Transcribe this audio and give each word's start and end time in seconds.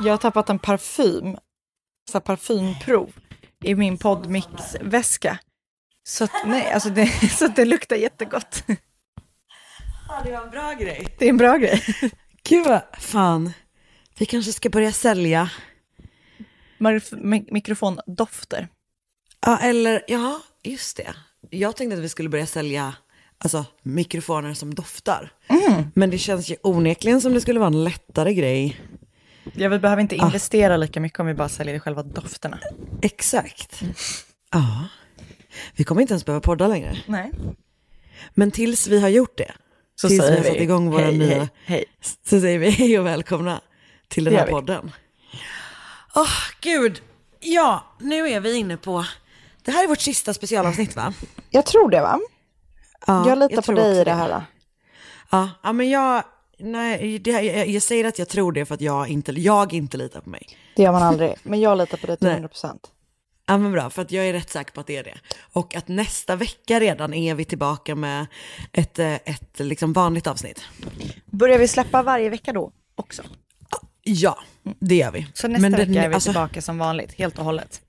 Jag 0.00 0.12
har 0.12 0.16
tappat 0.18 0.50
en 0.50 0.58
parfym, 0.58 1.36
så 2.10 2.12
här 2.12 2.20
parfymprov, 2.20 3.12
i 3.64 3.74
min 3.74 3.98
Podmix-väska. 3.98 5.38
Så 6.08 6.24
att, 6.24 6.30
nej, 6.46 6.72
alltså 6.72 6.90
det, 6.90 7.06
så 7.38 7.44
att 7.44 7.56
det 7.56 7.64
luktar 7.64 7.96
jättegott. 7.96 8.64
Ja, 10.08 10.20
det 10.24 10.32
var 10.32 10.42
en 10.44 10.50
bra 10.50 10.72
grej. 10.72 11.06
Det 11.18 11.24
är 11.24 11.28
en 11.28 11.36
bra 11.36 11.56
grej. 11.56 11.82
Gud 12.48 12.66
vad 12.66 12.82
fan. 12.98 13.52
Vi 14.18 14.26
kanske 14.26 14.52
ska 14.52 14.70
börja 14.70 14.92
sälja. 14.92 15.50
Marif- 16.78 17.22
mi- 17.22 17.48
mikrofondofter. 17.52 18.68
Ja, 19.46 19.58
eller 19.58 20.02
ja, 20.08 20.40
just 20.64 20.96
det. 20.96 21.14
Jag 21.50 21.76
tänkte 21.76 21.96
att 21.96 22.02
vi 22.04 22.08
skulle 22.08 22.28
börja 22.28 22.46
sälja 22.46 22.94
alltså, 23.38 23.64
mikrofoner 23.82 24.54
som 24.54 24.74
doftar. 24.74 25.32
Men 25.94 26.10
det 26.10 26.18
känns 26.18 26.50
ju 26.50 26.56
onekligen 26.62 27.20
som 27.20 27.34
det 27.34 27.40
skulle 27.40 27.58
vara 27.60 27.66
en 27.66 27.84
lättare 27.84 28.34
grej. 28.34 28.80
Ja, 29.54 29.68
vi 29.68 29.78
behöver 29.78 30.02
inte 30.02 30.16
investera 30.16 30.76
lika 30.76 31.00
mycket 31.00 31.20
om 31.20 31.26
vi 31.26 31.34
bara 31.34 31.48
säljer 31.48 31.78
själva 31.78 32.02
dofterna. 32.02 32.58
Exakt. 33.02 33.82
Ja. 34.52 34.84
Vi 35.76 35.84
kommer 35.84 36.00
inte 36.02 36.12
ens 36.12 36.24
behöva 36.24 36.40
podda 36.40 36.66
längre. 36.68 36.98
Nej. 37.06 37.30
Men 38.34 38.50
tills 38.50 38.86
vi 38.86 39.00
har 39.00 39.08
gjort 39.08 39.38
det, 39.38 39.52
Så 39.94 40.08
tills 40.08 40.24
vi 40.24 40.36
har 40.36 40.42
satt 40.42 40.56
igång 40.56 40.90
våra 40.90 41.04
hej, 41.04 41.18
nya, 41.18 41.38
hej, 41.38 41.48
hej. 41.64 41.84
så 42.24 42.40
säger 42.40 42.58
vi 42.58 42.70
hej 42.70 42.98
och 42.98 43.06
välkomna 43.06 43.60
till 44.08 44.24
den 44.24 44.34
här 44.34 44.46
podden. 44.46 44.92
Åh, 46.14 46.32
gud. 46.60 47.02
Ja, 47.40 47.84
nu 48.00 48.28
är 48.28 48.40
vi 48.40 48.54
inne 48.56 48.76
på, 48.76 49.04
det 49.64 49.70
här 49.70 49.84
är 49.84 49.88
vårt 49.88 50.00
sista 50.00 50.34
specialavsnitt 50.34 50.96
va? 50.96 51.14
Jag 51.50 51.66
tror 51.66 51.90
det, 51.90 52.00
va? 52.00 52.20
Ja, 53.06 53.28
jag 53.28 53.38
litar 53.38 53.56
på 53.56 53.62
tror 53.62 53.74
dig 53.76 54.00
i 54.00 54.04
det 54.04 54.12
här. 54.12 54.42
Ja, 55.30 55.50
ja 55.62 55.72
men 55.72 55.90
jag, 55.90 56.24
nej, 56.58 57.18
det, 57.18 57.30
jag, 57.30 57.68
jag 57.68 57.82
säger 57.82 58.04
att 58.04 58.18
jag 58.18 58.28
tror 58.28 58.52
det 58.52 58.64
för 58.64 58.74
att 58.74 58.80
jag 58.80 59.08
inte, 59.08 59.32
jag 59.32 59.72
inte 59.72 59.96
litar 59.96 60.20
på 60.20 60.30
mig. 60.30 60.46
Det 60.76 60.82
gör 60.82 60.92
man 60.92 61.02
aldrig. 61.02 61.34
Men 61.42 61.60
jag 61.60 61.78
litar 61.78 61.98
på 61.98 62.06
dig 62.06 62.16
till 62.16 62.24
Nej. 62.26 62.32
100 62.32 62.48
procent. 62.48 62.90
Ja 63.46 63.58
men 63.58 63.72
bra, 63.72 63.90
för 63.90 64.02
att 64.02 64.12
jag 64.12 64.26
är 64.28 64.32
rätt 64.32 64.50
säker 64.50 64.72
på 64.72 64.80
att 64.80 64.86
det 64.86 64.96
är 64.96 65.04
det. 65.04 65.18
Och 65.52 65.76
att 65.76 65.88
nästa 65.88 66.36
vecka 66.36 66.80
redan 66.80 67.14
är 67.14 67.34
vi 67.34 67.44
tillbaka 67.44 67.94
med 67.94 68.26
ett, 68.72 68.98
eh, 68.98 69.14
ett 69.14 69.58
liksom 69.58 69.92
vanligt 69.92 70.26
avsnitt. 70.26 70.60
Börjar 71.26 71.58
vi 71.58 71.68
släppa 71.68 72.02
varje 72.02 72.30
vecka 72.30 72.52
då 72.52 72.72
också? 72.94 73.22
Ja, 74.02 74.38
det 74.80 74.94
gör 74.94 75.10
vi. 75.10 75.26
Så 75.34 75.48
nästa 75.48 75.62
Men 75.62 75.72
vecka 75.72 75.84
den- 75.84 75.96
är 75.96 76.08
vi 76.08 76.14
alltså, 76.14 76.30
tillbaka 76.30 76.62
som 76.62 76.78
vanligt, 76.78 77.12
helt 77.18 77.38
och 77.38 77.44
hållet. 77.44 77.80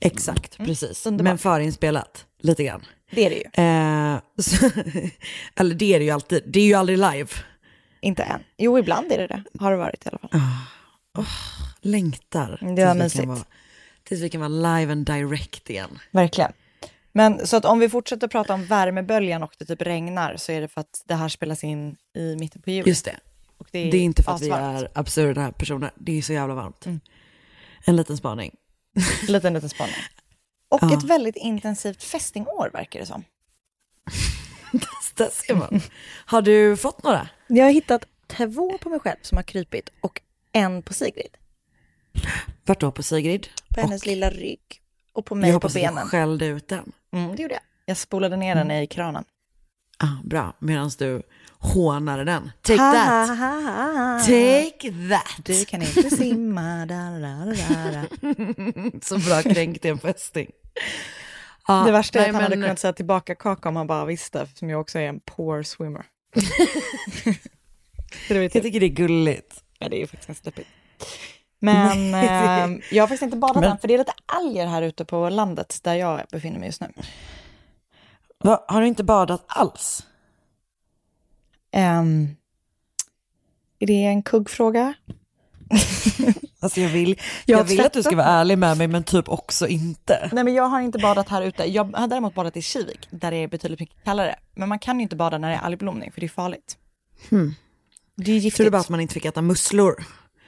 Exakt, 0.00 0.56
precis. 0.56 1.06
underbart. 1.06 1.24
Men 1.24 1.38
förinspelat, 1.38 2.24
lite 2.40 2.64
grann. 2.64 2.84
Det 3.10 3.26
är 3.26 3.30
det 3.30 3.36
ju. 3.36 3.64
Eh, 3.64 4.18
så, 4.42 4.70
eller 5.56 5.74
det 5.74 5.94
är 5.94 5.98
det 5.98 6.04
ju 6.04 6.10
alltid, 6.10 6.42
det 6.46 6.60
är 6.60 6.64
ju 6.64 6.74
aldrig 6.74 6.98
live. 6.98 7.28
Inte 8.00 8.22
än. 8.22 8.40
Jo, 8.58 8.78
ibland 8.78 9.12
är 9.12 9.18
det 9.18 9.26
det. 9.26 9.42
Har 9.60 9.70
det 9.70 9.76
varit 9.76 10.06
i 10.06 10.08
alla 10.08 10.18
fall. 10.18 10.40
Längtar. 11.80 12.58
Det 12.76 12.84
var 12.84 12.92
tills 12.94 12.98
vi 12.98 13.02
mysigt. 13.02 13.20
kan 13.22 13.28
vara- 13.28 13.44
Tills 14.04 14.20
vi 14.22 14.30
kan 14.30 14.40
vara 14.40 14.78
live 14.78 14.92
and 14.92 15.06
direct 15.06 15.70
igen. 15.70 15.98
Verkligen. 16.10 16.52
Men 17.12 17.46
så 17.46 17.56
att 17.56 17.64
om 17.64 17.78
vi 17.78 17.88
fortsätter 17.88 18.28
prata 18.28 18.54
om 18.54 18.64
värmeböljan 18.64 19.42
och 19.42 19.52
det 19.58 19.64
typ 19.64 19.82
regnar 19.82 20.36
så 20.36 20.52
är 20.52 20.60
det 20.60 20.68
för 20.68 20.80
att 20.80 21.02
det 21.06 21.14
här 21.14 21.28
spelas 21.28 21.64
in 21.64 21.96
i 22.16 22.36
mitten 22.36 22.62
på 22.62 22.70
juli. 22.70 22.88
Just 22.90 23.04
det. 23.04 23.16
Och 23.58 23.68
Det 23.72 23.78
är 23.78 23.94
inte 23.94 24.22
för 24.22 24.32
att 24.32 24.42
vi 24.42 24.50
är 24.50 24.88
absurda 24.94 25.52
personer, 25.52 25.90
det 25.94 26.18
är 26.18 26.22
så 26.22 26.32
jävla 26.32 26.54
varmt. 26.54 26.86
Mm. 26.86 27.00
En 27.84 27.96
liten 27.96 28.16
spaning. 28.16 28.54
Liten, 29.28 29.54
liten 29.54 29.68
spaning. 29.68 29.94
Och 30.68 30.78
Ja. 30.82 30.94
ett 30.98 31.02
väldigt 31.04 31.36
intensivt 31.36 32.02
fästingår 32.02 32.70
verkar 32.72 33.00
det 33.00 33.06
som. 33.06 33.24
Där 35.14 35.30
ser 35.30 35.54
man. 35.54 35.80
Har 36.26 36.42
du 36.42 36.76
fått 36.76 37.02
några? 37.02 37.28
Jag 37.46 37.64
har 37.64 37.72
hittat 37.72 38.04
två 38.26 38.78
på 38.78 38.88
mig 38.88 39.00
själv 39.00 39.16
som 39.22 39.36
har 39.38 39.42
krypit 39.42 39.90
och 40.00 40.20
en 40.52 40.82
på 40.82 40.94
Sigrid. 40.94 41.36
Vart 42.64 42.80
då 42.80 42.92
på 42.92 43.02
Sigrid? 43.02 43.48
På 43.74 43.80
hennes 43.80 44.06
lilla 44.06 44.30
rygg 44.30 44.60
och 45.12 45.26
på 45.26 45.34
Jag 45.34 45.40
mig 45.40 45.50
på 45.50 45.54
hoppas 45.56 45.76
att 45.76 45.82
jag 45.82 45.94
benen. 45.94 46.08
skällde 46.08 46.46
ut 46.46 46.68
den. 46.68 46.92
Mm, 47.12 47.36
det 47.36 47.42
gjorde 47.42 47.54
jag. 47.54 47.62
Jag 47.86 47.96
spolade 47.96 48.36
ner 48.36 48.54
den 48.54 48.70
i 48.70 48.86
kranen. 48.86 49.24
Ah, 49.98 50.22
bra, 50.24 50.56
medan 50.58 50.90
du 50.98 51.22
hånade 51.58 52.24
den. 52.24 52.50
Take 52.62 52.80
Ha, 52.82 52.92
that! 52.92 53.28
ha, 53.28 53.34
ha, 53.34 53.92
ha. 53.92 54.18
Take 54.20 54.92
that! 55.10 55.44
Du 55.46 55.64
kan 55.64 55.82
inte 55.82 56.10
simma. 56.16 56.86
Da, 56.86 57.10
da, 57.10 57.44
da, 57.44 57.90
da. 57.92 59.00
Så 59.02 59.18
bra 59.18 59.42
kränkt 59.42 59.84
i 59.84 59.88
en 59.88 59.98
fästing. 59.98 60.50
Ja, 61.68 61.82
Det 61.86 61.92
värsta 61.92 62.18
är 62.18 62.22
nej, 62.22 62.28
att 62.28 62.34
han 62.34 62.42
hade 62.42 62.56
men- 62.56 62.66
kunnat 62.66 62.78
säga 62.78 62.92
tillbaka 62.92 63.34
kaka 63.34 63.68
om 63.68 63.76
han 63.76 63.86
bara 63.86 64.04
visste, 64.04 64.46
som 64.54 64.70
jag 64.70 64.80
också 64.80 64.98
är 64.98 65.08
en 65.08 65.20
poor 65.20 65.62
swimmer. 65.62 66.06
Jag 68.28 68.52
tycker 68.52 68.80
det 68.80 68.86
är 68.86 68.88
gulligt. 68.88 69.64
ja, 69.78 69.88
det 69.88 69.96
är 69.96 70.00
ju 70.00 70.06
faktiskt 70.06 70.26
ganska 70.26 70.44
deppigt. 70.50 70.68
Men 71.58 72.14
eh, 72.14 72.78
jag 72.90 73.02
har 73.02 73.06
faktiskt 73.08 73.22
inte 73.22 73.36
badat 73.36 73.56
Men- 73.62 73.70
än, 73.72 73.78
för 73.78 73.88
det 73.88 73.94
är 73.94 73.98
lite 73.98 74.12
alger 74.26 74.66
här 74.66 74.82
ute 74.82 75.04
på 75.04 75.28
landet 75.28 75.80
där 75.82 75.94
jag 75.94 76.20
befinner 76.30 76.58
mig 76.58 76.66
just 76.68 76.80
nu. 76.80 76.88
Va, 78.38 78.64
har 78.68 78.80
du 78.80 78.86
inte 78.86 79.04
badat 79.04 79.44
alls? 79.46 80.06
Ehm, 81.70 82.36
är 83.78 83.86
det 83.86 84.04
en 84.04 84.22
kuggfråga? 84.22 84.94
Alltså 86.60 86.80
jag 86.80 86.88
vill, 86.88 87.20
Jag 87.46 87.60
jag 87.60 87.64
vill 87.64 87.80
att 87.80 87.92
du 87.92 88.02
ska 88.02 88.16
vara 88.16 88.26
ärlig 88.26 88.58
med 88.58 88.78
mig 88.78 88.88
men 88.88 89.04
typ 89.04 89.28
också 89.28 89.66
inte. 89.68 90.28
Nej 90.32 90.44
men 90.44 90.54
jag 90.54 90.64
har 90.64 90.80
inte 90.80 90.98
badat 90.98 91.28
här 91.28 91.42
ute. 91.42 91.64
Jag 91.64 91.96
har 91.96 92.06
däremot 92.08 92.34
badat 92.34 92.56
i 92.56 92.62
Kivik 92.62 93.08
där 93.10 93.30
det 93.30 93.36
är 93.36 93.48
betydligt 93.48 93.80
mycket 93.80 94.04
kallare. 94.04 94.36
Men 94.54 94.68
man 94.68 94.78
kan 94.78 94.98
ju 94.98 95.02
inte 95.02 95.16
bada 95.16 95.38
när 95.38 95.48
det 95.50 95.54
är 95.54 95.60
algblomning 95.60 96.12
för 96.12 96.20
det 96.20 96.26
är 96.26 96.28
farligt. 96.28 96.76
Hmm. 97.30 97.54
Det 98.16 98.22
är 98.22 98.24
Tror 98.24 98.36
giftigt. 98.36 98.66
du 98.66 98.70
bara 98.70 98.80
att 98.80 98.88
man 98.88 99.00
inte 99.00 99.14
fick 99.14 99.24
äta 99.24 99.42
musslor 99.42 99.94
Nej, 99.98 100.04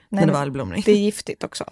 när 0.09 0.27
det 0.27 0.33
var 0.33 0.41
algblomning? 0.41 0.83
Det 0.87 0.93
är 0.93 0.97
giftigt 0.97 1.45
också. 1.45 1.65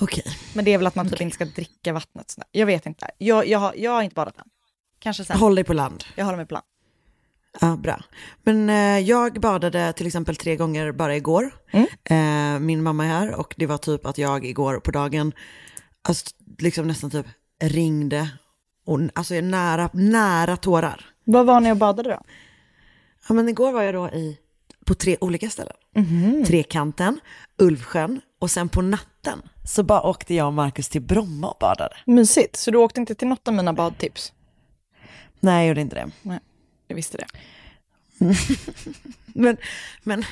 Okej. 0.00 0.24
Men 0.54 0.64
det 0.64 0.70
är 0.74 0.78
väl 0.78 0.86
att 0.86 0.94
man 0.94 1.08
typ 1.08 1.20
inte 1.20 1.34
ska 1.34 1.44
dricka 1.44 1.92
vattnet. 1.92 2.34
Jag 2.52 2.66
vet 2.66 2.86
inte. 2.86 3.10
Jag, 3.18 3.46
jag, 3.48 3.58
har, 3.58 3.74
jag 3.76 3.90
har 3.90 4.02
inte 4.02 4.14
badat 4.14 4.38
än. 4.38 4.44
Kanske 4.98 5.24
sen. 5.24 5.38
Håll 5.38 5.54
dig 5.54 5.64
på 5.64 5.72
land. 5.74 6.04
Jag 6.14 6.24
håller 6.24 6.36
mig 6.36 6.46
på 6.46 6.54
land. 6.54 6.66
Ja, 7.60 7.76
bra. 7.76 8.00
Men 8.42 8.70
eh, 8.70 8.98
jag 8.98 9.40
badade 9.40 9.92
till 9.92 10.06
exempel 10.06 10.36
tre 10.36 10.56
gånger 10.56 10.92
bara 10.92 11.16
igår. 11.16 11.54
Eh, 12.04 12.58
min 12.58 12.82
mamma 12.82 13.04
är 13.04 13.08
här 13.08 13.34
och 13.34 13.54
det 13.56 13.66
var 13.66 13.78
typ 13.78 14.06
att 14.06 14.18
jag 14.18 14.44
igår 14.44 14.80
på 14.80 14.90
dagen 14.90 15.32
alltså, 16.08 16.26
liksom 16.58 16.86
nästan 16.88 17.10
typ 17.10 17.26
ringde 17.62 18.28
och 18.86 19.00
alltså 19.14 19.34
nära, 19.34 19.90
nära 19.92 20.56
tårar. 20.56 21.04
Var 21.24 21.44
var 21.44 21.60
ni 21.60 21.72
och 21.72 21.76
badade 21.76 22.10
då? 22.10 22.20
Ja 23.28 23.34
men 23.34 23.48
igår 23.48 23.72
var 23.72 23.82
jag 23.82 23.94
då 23.94 24.08
i, 24.08 24.38
på 24.86 24.94
tre 24.94 25.16
olika 25.20 25.50
ställen. 25.50 25.76
Trekanten, 26.46 27.20
Ulvsjön 27.58 28.20
och 28.38 28.50
sen 28.50 28.68
på 28.68 28.82
natten 28.82 29.42
så 29.64 29.82
bara 29.82 30.02
åkte 30.02 30.34
jag 30.34 30.46
och 30.46 30.52
Markus 30.52 30.88
till 30.88 31.02
Bromma 31.02 31.48
och 31.50 31.56
badade. 31.60 31.96
Mysigt. 32.06 32.56
Så 32.56 32.70
du 32.70 32.78
åkte 32.78 33.00
inte 33.00 33.14
till 33.14 33.28
något 33.28 33.48
av 33.48 33.54
mina 33.54 33.72
badtips? 33.72 34.32
Nej, 35.40 35.56
jag 35.56 35.68
gjorde 35.68 35.80
inte 35.80 35.96
det. 35.96 36.10
Nej, 36.22 36.40
jag 36.86 36.96
visste 36.96 37.18
det. 37.18 37.26
Men, 39.26 39.56
men 40.02 40.24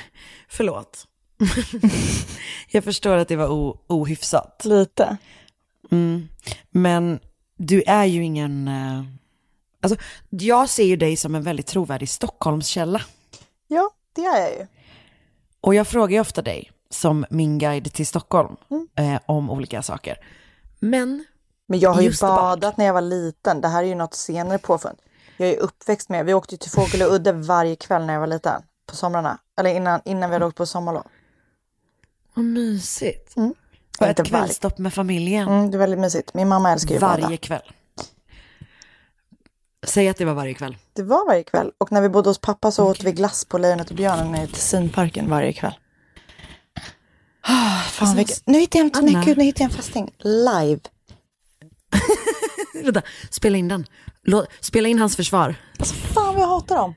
förlåt. 0.49 1.07
jag 2.71 2.83
förstår 2.83 3.17
att 3.17 3.27
det 3.27 3.35
var 3.35 3.47
o, 3.49 3.79
ohyfsat. 3.87 4.61
Lite. 4.65 5.17
Mm. 5.91 6.27
Men 6.69 7.19
du 7.57 7.83
är 7.87 8.05
ju 8.05 8.23
ingen... 8.23 8.67
eh, 8.67 9.03
Alltså, 9.81 9.99
jag 10.29 10.69
ser 10.69 10.83
ju 10.83 10.95
dig 10.95 11.17
som 11.17 11.35
en 11.35 11.43
väldigt 11.43 11.67
trovärdig 11.67 12.09
Stockholmskälla. 12.09 13.01
Ja, 13.67 13.89
det 14.13 14.21
är 14.25 14.41
jag 14.41 14.51
ju. 14.59 14.67
Och 15.61 15.75
jag 15.75 15.87
frågar 15.87 16.13
ju 16.15 16.19
ofta 16.19 16.41
dig, 16.41 16.71
som 16.89 17.25
min 17.29 17.57
guide 17.59 17.93
till 17.93 18.07
Stockholm, 18.07 18.55
eh, 18.95 19.19
om 19.25 19.49
olika 19.49 19.81
saker. 19.81 20.17
Men, 20.79 21.25
Men 21.67 21.79
jag 21.79 21.89
har 21.93 22.01
ju 22.01 22.09
bad. 22.21 22.35
badat 22.35 22.77
när 22.77 22.85
jag 22.85 22.93
var 22.93 23.01
liten. 23.01 23.61
Det 23.61 23.67
här 23.67 23.83
är 23.83 23.87
ju 23.87 23.95
något 23.95 24.13
senare 24.13 24.57
påfund. 24.57 24.97
Jag 25.37 25.49
är 25.49 25.57
uppväxt 25.57 26.09
med, 26.09 26.25
vi 26.25 26.33
åkte 26.33 26.57
till 26.57 26.71
Fågelö 26.71 27.05
udde 27.05 27.31
varje 27.31 27.75
kväll 27.75 28.05
när 28.05 28.13
jag 28.13 28.19
var 28.19 28.27
liten. 28.27 28.61
På 28.87 28.95
somrarna. 28.95 29.37
Eller 29.59 29.69
innan, 29.75 30.01
innan 30.05 30.29
vi 30.29 30.33
hade 30.33 30.45
åkt 30.45 30.57
på 30.57 30.65
sommarlov. 30.65 31.03
vad 32.33 32.45
mysigt. 32.45 33.35
Mm. 33.37 33.53
Och 33.99 34.07
ett 34.07 34.19
varje- 34.19 34.29
kvällstopp 34.29 34.77
med 34.77 34.93
familjen. 34.93 35.47
Mm, 35.47 35.71
det 35.71 35.77
är 35.77 35.79
väldigt 35.79 35.99
mysigt. 35.99 36.33
Min 36.33 36.47
mamma 36.47 36.71
älskar 36.71 36.89
ju 36.89 36.95
att 36.95 37.01
bada. 37.01 37.21
varje 37.23 37.37
kväll. 37.37 37.71
Säg 39.87 40.09
att 40.09 40.17
det 40.17 40.25
var 40.25 40.33
varje 40.33 40.53
kväll. 40.53 40.77
Det 40.93 41.03
var 41.03 41.27
varje 41.27 41.43
kväll. 41.43 41.71
Och 41.77 41.91
när 41.91 42.01
vi 42.01 42.09
bodde 42.09 42.29
hos 42.29 42.37
pappa 42.39 42.71
så 42.71 42.89
åt 42.91 43.03
vi 43.03 43.11
glass 43.11 43.45
på 43.45 43.57
Lejonet 43.57 43.89
och 43.89 43.95
björnen 43.95 44.35
i 44.35 44.47
Tessinparken 44.47 45.29
varje 45.29 45.53
kväll. 45.53 45.73
Ah, 47.41 47.79
fan, 47.79 48.15
vilket... 48.15 48.41
Nu 48.45 48.59
hittade 48.59 48.83
jag 48.83 48.97
en, 48.97 49.05
nej, 49.13 49.25
gud, 49.25 49.37
nu 49.37 49.43
hittade 49.43 49.63
jag 49.63 49.71
en 49.71 49.77
fästing. 49.77 50.11
Live. 50.19 50.79
Vänta, 52.83 53.01
spela 53.29 53.57
in 53.57 53.67
den. 53.67 53.85
Lå- 54.25 54.45
spela 54.59 54.89
in 54.89 54.99
hans 54.99 55.15
försvar. 55.15 55.55
Alltså 55.79 55.95
fan 55.95 56.33
vad 56.33 56.43
jag 56.43 56.47
hatar 56.47 56.75
dem. 56.75 56.93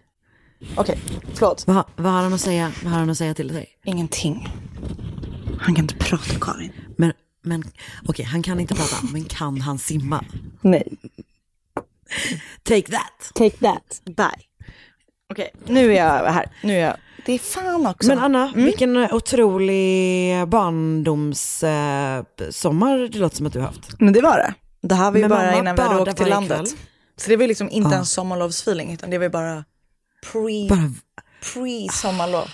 Okej, 0.77 0.99
förlåt. 1.35 1.65
Vad, 1.67 1.77
har- 1.77 1.85
vad, 1.97 2.13
har 2.13 2.23
han 2.23 2.33
att 2.33 2.41
säga, 2.41 2.73
vad 2.83 2.93
har 2.93 2.99
han 3.01 3.11
att 3.11 3.19
säga 3.19 3.35
till 3.35 3.49
dig? 3.49 3.67
Ingenting. 3.85 4.49
Han 5.61 5.75
kan 5.75 5.85
inte 5.85 5.95
prata, 5.95 6.35
Karin. 6.41 6.73
Men, 6.97 7.13
men 7.43 7.65
okej, 8.09 8.25
han 8.25 8.43
kan 8.43 8.61
inte 8.61 8.75
prata, 8.75 8.97
men 9.13 9.25
kan 9.25 9.61
han 9.61 9.79
simma? 9.79 10.25
Nej. 10.61 10.89
Take 12.63 12.83
that. 12.93 13.31
Take 13.35 13.57
that. 13.57 14.01
Bye. 14.05 14.45
Okej, 15.33 15.51
nu 15.67 15.93
är 15.95 16.25
jag 16.25 16.33
här. 16.33 16.47
Nu 16.63 16.75
är 16.75 16.81
jag... 16.87 16.97
Det 17.27 17.33
är 17.33 17.39
fan 17.39 17.87
också. 17.87 18.09
Men 18.09 18.19
Anna, 18.19 18.53
vilken 18.55 18.97
otrolig 18.97 20.49
barndomssommar 20.49 22.99
eh, 23.03 23.09
det 23.11 23.19
låter 23.19 23.37
som 23.37 23.47
att 23.47 23.53
du 23.53 23.59
har 23.59 23.67
haft. 23.67 24.01
Men 24.01 24.13
det 24.13 24.21
var 24.21 24.37
det. 24.37 24.55
Det 24.81 24.95
här 24.95 25.11
var 25.11 25.19
ju 25.19 25.29
bara 25.29 25.59
innan 25.59 25.77
vi 25.77 25.83
hade 25.83 26.01
åkt 26.01 26.17
till 26.17 26.29
landet. 26.29 26.59
kväll. 26.59 26.69
Så 27.19 27.31
det 27.31 27.37
var 27.37 27.47
liksom 27.47 27.71
inte 27.71 27.91
Ja. 27.91 27.99
en 27.99 28.07
sommarlovsfeeling, 28.07 28.93
utan 28.93 29.11
det 29.11 29.19
var 29.19 29.29
bara 29.29 29.65
pre, 30.33 30.69
Bara, 30.69 30.93
pre-sommarlov. 31.43 32.49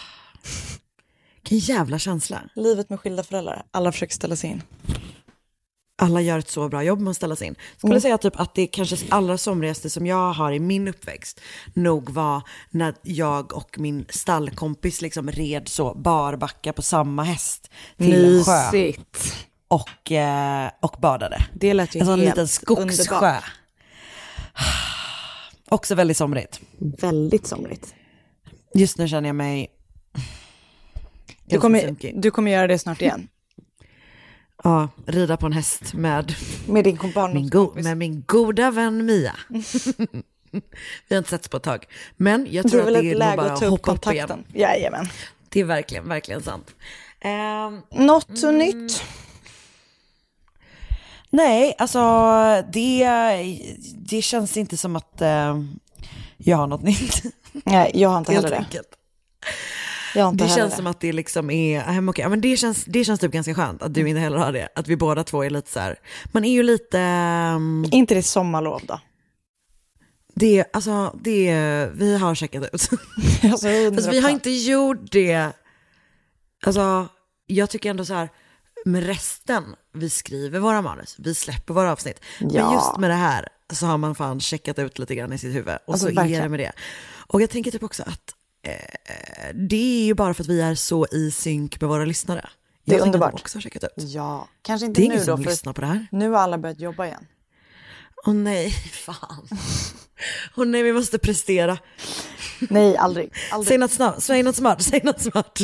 vilken 1.50 1.58
jävla 1.76 1.98
känsla. 1.98 2.40
Livet 2.54 2.90
med 2.90 3.00
skilda 3.00 3.22
föräldrar. 3.22 3.62
Alla 3.70 3.92
försöker 3.92 4.14
ställa 4.14 4.36
sig 4.36 4.50
in. 4.50 4.62
Alla 6.02 6.20
gör 6.20 6.38
ett 6.38 6.48
så 6.50 6.68
bra 6.68 6.82
jobb 6.82 7.00
med 7.00 7.10
att 7.10 7.16
ställa 7.16 7.36
sig 7.36 7.46
in. 7.48 7.54
Skulle 7.76 7.92
Mm. 7.92 8.00
säga 8.00 8.18
typ 8.18 8.40
att 8.40 8.54
det 8.54 8.66
kanske 8.66 8.96
allra 9.08 9.38
somrigaste 9.38 9.90
som 9.90 10.06
jag 10.06 10.32
har 10.32 10.52
i 10.52 10.58
min 10.60 10.88
uppväxt 10.88 11.40
nog 11.74 12.10
var 12.10 12.42
när 12.70 12.94
jag 13.02 13.52
och 13.52 13.78
min 13.78 14.06
stallkompis 14.10 15.00
liksom 15.02 15.30
red 15.30 15.68
så 15.68 15.94
barbacka 15.94 16.72
på 16.72 16.82
samma 16.82 17.22
häst 17.24 17.70
till 17.98 18.24
en 18.38 18.44
sjö 18.44 18.72
Mysigt. 18.72 19.34
och, 19.68 20.12
eh, 20.12 20.70
och 20.82 20.94
badade. 21.00 21.46
Det 21.54 21.74
lät 21.74 21.94
ju 21.94 22.00
En 22.00 22.06
sån 22.06 22.18
helt 22.20 22.30
liten 22.30 22.48
skogssjö. 22.48 22.82
underbart. 22.82 23.44
Också 25.68 25.94
väldigt 25.94 26.16
somrigt. 26.16 26.60
Väldigt 26.78 27.46
somrigt. 27.46 27.94
Just 28.74 28.98
nu 28.98 29.08
känner 29.08 29.28
jag 29.28 29.36
mig... 29.36 29.70
Du 31.44 31.58
kommer, 31.58 31.96
du 32.20 32.30
kommer 32.30 32.50
göra 32.50 32.66
det 32.66 32.78
snart 32.78 33.02
igen. 33.02 33.28
Ja, 34.64 34.88
rida 35.06 35.36
på 35.36 35.46
en 35.46 35.52
häst 35.52 35.94
med 35.94 36.34
Med 36.68 36.84
din 36.84 36.98
min, 37.34 37.48
go- 37.50 37.72
med 37.74 37.96
min 37.96 38.24
goda 38.26 38.70
vän 38.70 39.06
Mia. 39.06 39.36
Vi 41.08 41.14
har 41.14 41.18
inte 41.18 41.30
setts 41.30 41.48
på 41.48 41.56
ett 41.56 41.62
tag. 41.62 41.86
Men 42.16 42.46
jag 42.50 42.64
Det 42.64 42.68
tror 42.68 42.82
är 42.82 42.86
att 42.86 42.92
det 42.92 42.98
är 42.98 43.02
nog 43.12 43.18
läge 43.18 43.36
bara 43.36 43.46
att 43.46 43.52
att 43.52 43.60
ta 43.60 43.66
upp 43.66 43.70
hoppa 43.86 43.92
upp 44.10 44.14
igen. 44.14 44.44
Jajamän. 44.54 45.06
Det 45.48 45.60
är 45.60 45.64
verkligen, 45.64 46.08
verkligen 46.08 46.42
sant. 46.42 46.74
Ehm, 47.20 47.80
Något 47.90 48.38
så 48.38 48.50
nytt. 48.50 49.02
Nej, 51.36 51.74
alltså 51.78 51.98
det, 52.72 53.08
det 53.96 54.22
känns 54.22 54.56
inte 54.56 54.76
som 54.76 54.96
att 54.96 55.20
eh, 55.20 55.58
jag 56.36 56.56
har 56.56 56.66
något 56.66 56.82
nytt. 56.92 57.22
Nej, 57.52 57.90
jag 57.94 58.08
har 58.08 58.18
inte 58.18 58.32
heller 58.32 58.50
det. 58.50 58.58
enkelt. 58.58 58.88
Jag 60.14 60.24
har 60.24 60.30
inte 60.30 60.44
Det 60.44 60.48
heller 60.48 60.62
känns 60.62 60.72
det. 60.72 60.76
som 60.76 60.86
att 60.86 61.00
det 61.00 61.12
liksom 61.12 61.50
är, 61.50 61.78
äh, 61.78 62.10
ja, 62.16 62.28
men 62.28 62.40
det 62.40 62.56
känns, 62.56 62.84
det 62.84 63.04
känns 63.04 63.20
typ 63.20 63.32
ganska 63.32 63.54
skönt 63.54 63.82
att 63.82 63.94
du 63.94 64.08
inte 64.08 64.20
heller 64.20 64.38
har 64.38 64.52
det. 64.52 64.68
Att 64.74 64.88
vi 64.88 64.96
båda 64.96 65.24
två 65.24 65.44
är 65.44 65.50
lite 65.50 65.70
så 65.70 65.80
här, 65.80 65.96
man 66.32 66.44
är 66.44 66.52
ju 66.52 66.62
lite, 66.62 66.98
ehm, 67.00 67.84
Inte 67.92 68.14
det 68.14 68.22
sommarlov 68.22 68.82
då? 68.88 69.00
det, 70.36 70.64
alltså 70.72 71.16
det, 71.22 71.54
vi 71.94 72.18
har 72.18 72.34
checkat 72.34 72.62
ut. 72.64 72.70
Alltså, 72.72 72.96
Fast 73.94 74.08
vi 74.12 74.20
har 74.20 74.30
inte 74.30 74.50
gjort 74.50 75.12
det, 75.12 75.52
alltså 76.66 77.08
jag 77.46 77.70
tycker 77.70 77.90
ändå 77.90 78.04
så 78.04 78.14
här, 78.14 78.28
med 78.84 79.06
resten, 79.06 79.76
vi 79.94 80.10
skriver 80.10 80.58
våra 80.60 80.82
manus, 80.82 81.16
vi 81.18 81.34
släpper 81.34 81.74
våra 81.74 81.92
avsnitt. 81.92 82.20
Men 82.40 82.50
Ja. 82.54 82.74
just 82.74 82.98
med 83.00 83.10
det 83.10 83.14
här 83.16 83.48
så 83.72 83.86
har 83.86 83.98
man 83.98 84.14
fan 84.14 84.40
checkat 84.40 84.78
ut 84.78 84.98
lite 84.98 85.14
grann 85.14 85.32
i 85.32 85.38
sitt 85.38 85.54
huvud. 85.54 85.74
Och 85.86 85.92
Alltså, 85.94 86.06
så 86.06 86.12
är 86.12 86.14
verkligen. 86.16 86.42
det 86.42 86.48
med 86.48 86.60
det. 86.60 86.72
Och 87.26 87.42
jag 87.42 87.50
tänker 87.50 87.70
typ 87.70 87.82
också 87.82 88.02
att 88.02 88.34
eh, 88.66 89.54
det 89.54 90.00
är 90.02 90.04
ju 90.06 90.14
bara 90.14 90.34
för 90.34 90.42
att 90.42 90.48
vi 90.48 90.60
är 90.60 90.74
så 90.74 91.06
i 91.12 91.30
synk 91.30 91.80
med 91.80 91.88
våra 91.90 92.04
lyssnare. 92.04 92.48
Det 92.84 92.92
är 92.94 92.98
Jag 92.98 93.02
tänker 93.04 93.18
att 93.18 93.20
de 93.20 93.24
underbart. 93.26 93.40
också 93.40 93.56
har 93.56 93.62
checkat 93.62 93.84
ut. 93.84 93.90
Ja, 93.96 94.48
kanske 94.62 94.86
Det 94.86 94.88
inte 94.88 95.00
är 95.00 95.02
nu 95.02 95.06
ingen 95.06 95.18
då, 95.18 95.24
som 95.24 95.42
för 95.44 95.50
lyssnar 95.50 95.72
på 95.72 95.80
det 95.80 95.86
här. 95.86 96.06
nu 96.12 96.30
har 96.30 96.38
alla 96.38 96.58
börjat 96.58 96.80
jobba 96.80 97.06
igen. 97.06 97.26
Åh 98.26 98.34
nej, 98.34 98.70
fan. 98.92 99.48
Åh 100.56 100.64
nej, 100.66 100.82
vi 100.82 100.92
måste 100.92 101.18
prestera. 101.18 101.78
Nej, 102.60 102.96
aldrig. 102.96 103.34
Säg 103.36 103.52
aldrig. 103.52 103.80
något, 103.80 103.92
snabbt, 103.92 104.22
säg 104.22 104.42
något 104.42 104.56
smart, 104.56 104.82
säg 104.82 105.00
något 105.04 105.20
smart. 105.22 105.58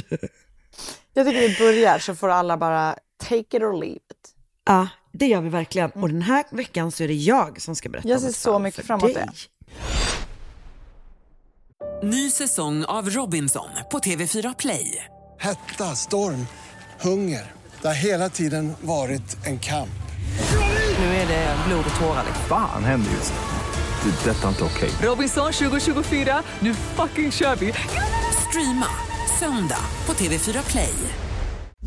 Jag 1.14 1.26
tycker 1.26 1.40
vi 1.48 1.58
börjar 1.58 1.98
så 1.98 2.14
får 2.14 2.28
alla 2.28 2.56
bara 2.56 2.96
take 3.20 3.56
it 3.56 3.62
or 3.62 3.72
leave 3.72 3.96
it. 3.96 4.30
Ja, 4.66 4.88
det 5.12 5.26
gör 5.26 5.40
vi 5.40 5.48
verkligen. 5.48 5.90
Och 5.90 6.08
den 6.08 6.22
här 6.22 6.44
veckan 6.50 6.92
så 6.92 7.02
är 7.04 7.08
det 7.08 7.14
jag 7.14 7.60
som 7.62 7.76
ska 7.76 7.88
berätta 7.88 8.08
Jag 8.08 8.16
om 8.16 8.20
ser 8.22 8.28
ett 8.28 8.36
så 8.36 8.58
mycket 8.58 8.80
för 8.80 8.86
fram 8.86 9.00
emot 9.00 9.14
dig. 9.14 9.26
det. 9.26 9.32
Ny 12.06 12.30
säsong 12.30 12.84
av 12.84 13.10
Robinson 13.10 13.68
på 13.90 13.98
TV4 13.98 14.54
Play. 14.58 15.04
Hetta, 15.38 15.96
storm, 15.96 16.46
hunger. 17.00 17.52
Det 17.82 17.88
har 17.88 17.94
hela 17.94 18.28
tiden 18.28 18.72
varit 18.80 19.46
en 19.46 19.58
kamp. 19.58 19.90
Nu 20.98 21.04
är 21.04 21.28
det 21.28 21.56
blod 21.68 21.84
och 21.94 22.00
tårar. 22.00 22.24
Fan 22.48 22.84
händer 22.84 23.10
just 23.10 23.32
nu. 23.32 23.38
Det. 24.10 24.30
är 24.30 24.34
Detta 24.34 24.44
är 24.44 24.48
inte 24.48 24.64
okej. 24.64 24.90
Robinson 25.02 25.52
2024, 25.52 26.42
nu 26.60 26.74
fucking 26.74 27.32
kör 27.32 27.56
vi! 27.56 27.72
Streama 28.48 28.86
söndag 29.38 29.80
på 30.06 30.12
TV4 30.12 30.70
Play. 30.70 30.94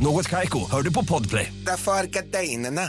Något 0.00 0.28
Kaiko, 0.28 0.70
hör 0.70 0.82
du 0.82 0.92
på 0.92 1.04
Podplay. 1.04 1.52
Därför 1.66 1.92
är 1.92 2.04
gardinerna. 2.04 2.82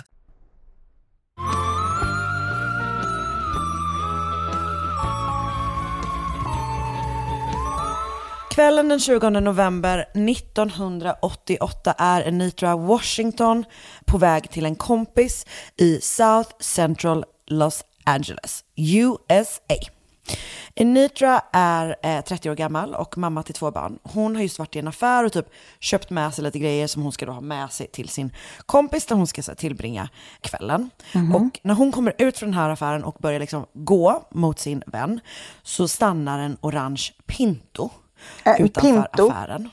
Kvällen 8.52 8.90
den 8.90 9.00
20 9.00 9.30
november 9.30 10.00
1988 10.00 11.94
är 11.98 12.28
Anitra 12.28 12.76
Washington 12.76 13.66
på 14.06 14.18
väg 14.18 14.52
till 14.52 14.66
en 14.66 14.76
kompis 14.76 15.46
i 15.78 16.02
South 16.02 16.50
Central 16.60 17.26
Los 17.48 17.84
Angeles, 18.06 18.64
USA. 18.76 19.99
Anitra 20.80 21.42
är 21.54 21.96
eh, 22.04 22.22
30 22.24 22.50
år 22.50 22.56
gammal 22.56 22.96
och 22.96 23.18
mamma 23.18 23.44
till 23.44 23.54
två 23.54 23.72
barn. 23.72 24.00
Hon 24.04 24.36
har 24.36 24.44
just 24.44 24.60
varit 24.60 24.76
i 24.76 24.80
en 24.80 24.88
affär 24.88 25.24
och 25.26 25.34
typ 25.34 25.46
köpt 25.80 26.10
med 26.10 26.34
sig 26.34 26.44
lite 26.44 26.60
grejer 26.60 26.88
som 26.88 27.02
hon 27.02 27.12
ska 27.12 27.26
då 27.26 27.32
ha 27.32 27.42
med 27.42 27.72
sig 27.72 27.88
till 27.88 28.10
sin 28.10 28.32
kompis 28.66 29.06
där 29.06 29.16
hon 29.16 29.28
ska 29.28 29.44
så, 29.44 29.52
här, 29.52 29.56
tillbringa 29.56 30.10
kvällen. 30.42 30.90
Och 31.36 31.60
när 31.64 31.74
hon 31.74 31.92
kommer 31.92 32.14
ut 32.18 32.38
från 32.38 32.50
den 32.52 32.60
här 32.60 32.70
affären 32.70 33.04
och 33.04 33.16
börjar 33.20 33.40
liksom 33.40 33.66
gå 33.74 34.28
mot 34.32 34.60
sin 34.60 34.84
vän 34.88 35.20
så 35.64 35.88
stannar 35.88 36.40
en 36.40 36.58
orange 36.62 37.12
Pinto 37.26 37.90
Äh, 38.46 38.62
utanför 38.62 38.92
Pinto? 39.04 39.30
affären. 39.30 39.70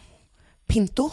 Pinto? 0.67 1.11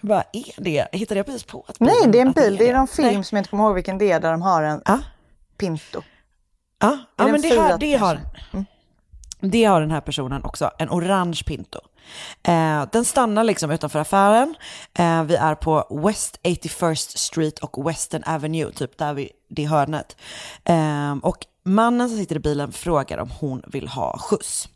Vad 0.00 0.22
är 0.32 0.62
det? 0.62 0.88
Hittade 0.92 1.18
jag 1.18 1.26
precis 1.26 1.44
på 1.44 1.64
att 1.68 1.80
Nej, 1.80 1.94
det 2.06 2.18
är 2.18 2.26
en 2.26 2.32
bil. 2.32 2.56
Det 2.56 2.68
är 2.68 2.74
någon 2.74 2.88
Nej. 2.98 3.10
film 3.10 3.24
som 3.24 3.36
jag 3.36 3.40
inte 3.40 3.50
kommer 3.50 3.64
ihåg 3.64 3.74
vilken 3.74 3.98
det 3.98 4.12
är, 4.12 4.20
där 4.20 4.30
de 4.32 4.42
har 4.42 4.62
en 4.62 4.82
Ja. 4.84 4.98
Pinto. 5.58 6.02
Ja, 6.84 6.98
ja 7.16 7.26
men 7.26 7.42
det 7.42 7.56
har, 7.56 7.78
det, 7.78 7.96
har, 7.96 8.20
kanske? 8.50 8.64
det 9.40 9.64
har 9.64 9.80
den 9.80 9.90
här 9.90 10.00
personen 10.00 10.44
också, 10.44 10.70
en 10.78 10.90
orange 10.90 11.42
Pinto. 11.46 11.80
Eh, 12.42 12.84
den 12.92 13.04
stannar 13.04 13.44
liksom 13.44 13.70
utanför 13.70 13.98
affären. 13.98 14.54
Eh, 14.94 15.24
vi 15.24 15.36
är 15.36 15.54
på 15.54 16.00
West 16.06 16.40
81st 16.42 17.18
Street 17.18 17.58
och 17.58 17.88
Western 17.88 18.22
Avenue, 18.26 18.72
typ 18.72 18.98
där 18.98 19.14
vid 19.14 19.28
det 19.48 19.64
hörnet. 19.64 20.16
Eh, 20.64 21.16
och 21.22 21.46
mannen 21.64 22.08
som 22.08 22.18
sitter 22.18 22.36
i 22.36 22.38
bilen 22.38 22.72
frågar 22.72 23.18
om 23.18 23.30
hon 23.40 23.62
vill 23.66 23.88
ha 23.88 24.18
skjuts. 24.18 24.68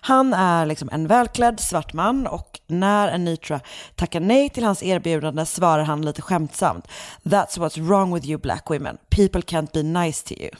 Han 0.00 0.34
är 0.34 0.66
liksom 0.66 0.88
en 0.92 1.06
välklädd 1.06 1.60
svart 1.60 1.92
man 1.92 2.26
och 2.26 2.60
när 2.66 3.14
Anitra 3.14 3.60
tackar 3.94 4.20
nej 4.20 4.48
till 4.48 4.64
hans 4.64 4.82
erbjudande 4.82 5.46
svarar 5.46 5.82
han 5.82 6.02
lite 6.02 6.22
skämtsamt. 6.22 6.88
That's 7.22 7.58
what's 7.58 7.88
wrong 7.88 8.14
with 8.14 8.26
you 8.26 8.38
black 8.40 8.70
women. 8.70 8.98
People 9.10 9.40
can't 9.40 9.72
be 9.72 9.82
nice 9.82 10.28
to 10.28 10.34
you. 10.42 10.50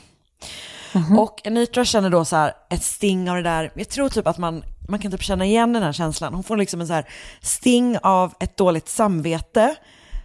Och 1.19 1.47
Anitra 1.47 1.85
känner 1.85 2.11
då 2.11 2.25
så 2.25 2.37
här 2.37 2.53
ett 2.71 2.83
sting 2.83 3.31
av 3.31 3.37
det 3.37 3.43
där, 3.43 3.71
jag 3.75 3.89
tror 3.89 4.09
typ 4.09 4.27
att 4.27 4.39
man, 4.39 4.65
man 4.89 4.99
kan 4.99 5.11
typ 5.11 5.23
känna 5.23 5.45
igen 5.45 5.73
den 5.73 5.83
här 5.83 5.93
känslan. 5.93 6.35
Hon 6.35 6.43
får 6.45 6.57
liksom 6.57 6.81
en 6.81 6.87
så 6.87 6.93
här 6.93 7.09
sting 7.41 7.99
av 8.03 8.35
ett 8.41 8.57
dåligt 8.57 8.89
samvete 8.89 9.75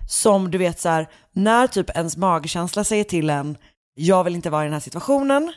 som 0.10 0.52
du 0.52 0.58
vet 0.58 0.80
så 0.80 0.90
här, 0.90 1.08
när 1.34 1.68
typ 1.68 1.90
ens 1.90 2.18
magkänsla 2.18 2.84
säger 2.84 3.04
till 3.04 3.30
en, 3.30 3.58
jag 3.96 4.24
vill 4.24 4.36
inte 4.36 4.50
vara 4.50 4.64
i 4.64 4.66
den 4.66 4.74
här 4.74 4.80
situationen, 4.80 5.54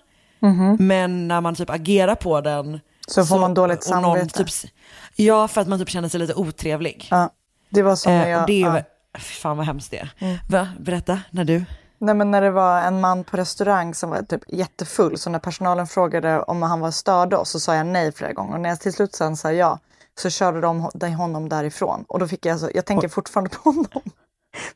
men 0.79 1.29
när 1.29 1.41
man 1.41 1.55
typ 1.55 1.71
agerar 1.71 2.15
på 2.15 2.41
den 2.41 2.81
Så 3.07 3.25
får 3.27 3.39
man 3.39 3.55
dåligt 3.55 3.85
samvete. 3.85 4.45
Typ, 4.45 4.73
ja, 5.17 5.49
för 5.49 5.61
att 5.61 5.69
man 5.69 5.79
typ 5.79 5.89
känner 5.91 6.09
sig 6.09 6.21
lite 6.21 6.35
otrevlig. 6.35 7.09
Ja, 7.11 7.31
det 7.71 7.83
var 7.83 7.97
som 7.97 8.13
när 8.13 8.25
Eh, 8.25 8.31
jag... 8.31 8.41
och 8.41 8.47
det 8.47 8.63
är 8.63 8.67
ja. 8.67 8.71
Mm. 8.71 8.85
fan 9.19 9.57
vad 9.57 9.67
hemskt 9.67 9.91
det 9.91 9.99
är. 9.99 10.41
Va? 10.49 10.69
Berätta, 10.81 11.21
när 11.31 11.45
du? 11.45 11.65
Nej, 12.01 12.15
men 12.15 12.31
när 12.31 12.41
det 12.41 12.51
var 12.51 12.83
en 12.83 13.01
man 13.01 13.25
på 13.25 13.37
restaurang 13.37 13.95
som 13.95 14.11
var 14.11 14.23
typ 14.23 14.43
jättefull, 14.49 15.19
så 15.19 15.31
när 15.31 15.39
personalen 15.39 15.87
frågade 15.87 16.43
om 16.43 16.63
han 16.63 16.81
var 16.81 16.91
störde 16.91 17.37
oss 17.37 17.51
så 17.51 17.61
sa 17.61 17.75
jag 17.75 17.87
nej 17.87 18.13
flera 18.13 18.33
gånger. 18.33 18.55
Och 18.55 18.61
när 18.61 18.69
jag 18.69 18.81
till 18.81 18.93
slut 18.93 19.15
sen 19.15 19.37
sa 19.37 19.53
ja, 19.53 19.79
så 20.19 20.31
körde 20.31 20.61
de 20.61 20.81
hon- 20.81 21.13
honom 21.15 21.49
därifrån. 21.49 22.05
Och 22.09 22.19
då 22.19 22.29
fick 22.29 22.47
jag, 22.47 22.53
alltså, 22.53 22.71
jag 22.75 22.85
tänker 22.87 23.09
fortfarande 23.09 23.51
på 23.51 23.71
honom. 23.71 23.87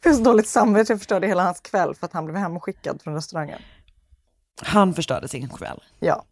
För 0.03 0.11
jag 0.11 0.11
har 0.11 0.17
så 0.17 0.23
dåligt 0.25 0.49
samvete, 0.49 0.93
jag 0.93 1.01
förstörde 1.01 1.27
hela 1.27 1.43
hans 1.45 1.61
kväll 1.61 1.95
för 1.95 2.07
att 2.07 2.13
han 2.13 2.25
blev 2.25 2.37
hemskickad 2.37 3.03
från 3.03 3.15
restaurangen. 3.15 3.59
Han 4.63 4.95
förstörde 4.95 5.29
sin 5.29 5.49
kväll. 5.49 5.83
Ja. 6.01 6.25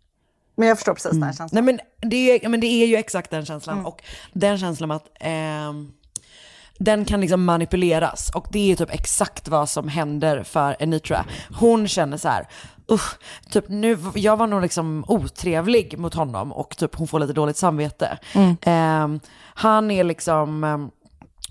Men 0.57 0.69
jag 0.69 0.79
förstår 0.79 0.95
precis 0.95 1.11
den 1.11 1.23
här 1.23 1.33
känslan. 1.33 1.65
Nej, 1.65 1.75
men 2.01 2.11
det, 2.11 2.17
är, 2.17 2.49
men 2.49 2.61
det 2.61 2.67
är 2.67 2.87
ju 2.87 2.97
exakt 2.97 3.31
den 3.31 3.45
känslan. 3.47 3.87
Och 3.87 4.03
den 4.33 4.59
känslan 4.59 4.91
att 4.91 5.09
ehm, 5.21 5.93
den 6.79 7.05
kan 7.05 7.21
liksom 7.21 7.45
manipuleras. 7.45 8.31
Och 8.35 8.47
det 8.51 8.73
är 8.73 8.77
typ 8.77 8.95
exakt 8.95 9.49
vad 9.49 9.69
som 9.69 9.89
händer 9.89 10.43
för 10.43 10.77
Anitra. 10.81 11.25
Hon 11.59 11.89
känner 11.89 12.17
så 12.17 12.29
här, 12.29 12.47
usch, 12.91 13.19
typ 13.51 13.69
nu, 13.69 13.99
jag 14.15 14.37
var 14.37 14.47
nog 14.47 14.63
liksom 14.63 15.05
otrevlig 15.09 15.99
mot 15.99 16.15
honom 16.15 16.53
och 16.53 16.77
typ 16.77 16.95
hon 16.95 17.09
får 17.09 17.21
lite 17.21 17.33
dåligt 17.33 17.57
samvete. 17.57 18.19
Ehm, 18.63 19.21
han 19.55 19.91
är 19.91 20.05
liksom, 20.05 20.65
ehm, 20.65 20.91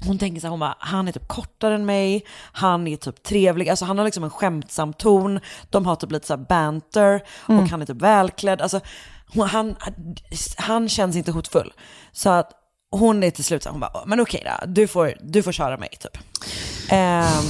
hon 0.05 0.17
tänker 0.17 0.41
så 0.41 0.47
här, 0.47 0.51
hon 0.51 0.59
bara, 0.59 0.75
han 0.79 1.07
är 1.07 1.11
typ 1.11 1.27
kortare 1.27 1.75
än 1.75 1.85
mig, 1.85 2.25
han 2.51 2.87
är 2.87 2.97
typ 2.97 3.23
trevlig, 3.23 3.69
alltså 3.69 3.85
han 3.85 3.97
har 3.97 4.05
liksom 4.05 4.23
en 4.23 4.29
skämtsam 4.29 4.93
ton, 4.93 5.39
de 5.69 5.85
har 5.85 5.95
typ 5.95 6.11
lite 6.11 6.27
så 6.27 6.37
banter 6.37 7.23
och 7.47 7.69
han 7.69 7.81
är 7.81 7.85
typ 7.85 8.01
välklädd. 8.01 8.61
Alltså 8.61 8.79
hon, 9.33 9.47
han, 9.47 9.75
han 10.57 10.89
känns 10.89 11.15
inte 11.15 11.31
hotfull. 11.31 11.73
Så 12.11 12.29
att 12.29 12.60
hon 12.91 13.23
är 13.23 13.31
till 13.31 13.43
slut 13.43 13.63
så 13.63 13.69
hon 13.69 13.79
bara, 13.79 14.05
men 14.05 14.19
okej 14.19 14.43
då, 14.45 14.65
du 14.67 14.87
får, 14.87 15.13
du 15.21 15.43
får 15.43 15.51
köra 15.51 15.77
mig 15.77 15.89
typ. 15.99 16.17
Ehm, 16.89 17.45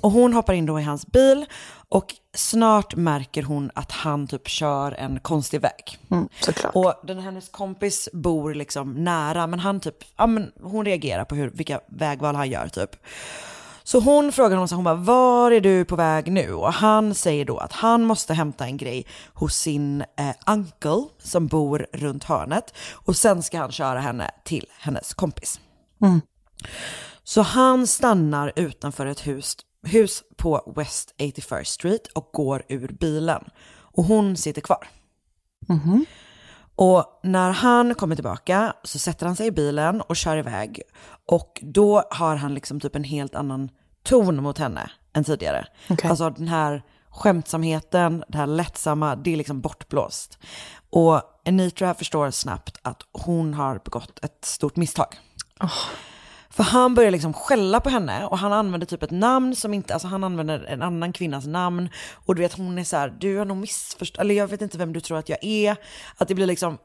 och 0.00 0.10
hon 0.10 0.32
hoppar 0.32 0.52
in 0.54 0.66
då 0.66 0.80
i 0.80 0.82
hans 0.82 1.06
bil 1.06 1.46
och 1.88 2.14
snart 2.34 2.96
märker 2.96 3.42
hon 3.42 3.70
att 3.74 3.92
han 3.92 4.26
typ 4.26 4.48
kör 4.48 4.92
en 4.92 5.20
konstig 5.20 5.60
väg. 5.60 5.98
Mm. 6.10 6.28
Och 6.72 6.94
den, 7.02 7.18
hennes 7.18 7.48
kompis 7.48 8.08
bor 8.12 8.54
liksom 8.54 9.04
nära, 9.04 9.46
men 9.46 9.60
han 9.60 9.80
typ, 9.80 9.96
ja 10.16 10.26
men 10.26 10.52
hon 10.62 10.84
reagerar 10.84 11.24
på 11.24 11.34
hur, 11.34 11.50
vilka 11.50 11.80
vägval 11.86 12.34
han 12.34 12.50
gör 12.50 12.68
typ. 12.68 12.96
Så 13.86 14.00
hon 14.00 14.32
frågar 14.32 14.56
honom, 14.56 14.68
så 14.68 14.74
hon 14.74 14.84
bara, 14.84 14.94
var 14.94 15.50
är 15.50 15.60
du 15.60 15.84
på 15.84 15.96
väg 15.96 16.32
nu? 16.32 16.52
Och 16.52 16.72
han 16.72 17.14
säger 17.14 17.44
då 17.44 17.58
att 17.58 17.72
han 17.72 18.04
måste 18.04 18.34
hämta 18.34 18.64
en 18.64 18.76
grej 18.76 19.06
hos 19.34 19.54
sin 19.54 20.00
eh, 20.00 20.34
uncle 20.46 21.04
som 21.18 21.46
bor 21.46 21.86
runt 21.92 22.24
hörnet. 22.24 22.74
Och 22.92 23.16
sen 23.16 23.42
ska 23.42 23.58
han 23.58 23.72
köra 23.72 24.00
henne 24.00 24.30
till 24.44 24.66
hennes 24.78 25.14
kompis. 25.14 25.60
Så 27.24 27.42
han 27.42 27.86
stannar 27.86 28.52
utanför 28.56 29.06
ett 29.06 29.26
hus, 29.26 29.56
hus 29.82 30.22
på 30.36 30.72
West 30.76 31.14
81st 31.18 31.64
Street 31.64 32.06
och 32.06 32.30
går 32.32 32.62
ur 32.68 32.96
bilen. 33.00 33.44
Och 33.68 34.04
hon 34.04 34.36
sitter 34.36 34.60
kvar. 34.60 34.88
Och 36.76 37.20
när 37.22 37.50
han 37.50 37.94
kommer 37.94 38.14
tillbaka 38.14 38.72
så 38.82 38.98
sätter 38.98 39.26
han 39.26 39.36
sig 39.36 39.46
i 39.46 39.50
bilen 39.50 40.00
och 40.00 40.16
kör 40.16 40.36
iväg. 40.36 40.82
Och 41.26 41.60
då 41.62 42.02
har 42.10 42.36
han 42.36 42.54
liksom 42.54 42.80
typ 42.80 42.96
en 42.96 43.04
helt 43.04 43.34
annan 43.34 43.70
ton 44.02 44.42
mot 44.42 44.58
henne 44.58 44.90
än 45.12 45.24
tidigare. 45.24 45.66
Okej. 45.90 46.10
Alltså 46.10 46.30
den 46.30 46.48
här 46.48 46.82
skämtsamheten, 47.10 48.24
det 48.28 48.38
här 48.38 48.46
lättsamma, 48.46 49.16
det 49.16 49.32
är 49.32 49.36
liksom 49.36 49.60
bortblåst. 49.60 50.38
Och 50.90 51.22
Anitra 51.46 51.94
förstår 51.94 52.30
snabbt 52.30 52.78
att 52.82 53.02
hon 53.12 53.54
har 53.54 53.80
begått 53.84 54.24
ett 54.24 54.44
stort 54.44 54.76
misstag. 54.76 55.08
För 56.56 56.62
han 56.62 56.94
börjar 56.94 57.10
liksom 57.10 57.32
skälla 57.32 57.80
på 57.80 57.90
henne 57.90 58.26
och 58.26 58.38
han 58.38 58.52
använder 58.52 58.86
typ 58.86 59.02
ett 59.02 59.10
namn 59.10 59.56
som 59.56 59.74
inte, 59.74 59.94
alltså 59.94 60.08
han 60.08 60.24
använder 60.24 60.64
en 60.64 60.82
annan 60.82 61.12
kvinnas 61.12 61.46
namn. 61.46 61.88
Och 62.12 62.34
du 62.34 62.42
vet 62.42 62.52
hon 62.52 62.78
är 62.78 62.84
så 62.84 62.96
här, 62.96 63.08
du 63.20 63.38
har 63.38 63.44
nog 63.44 63.56
missförstått, 63.56 64.20
eller 64.20 64.34
jag 64.34 64.48
vet 64.48 64.62
inte 64.62 64.78
vem 64.78 64.92
du 64.92 65.00
tror 65.00 65.18
att 65.18 65.28
jag 65.28 65.44
är. 65.44 65.76
Att 66.16 66.28
det 66.28 66.34
blir 66.34 66.46
liksom 66.46 66.78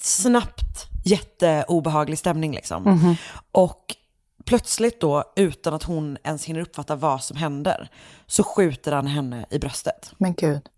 snabbt 0.00 0.86
jätteobehaglig 1.04 2.18
stämning 2.18 2.52
liksom. 2.54 3.16
Och 3.52 3.96
plötsligt 4.44 5.00
då, 5.00 5.24
utan 5.36 5.74
att 5.74 5.82
hon 5.82 6.18
ens 6.24 6.44
hinner 6.44 6.60
uppfatta 6.60 6.96
vad 6.96 7.22
som 7.22 7.36
händer, 7.36 7.88
så 8.26 8.42
skjuter 8.42 8.92
han 8.92 9.06
henne 9.06 9.46
i 9.50 9.58
bröstet. 9.58 10.12
Men 10.18 10.34
gud. 10.34 10.68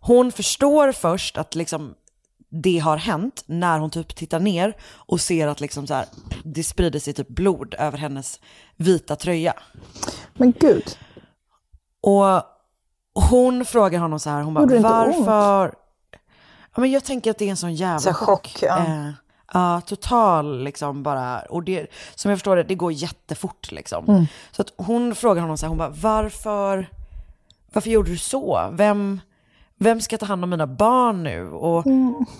Hon 0.00 0.32
förstår 0.32 0.92
först 0.92 1.38
att 1.38 1.54
liksom 1.54 1.94
det 2.62 2.78
har 2.78 2.96
hänt 2.96 3.42
när 3.46 3.78
hon 3.78 3.90
typ 3.90 4.16
tittar 4.16 4.40
ner 4.40 4.76
och 4.94 5.20
ser 5.20 5.46
att 5.48 5.60
liksom 5.60 5.86
så 5.86 5.94
här, 5.94 6.06
det 6.44 6.64
sprider 6.64 6.98
sig 6.98 7.12
typ 7.12 7.28
blod 7.28 7.74
över 7.78 7.98
hennes 7.98 8.40
vita 8.76 9.16
tröja. 9.16 9.54
Men 10.34 10.52
gud. 10.60 10.98
Och 12.00 12.42
hon 13.30 13.64
frågar 13.64 14.00
honom 14.00 14.20
så 14.20 14.30
här, 14.30 14.42
hon 14.42 14.54
bara 14.54 14.80
varför? 14.80 15.74
Ja, 16.74 16.80
men 16.80 16.90
jag 16.90 17.04
tänker 17.04 17.30
att 17.30 17.38
det 17.38 17.44
är 17.44 17.50
en 17.50 17.56
sån 17.56 17.74
jävla 17.74 17.98
Så 17.98 18.08
här 18.08 18.14
chock, 18.14 18.58
ja. 18.62 18.78
Eh, 18.78 19.10
ja, 19.52 19.80
total 19.80 20.64
liksom 20.64 21.02
bara. 21.02 21.40
Och 21.40 21.62
det, 21.62 21.86
som 22.14 22.30
jag 22.30 22.38
förstår 22.38 22.56
det, 22.56 22.62
det 22.62 22.74
går 22.74 22.92
jättefort 22.92 23.72
liksom. 23.72 24.04
Mm. 24.08 24.26
Så 24.52 24.62
att 24.62 24.72
hon 24.76 25.14
frågar 25.14 25.42
honom 25.42 25.58
så 25.58 25.66
här, 25.66 25.68
hon 25.68 25.78
bara 25.78 25.94
varför, 26.02 26.88
varför 27.72 27.90
gjorde 27.90 28.10
du 28.10 28.18
så? 28.18 28.70
Vem, 28.72 29.20
vem 29.78 30.00
ska 30.00 30.18
ta 30.18 30.26
hand 30.26 30.44
om 30.44 30.50
mina 30.50 30.66
barn 30.66 31.22
nu? 31.22 31.50
Och 31.50 31.84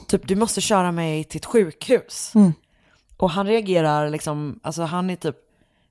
typ 0.09 0.29
du 0.29 0.37
måste 0.37 0.61
köra 0.61 0.93
mig 0.93 1.25
till 1.25 1.39
ett 1.39 1.45
sjukhus. 1.47 2.33
Och 3.17 3.31
han 3.31 3.47
reagerar 3.47 4.11
liksom, 4.11 4.61
alltså 4.63 4.83
han 4.83 5.11
är 5.11 5.17
typ, 5.17 5.37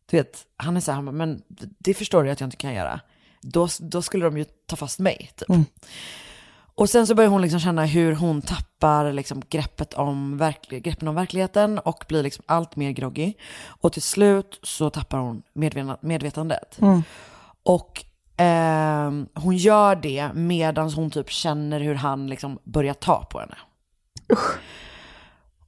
du 0.09 0.17
vet, 0.17 0.45
han 0.57 0.77
är 0.77 0.81
så 0.81 0.91
här, 0.91 1.01
men 1.01 1.41
det 1.77 1.93
förstår 1.93 2.23
du 2.23 2.31
att 2.31 2.39
jag 2.39 2.47
inte 2.47 2.57
kan 2.57 2.73
göra. 2.73 3.00
Då, 3.41 3.67
då 3.79 4.01
skulle 4.01 4.25
de 4.25 4.38
ju 4.38 4.45
ta 4.65 4.75
fast 4.75 5.00
mig 5.00 5.31
typ. 5.35 5.50
Och 6.75 6.89
sen 6.89 7.07
så 7.07 7.15
börjar 7.15 7.29
hon 7.29 7.41
liksom 7.41 7.59
känna 7.59 7.85
hur 7.85 8.15
hon 8.15 8.41
tappar 8.41 9.12
liksom 9.12 9.41
greppet 9.50 9.93
om 9.93 10.38
verklig, 10.38 10.83
greppen 10.83 11.07
om 11.07 11.15
verkligheten 11.15 11.79
och 11.79 12.05
blir 12.07 12.23
liksom 12.23 12.43
allt 12.47 12.75
mer 12.75 12.91
groggy. 12.91 13.33
Och 13.63 13.93
till 13.93 14.01
slut 14.01 14.59
så 14.63 14.89
tappar 14.89 15.17
hon 15.17 15.43
medvetna, 15.53 15.97
medvetandet. 16.01 16.77
Och 17.63 18.05
ehm, 18.43 19.27
hon 19.33 19.57
gör 19.57 19.95
det 19.95 20.31
medan 20.33 20.93
hon 20.93 21.12
typ 21.12 21.29
känner 21.29 21.79
hur 21.79 21.95
han 21.95 22.27
liksom 22.27 22.59
börjar 22.63 22.93
ta 22.93 23.25
på 23.25 23.39
henne. 23.39 23.55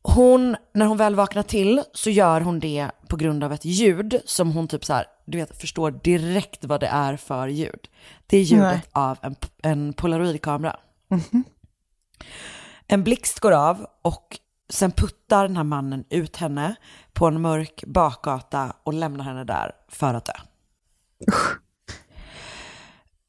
Hon, 0.01 0.55
när 0.73 0.85
hon 0.85 0.97
väl 0.97 1.15
vaknar 1.15 1.43
till 1.43 1.83
så 1.93 2.09
gör 2.09 2.41
hon 2.41 2.59
det 2.59 2.91
på 3.07 3.15
grund 3.15 3.43
av 3.43 3.53
ett 3.53 3.65
ljud 3.65 4.21
som 4.25 4.51
hon 4.51 4.67
typ 4.67 4.85
så 4.85 4.93
här, 4.93 5.05
du 5.25 5.37
vet, 5.37 5.61
förstår 5.61 5.91
direkt 5.91 6.65
vad 6.65 6.79
det 6.79 6.87
är 6.87 7.17
för 7.17 7.47
ljud. 7.47 7.87
Det 8.27 8.37
är 8.37 8.41
ljudet 8.41 8.71
Nej. 8.71 8.81
av 8.91 9.17
en, 9.21 9.35
en 9.63 9.93
polaroidkamera. 9.93 10.77
En 12.87 13.03
blixt 13.03 13.39
går 13.39 13.51
av 13.51 13.87
och 14.01 14.39
sen 14.69 14.91
puttar 14.91 15.47
den 15.47 15.57
här 15.57 15.63
mannen 15.63 16.03
ut 16.09 16.37
henne 16.37 16.75
på 17.13 17.27
en 17.27 17.41
mörk 17.41 17.83
bakgata 17.87 18.73
och 18.83 18.93
lämnar 18.93 19.23
henne 19.23 19.43
där 19.43 19.71
för 19.87 20.13
att 20.13 20.25
dö. 20.25 20.33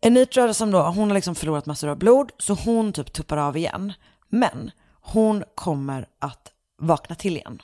Anitra 0.06 0.54
som 0.54 0.70
då, 0.70 0.82
hon 0.82 1.08
har 1.08 1.14
liksom 1.14 1.34
förlorat 1.34 1.66
massor 1.66 1.88
av 1.88 1.98
blod 1.98 2.32
så 2.38 2.54
hon 2.54 2.92
typ 2.92 3.12
tuppar 3.12 3.36
av 3.36 3.56
igen. 3.56 3.92
Men 4.28 4.70
hon 5.00 5.44
kommer 5.54 6.08
att 6.18 6.52
vakna 6.82 7.14
till 7.14 7.36
igen. 7.36 7.62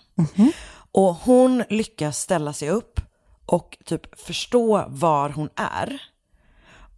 Och 0.92 1.14
hon 1.14 1.64
lyckas 1.68 2.18
ställa 2.18 2.52
sig 2.52 2.70
upp 2.70 3.00
och 3.46 3.78
typ 3.84 4.20
förstå 4.20 4.84
var 4.88 5.30
hon 5.30 5.48
är. 5.56 6.02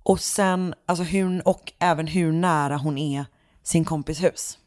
Och 0.02 0.20
sen, 0.20 0.74
alltså 0.86 1.04
hur, 1.04 1.48
och 1.48 1.72
även 1.78 2.06
hur 2.06 2.32
nära 2.32 2.76
hon 2.76 2.98
är 2.98 3.26
sin 3.62 3.84
kompis 3.84 4.22
hus. 4.22 4.58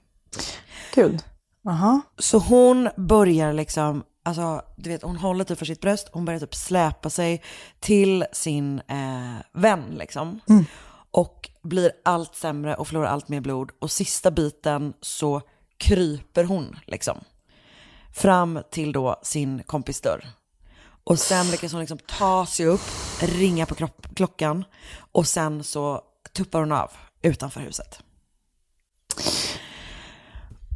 Gud. 0.95 1.24
Aha. 1.67 2.01
Så 2.17 2.38
hon 2.38 2.89
börjar 2.95 3.53
liksom, 3.53 4.03
alltså 4.27 4.62
du 4.75 4.89
vet 4.89 5.03
hon 5.03 5.17
håller 5.17 5.43
typ 5.43 5.57
för 5.57 5.65
sitt 5.65 5.81
bröst, 5.81 6.10
hon 6.12 6.25
börjar 6.25 6.39
typ 6.39 6.55
släpa 6.55 7.10
sig 7.10 7.43
till 7.79 8.25
sin 8.31 8.79
eh, 8.88 9.36
vän 9.53 9.84
liksom. 9.98 10.39
Och 11.12 11.50
blir 11.62 11.91
allt 12.05 12.36
sämre 12.36 12.75
och 12.75 12.88
förlorar 12.88 13.07
allt 13.07 13.29
mer 13.29 13.41
blod. 13.41 13.72
Och 13.79 13.91
sista 13.91 14.31
biten 14.31 14.93
så 15.01 15.41
kryper 15.77 16.43
hon 16.43 16.79
liksom. 16.86 17.17
Fram 18.13 18.60
till 18.72 18.91
då 18.91 19.19
sin 19.24 19.63
kompis 19.63 20.01
dörr. 20.01 20.27
Och 21.03 21.19
sen 21.19 21.51
lyckas 21.51 21.72
hon 21.72 21.81
liksom 21.81 21.98
ta 21.98 22.46
sig 22.46 22.65
upp, 22.65 22.81
ringa 23.22 23.65
på 23.65 23.75
klockan 24.15 24.65
och 25.12 25.27
sen 25.27 25.63
så 25.63 26.01
tuppar 26.34 26.60
hon 26.60 26.72
av 26.72 26.91
utanför 27.22 27.62
huset. 27.62 28.03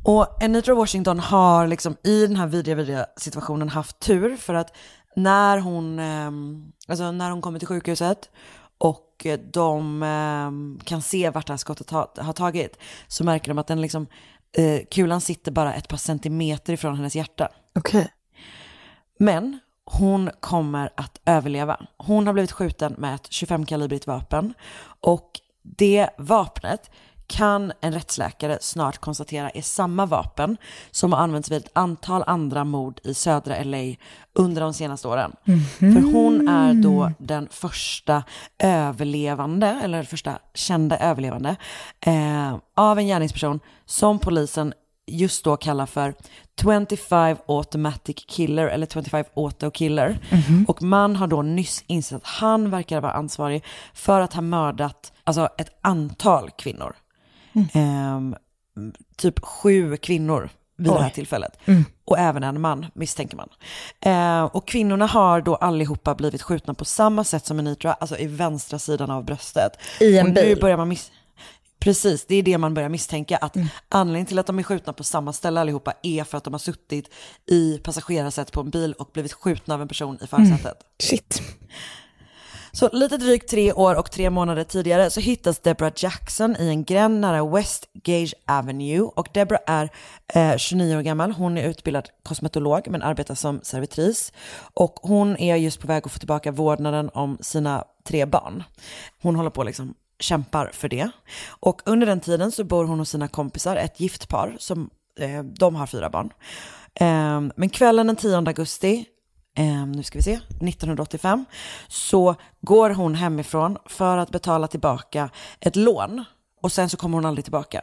Och 0.03 0.43
Anitra 0.43 0.75
Washington 0.75 1.19
har 1.19 1.67
liksom 1.67 1.97
i 2.03 2.27
den 2.27 2.35
här 2.35 2.47
vidriga, 2.47 2.75
vidriga 2.75 3.05
situationen 3.17 3.69
haft 3.69 3.99
tur 3.99 4.37
för 4.37 4.53
att 4.53 4.75
när 5.15 5.57
hon, 5.57 5.99
ehm, 5.99 6.71
alltså 6.87 7.11
när 7.11 7.31
hon 7.31 7.41
kommer 7.41 7.59
till 7.59 7.67
sjukhuset 7.67 8.29
och 8.77 9.27
de 9.53 10.03
ehm, 10.03 10.79
kan 10.83 11.01
se 11.01 11.29
vart 11.29 11.47
det 11.47 11.53
här 11.53 11.57
skottet 11.57 11.89
har, 11.89 12.33
tagit 12.33 12.77
så 13.07 13.23
märker 13.23 13.47
de 13.47 13.57
att 13.57 13.67
den 13.67 13.81
liksom, 13.81 14.07
eh, 14.57 14.81
kulan 14.91 15.21
sitter 15.21 15.51
bara 15.51 15.73
ett 15.73 15.87
par 15.87 15.97
centimeter 15.97 16.73
ifrån 16.73 16.95
hennes 16.95 17.15
hjärta. 17.15 17.49
Okej. 17.75 18.13
Men 19.19 19.59
hon 19.85 20.29
kommer 20.39 20.89
att 20.97 21.21
överleva. 21.25 21.79
Hon 21.97 22.27
har 22.27 22.33
blivit 22.33 22.51
skjuten 22.51 22.95
med 22.97 23.15
ett 23.15 23.29
25-kalibrigt 23.29 24.07
vapen 24.07 24.53
och 25.01 25.31
det 25.63 26.09
vapnet 26.17 26.91
kan 27.31 27.71
en 27.81 27.93
rättsläkare 27.93 28.57
snart 28.61 28.97
konstatera 28.97 29.49
är 29.49 29.61
samma 29.61 30.05
vapen 30.05 30.57
som 30.91 31.13
har 31.13 31.19
använts 31.19 31.51
vid 31.51 31.57
ett 31.57 31.71
antal 31.73 32.23
andra 32.27 32.63
mord 32.63 32.99
i 33.03 33.13
södra 33.13 33.63
LA 33.63 33.95
under 34.33 34.61
de 34.61 34.73
senaste 34.73 35.07
åren. 35.07 35.31
För 35.79 36.13
hon 36.13 36.47
är 36.47 36.73
då 36.73 37.11
den 37.17 37.47
första 37.51 38.23
överlevande, 38.59 39.79
eller 39.83 40.03
första 40.03 40.39
kända 40.53 40.97
överlevande, 40.97 41.55
eh, 41.99 42.57
av 42.75 42.99
en 42.99 43.07
gärningsperson 43.07 43.59
som 43.85 44.19
polisen 44.19 44.73
just 45.07 45.43
då 45.43 45.57
kallar 45.57 45.85
för 45.85 46.13
25 46.61 47.37
automatic 47.47 48.25
killer 48.27 48.67
eller 48.67 48.87
25 48.87 49.25
auto 49.35 49.71
killer. 49.71 50.19
Och 50.67 50.81
man 50.81 51.15
har 51.15 51.27
då 51.27 51.41
nyss 51.41 51.83
insett 51.87 52.17
att 52.17 52.27
han 52.27 52.69
verkar 52.69 53.01
vara 53.01 53.11
ansvarig 53.11 53.63
för 53.93 54.21
att 54.21 54.33
ha 54.33 54.41
mördat 54.41 55.13
alltså 55.23 55.49
ett 55.57 55.69
antal 55.81 56.49
kvinnor. 56.49 56.95
Ehm, 57.73 58.35
typ 59.17 59.45
sju 59.45 59.97
kvinnor 59.97 60.49
vid 60.77 60.87
det 60.91 61.01
här 61.03 61.09
tillfället. 61.09 61.57
Och 62.05 62.19
även 62.19 62.43
en 62.43 62.61
man 62.61 62.85
misstänker 62.93 63.37
man. 63.37 63.49
Eh, 64.01 64.43
och 64.43 64.67
kvinnorna 64.67 65.05
har 65.05 65.41
då 65.41 65.55
allihopa 65.55 66.15
blivit 66.15 66.41
skjutna 66.41 66.73
på 66.73 66.85
samma 66.85 67.23
sätt 67.23 67.45
som 67.45 67.59
Anitra, 67.59 67.93
alltså 67.93 68.17
i 68.17 68.27
vänstra 68.27 68.79
sidan 68.79 69.11
av 69.11 69.25
bröstet. 69.25 69.71
I 69.99 70.17
en 70.17 70.27
och 70.27 70.33
nu 70.33 70.41
bil. 70.41 70.59
börjar 70.61 70.77
man 70.77 70.87
miss- 70.89 71.11
Precis, 71.79 72.25
det 72.25 72.35
är 72.35 72.43
det 72.43 72.57
man 72.57 72.73
börjar 72.73 72.89
misstänka. 72.89 73.37
Att 73.37 73.55
anledningen 73.89 74.25
till 74.25 74.39
att 74.39 74.45
de 74.47 74.59
är 74.59 74.63
skjutna 74.63 74.93
på 74.93 75.03
samma 75.03 75.33
ställe 75.33 75.61
allihopa 75.61 75.93
är 76.03 76.23
för 76.23 76.37
att 76.37 76.43
de 76.43 76.53
har 76.53 76.59
suttit 76.59 77.09
i 77.51 77.77
passagerarsätt 77.77 78.51
på 78.51 78.59
en 78.61 78.69
bil 78.69 78.93
och 78.93 79.09
blivit 79.13 79.33
skjutna 79.33 79.73
av 79.73 79.81
en 79.81 79.87
person 79.87 80.17
i 80.23 80.27
förarsätet. 80.27 80.77
Shit. 81.03 81.41
Så 82.71 82.89
lite 82.93 83.17
drygt 83.17 83.49
tre 83.49 83.73
år 83.73 83.95
och 83.95 84.11
tre 84.11 84.29
månader 84.29 84.63
tidigare 84.63 85.09
så 85.09 85.19
hittas 85.19 85.59
Deborah 85.59 85.93
Jackson 85.95 86.55
i 86.59 86.67
en 86.67 86.83
gränd 86.83 87.21
nära 87.21 87.45
West 87.45 87.89
Gage 87.93 88.33
Avenue. 88.47 89.01
Och 89.01 89.27
Deborah 89.33 89.61
är 89.65 89.89
eh, 90.27 90.57
29 90.57 90.97
år 90.97 91.01
gammal. 91.01 91.31
Hon 91.31 91.57
är 91.57 91.69
utbildad 91.69 92.09
kosmetolog 92.23 92.87
men 92.89 93.01
arbetar 93.01 93.35
som 93.35 93.59
servitris. 93.63 94.33
Och 94.73 94.99
hon 95.01 95.37
är 95.37 95.55
just 95.55 95.79
på 95.79 95.87
väg 95.87 96.05
att 96.05 96.11
få 96.11 96.19
tillbaka 96.19 96.51
vårdnaden 96.51 97.09
om 97.13 97.37
sina 97.41 97.83
tre 98.03 98.25
barn. 98.25 98.63
Hon 99.21 99.35
håller 99.35 99.49
på 99.49 99.63
liksom 99.63 99.93
kämpar 100.19 100.69
för 100.73 100.89
det. 100.89 101.09
Och 101.47 101.81
under 101.85 102.07
den 102.07 102.19
tiden 102.19 102.51
så 102.51 102.63
bor 102.63 102.85
hon 102.85 102.99
hos 102.99 103.09
sina 103.09 103.27
kompisar, 103.27 103.75
ett 103.75 103.99
gift 103.99 104.29
par 104.29 104.55
som 104.59 104.89
eh, 105.19 105.43
de 105.43 105.75
har 105.75 105.87
fyra 105.87 106.09
barn. 106.09 106.29
Eh, 106.95 107.41
men 107.55 107.69
kvällen 107.69 108.07
den 108.07 108.15
10 108.15 108.37
augusti 108.37 109.05
eh, 109.57 109.85
nu 109.85 110.03
ska 110.03 110.19
vi 110.19 110.23
se, 110.23 110.33
1985, 110.33 111.45
så 111.87 112.35
går 112.61 112.89
hon 112.89 113.15
hemifrån 113.15 113.77
för 113.85 114.17
att 114.17 114.31
betala 114.31 114.67
tillbaka 114.67 115.29
ett 115.59 115.75
lån. 115.75 116.23
Och 116.61 116.71
sen 116.71 116.89
så 116.89 116.97
kommer 116.97 117.17
hon 117.17 117.25
aldrig 117.25 117.45
tillbaka. 117.45 117.81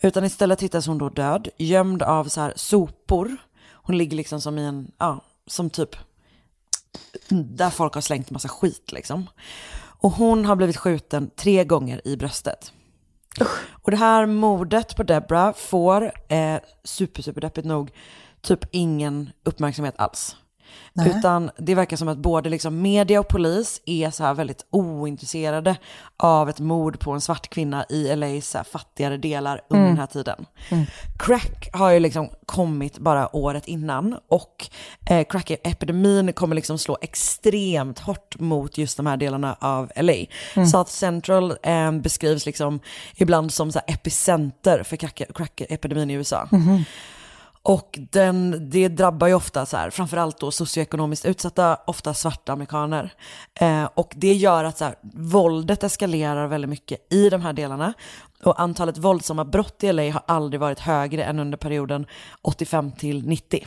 Utan 0.00 0.24
istället 0.24 0.62
hittas 0.62 0.86
hon 0.86 0.98
då 0.98 1.08
död, 1.08 1.48
gömd 1.56 2.02
av 2.02 2.24
så 2.24 2.40
här 2.40 2.52
sopor. 2.56 3.36
Hon 3.72 3.98
ligger 3.98 4.16
liksom 4.16 4.40
som 4.40 4.58
i 4.58 4.64
en, 4.64 4.90
ja, 4.98 5.20
som 5.46 5.70
typ, 5.70 5.96
där 7.28 7.70
folk 7.70 7.94
har 7.94 8.00
slängt 8.00 8.30
massa 8.30 8.48
skit 8.48 8.92
liksom. 8.92 9.26
Och 10.00 10.12
hon 10.12 10.44
har 10.44 10.56
blivit 10.56 10.76
skjuten 10.76 11.30
tre 11.36 11.64
gånger 11.64 12.08
i 12.08 12.16
bröstet. 12.16 12.72
Och 13.70 13.90
det 13.90 13.96
här 13.96 14.26
mordet 14.26 14.96
på 14.96 15.02
Debra 15.02 15.52
får, 15.52 16.12
eh, 16.28 16.58
super, 16.84 17.22
super 17.22 17.40
deppigt 17.40 17.66
nog, 17.66 17.90
typ 18.40 18.60
ingen 18.70 19.30
uppmärksamhet 19.44 19.94
alls. 19.98 20.36
Utan 21.18 21.50
det 21.58 21.74
verkar 21.74 21.96
som 21.96 22.08
att 22.08 22.18
både 22.18 22.48
liksom 22.50 22.82
media 22.82 23.20
och 23.20 23.28
polis 23.28 23.80
är 23.86 24.10
så 24.10 24.24
här 24.24 24.34
väldigt 24.34 24.66
ointresserade 24.70 25.76
av 26.16 26.48
ett 26.48 26.60
mord 26.60 26.98
på 27.00 27.12
en 27.12 27.20
svart 27.20 27.48
kvinna 27.48 27.84
i 27.88 28.16
LAs 28.16 28.56
fattigare 28.72 29.16
delar 29.16 29.60
under 29.70 29.86
den 29.86 29.98
här 29.98 30.06
tiden. 30.06 30.46
Crack 31.18 31.68
har 31.72 31.90
ju 31.90 32.00
liksom 32.00 32.28
kommit 32.46 32.98
bara 32.98 33.36
året 33.36 33.66
innan 33.68 34.16
och 34.28 34.68
eh, 35.10 35.24
crack-epidemin 35.24 36.32
kommer 36.32 36.56
liksom 36.56 36.78
slå 36.78 36.98
extremt 37.00 37.98
hårt 37.98 38.38
mot 38.38 38.78
just 38.78 38.96
de 38.96 39.06
här 39.06 39.16
delarna 39.16 39.56
av 39.60 39.92
LA. 39.96 40.12
South 40.66 40.90
Central 40.90 41.54
eh, 41.62 41.92
beskrivs 41.92 42.46
liksom 42.46 42.80
ibland 43.16 43.52
som 43.52 43.72
så 43.72 43.80
epicenter 43.86 44.82
för 44.82 44.96
crack- 44.96 45.32
crack-epidemin 45.34 46.10
i 46.10 46.14
USA. 46.14 46.48
Och 47.68 47.98
den, 48.10 48.70
det 48.70 48.88
drabbar 48.88 49.26
ju 49.26 49.34
ofta 49.34 49.66
så 49.66 49.76
här, 49.76 49.90
framförallt 49.90 50.40
då 50.40 50.50
socioekonomiskt 50.50 51.24
utsatta, 51.24 51.78
ofta 51.86 52.14
svarta 52.14 52.52
amerikaner. 52.52 53.12
Eh, 53.60 53.84
och 53.94 54.12
det 54.16 54.32
gör 54.32 54.64
att 54.64 54.78
så 54.78 54.84
här, 54.84 54.94
våldet 55.12 55.84
eskalerar 55.84 56.46
väldigt 56.46 56.70
mycket 56.70 57.12
i 57.12 57.30
de 57.30 57.42
här 57.42 57.52
delarna. 57.52 57.94
Och 58.42 58.60
antalet 58.60 58.98
våldsamma 58.98 59.44
brott 59.44 59.84
i 59.84 59.92
LA 59.92 60.02
har 60.02 60.22
aldrig 60.26 60.60
varit 60.60 60.78
högre 60.78 61.24
än 61.24 61.38
under 61.38 61.58
perioden 61.58 62.06
85 62.42 62.92
till 62.92 63.26
90. 63.26 63.66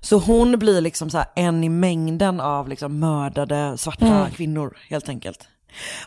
Så 0.00 0.18
hon 0.18 0.58
blir 0.58 0.80
liksom 0.80 1.10
så 1.10 1.18
här 1.18 1.26
en 1.36 1.64
i 1.64 1.68
mängden 1.68 2.40
av 2.40 2.68
liksom 2.68 2.98
mördade 2.98 3.78
svarta 3.78 4.30
kvinnor 4.30 4.76
helt 4.88 5.08
enkelt. 5.08 5.48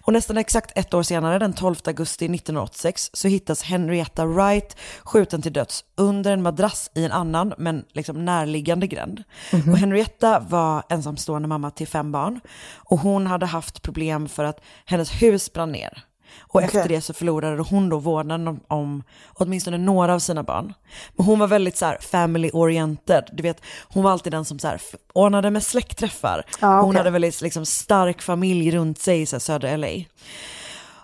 Och 0.02 0.14
nästan 0.14 0.38
exakt 0.38 0.78
ett 0.78 0.94
år 0.94 1.04
senare, 1.04 1.40
den 1.40 1.54
12 1.54 1.76
augusti 1.86 2.26
1986, 2.26 3.10
så 3.14 3.28
hittas 3.28 3.64
Henrietta 3.64 4.26
Wright 4.26 4.78
skjuten 5.04 5.42
till 5.42 5.54
döds 5.54 5.84
under 5.98 6.32
en 6.32 6.42
madrass 6.42 6.92
i 6.96 7.06
en 7.06 7.12
annan, 7.12 7.54
men 7.58 7.86
liksom 7.94 8.26
närliggande 8.26 8.88
gränd. 8.88 9.24
Och 9.52 9.78
Henrietta 9.78 10.40
var 10.40 10.84
ensamstående 10.90 11.48
mamma 11.48 11.72
till 11.72 11.88
fem 11.88 12.12
barn. 12.12 12.40
Och 12.76 13.00
hon 13.00 13.28
hade 13.28 13.46
haft 13.46 13.82
problem 13.82 14.30
för 14.30 14.44
att 14.44 14.62
hennes 14.86 15.12
hus 15.12 15.54
brann 15.54 15.72
ner. 15.72 16.04
Och 16.40 16.62
efter 16.62 16.88
det 16.88 17.02
så 17.02 17.14
förlorade 17.14 17.62
hon 17.62 17.90
då 17.90 17.98
vårdnaden 17.98 18.48
om, 18.48 18.60
om 18.68 19.04
åtminstone 19.34 19.78
några 19.78 20.14
av 20.14 20.20
sina 20.20 20.44
barn. 20.44 20.74
Men 21.16 21.26
hon 21.26 21.40
var 21.40 21.48
väldigt 21.48 21.78
så 21.78 21.86
här 21.86 21.98
family 22.02 22.50
oriented. 22.54 23.30
Du 23.34 23.44
vet, 23.44 23.62
hon 23.88 24.04
var 24.04 24.12
alltid 24.12 24.34
den 24.34 24.46
som 24.46 24.60
så 24.60 24.68
här 24.68 24.82
ordnade 25.14 25.52
med 25.52 25.64
släktträffar. 25.64 26.46
Ja, 26.62 26.82
Hon 26.82 26.90
okej. 26.90 26.98
hade 26.98 27.10
väldigt 27.10 27.42
liksom 27.42 27.66
stark 27.66 28.22
familj 28.22 28.72
runt 28.72 29.00
sig 29.00 29.22
i 29.22 29.26
så 29.26 29.36
här, 29.36 29.40
södra 29.40 29.78
LA. 29.78 29.88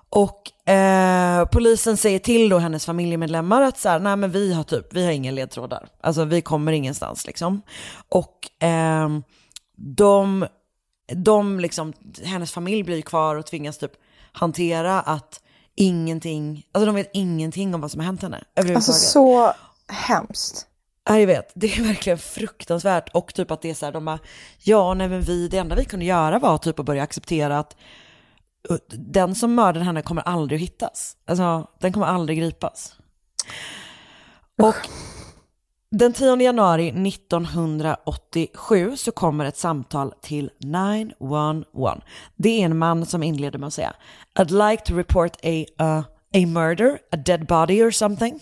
Och 0.09 0.69
eh, 0.69 1.17
Eh, 1.37 1.45
polisen 1.45 1.97
säger 1.97 2.19
till 2.19 2.49
då 2.49 2.57
hennes 2.57 2.85
familjemedlemmar 2.85 3.61
att 3.61 3.77
så 3.77 3.89
här, 3.89 3.99
nej 3.99 4.15
men 4.15 4.31
vi 4.31 4.53
har 4.53 4.63
typ, 4.63 4.93
vi 4.93 5.05
har 5.05 5.11
inga 5.11 5.31
ledtrådar. 5.31 5.87
Alltså 6.01 6.25
vi 6.25 6.41
kommer 6.41 6.71
ingenstans 6.71 7.27
liksom. 7.27 7.61
Och 8.09 8.49
ehm, 8.59 9.23
de, 9.75 10.47
de 11.15 11.59
liksom, 11.59 11.93
hennes 12.23 12.51
familj 12.51 12.83
blir 12.83 13.01
kvar 13.01 13.35
och 13.35 13.45
tvingas 13.45 13.77
typ 13.77 13.91
hantera 14.37 15.01
att 15.01 15.41
ingenting, 15.75 16.65
alltså 16.71 16.85
de 16.85 16.95
vet 16.95 17.09
ingenting 17.13 17.75
om 17.75 17.81
vad 17.81 17.91
som 17.91 17.99
har 17.99 18.05
hänt 18.05 18.21
henne. 18.21 18.43
Alltså 18.75 18.93
så 18.93 19.53
hemskt. 19.87 20.67
Ja, 21.09 21.19
jag 21.19 21.27
vet. 21.27 21.51
Det 21.55 21.77
är 21.77 21.83
verkligen 21.83 22.17
fruktansvärt. 22.17 23.09
Och 23.13 23.33
typ 23.33 23.51
att 23.51 23.61
det 23.61 23.69
är 23.69 23.73
så 23.73 23.85
här, 23.85 23.93
de 23.93 24.05
bara, 24.05 24.19
ja, 24.63 24.93
nej 24.93 25.07
men 25.07 25.21
vi, 25.21 25.47
det 25.47 25.57
enda 25.57 25.75
vi 25.75 25.85
kunde 25.85 26.05
göra 26.05 26.39
var 26.39 26.57
typ 26.57 26.79
att 26.79 26.85
börja 26.85 27.03
acceptera 27.03 27.59
att 27.59 27.75
uh, 28.71 28.77
den 28.89 29.35
som 29.35 29.55
mördade 29.55 29.85
henne 29.85 30.01
kommer 30.01 30.21
aldrig 30.21 30.57
att 30.57 30.63
hittas. 30.69 31.17
Alltså, 31.25 31.67
den 31.79 31.93
kommer 31.93 32.07
aldrig 32.07 32.39
gripas. 32.39 32.95
Och 34.61 34.75
den 35.91 36.13
10 36.13 36.41
januari 36.41 36.89
1987 36.89 38.97
så 38.97 39.11
kommer 39.11 39.45
ett 39.45 39.57
samtal 39.57 40.13
till 40.21 40.51
911. 40.59 42.01
Det 42.35 42.61
är 42.61 42.65
en 42.65 42.77
man 42.77 43.05
som 43.05 43.23
inleder 43.23 43.59
med 43.59 43.67
att 43.67 43.73
säga 43.73 43.93
I'd 44.39 44.69
like 44.69 44.83
to 44.83 44.95
report 44.95 45.35
a, 45.43 45.65
uh, 45.81 45.99
a 46.43 46.47
murder, 46.47 46.99
a 47.11 47.17
dead 47.17 47.45
body 47.45 47.83
or 47.83 47.91
something. 47.91 48.39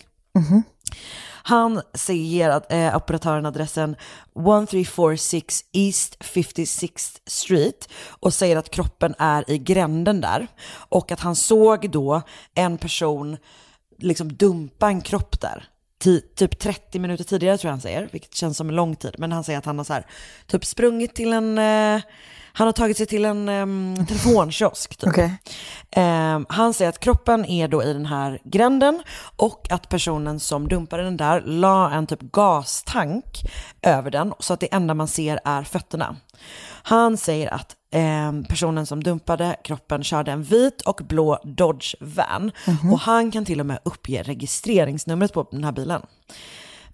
Han 1.48 1.82
säger 1.94 2.50
att 2.50 2.72
eh, 2.72 2.96
operatören 2.96 3.46
adressen 3.46 3.92
1346 3.92 5.62
East 5.72 6.18
56th 6.20 7.20
Street 7.26 7.90
och 8.08 8.34
säger 8.34 8.58
att 8.58 8.70
kroppen 8.70 9.16
är 9.18 9.52
i 9.52 9.58
gränden 9.58 10.22
där. 10.22 10.48
Och 10.90 11.12
att 11.12 11.20
han 11.20 11.36
såg 11.36 11.92
då 11.92 12.22
en 12.56 12.78
person 12.78 13.38
liksom 13.98 14.34
dumpa 14.34 14.88
en 14.88 15.02
kropp 15.02 15.42
där. 15.42 15.70
Typ 16.00 16.60
30 16.60 17.00
minuter 17.00 17.24
tidigare 17.24 17.58
tror 17.58 17.70
jag 17.70 17.74
han 17.74 17.82
säger, 17.82 18.10
vilket 18.12 18.36
känns 18.36 18.58
som 18.58 18.70
en 18.70 18.76
lång 18.76 18.96
tid. 18.96 19.16
Men 19.18 19.32
han 19.32 19.44
säger 19.44 19.60
att 19.60 19.66
han 19.66 19.78
har 19.78 19.86
så 19.86 19.94
här, 19.94 20.06
typ 20.48 20.66
sprungit 20.66 21.16
till 21.16 21.34
en, 21.34 21.58
eh, 21.58 22.02
han 22.54 22.68
har 22.68 22.72
tagit 22.72 22.98
sig 22.98 23.06
till 23.06 23.26
en 23.26 23.50
um, 23.50 24.06
telefonkiosk. 24.08 24.98
Typ. 24.98 25.10
Okej. 25.10 25.34
Ehm, 25.92 26.46
han 26.50 26.74
säger 26.74 26.90
att 26.90 27.00
kroppen 27.00 27.46
är 27.46 27.68
då 27.68 27.84
i 27.84 27.94
den 27.94 28.06
här 28.06 28.40
gränden 28.44 29.04
och 29.36 29.68
att 29.72 29.90
personen 29.90 30.40
som 30.40 30.68
dumpade 30.68 31.04
den 31.04 31.18
där 31.18 31.42
la 31.42 31.92
en 31.92 32.08
typ 32.08 32.22
gastank 32.22 33.42
över 33.82 34.12
den 34.12 34.34
så 34.40 34.54
att 34.54 34.60
det 34.60 34.74
enda 34.74 34.94
man 34.94 35.08
ser 35.08 35.40
är 35.46 35.64
fötterna. 35.64 36.16
Han 36.84 37.18
säger 37.18 37.54
att 37.54 37.76
ehm, 37.96 38.44
personen 38.44 38.86
som 38.86 39.04
dumpade 39.04 39.56
kroppen 39.64 40.04
körde 40.04 40.32
en 40.32 40.44
vit 40.44 40.82
och 40.82 41.02
blå 41.04 41.40
Dodge 41.44 41.96
van 42.00 42.52
och 42.92 43.00
han 43.00 43.32
kan 43.32 43.46
till 43.46 43.60
och 43.60 43.66
med 43.66 43.80
uppge 43.86 44.24
registreringsnumret 44.24 45.34
på 45.34 45.48
den 45.52 45.64
här 45.64 45.72
bilen. 45.72 46.02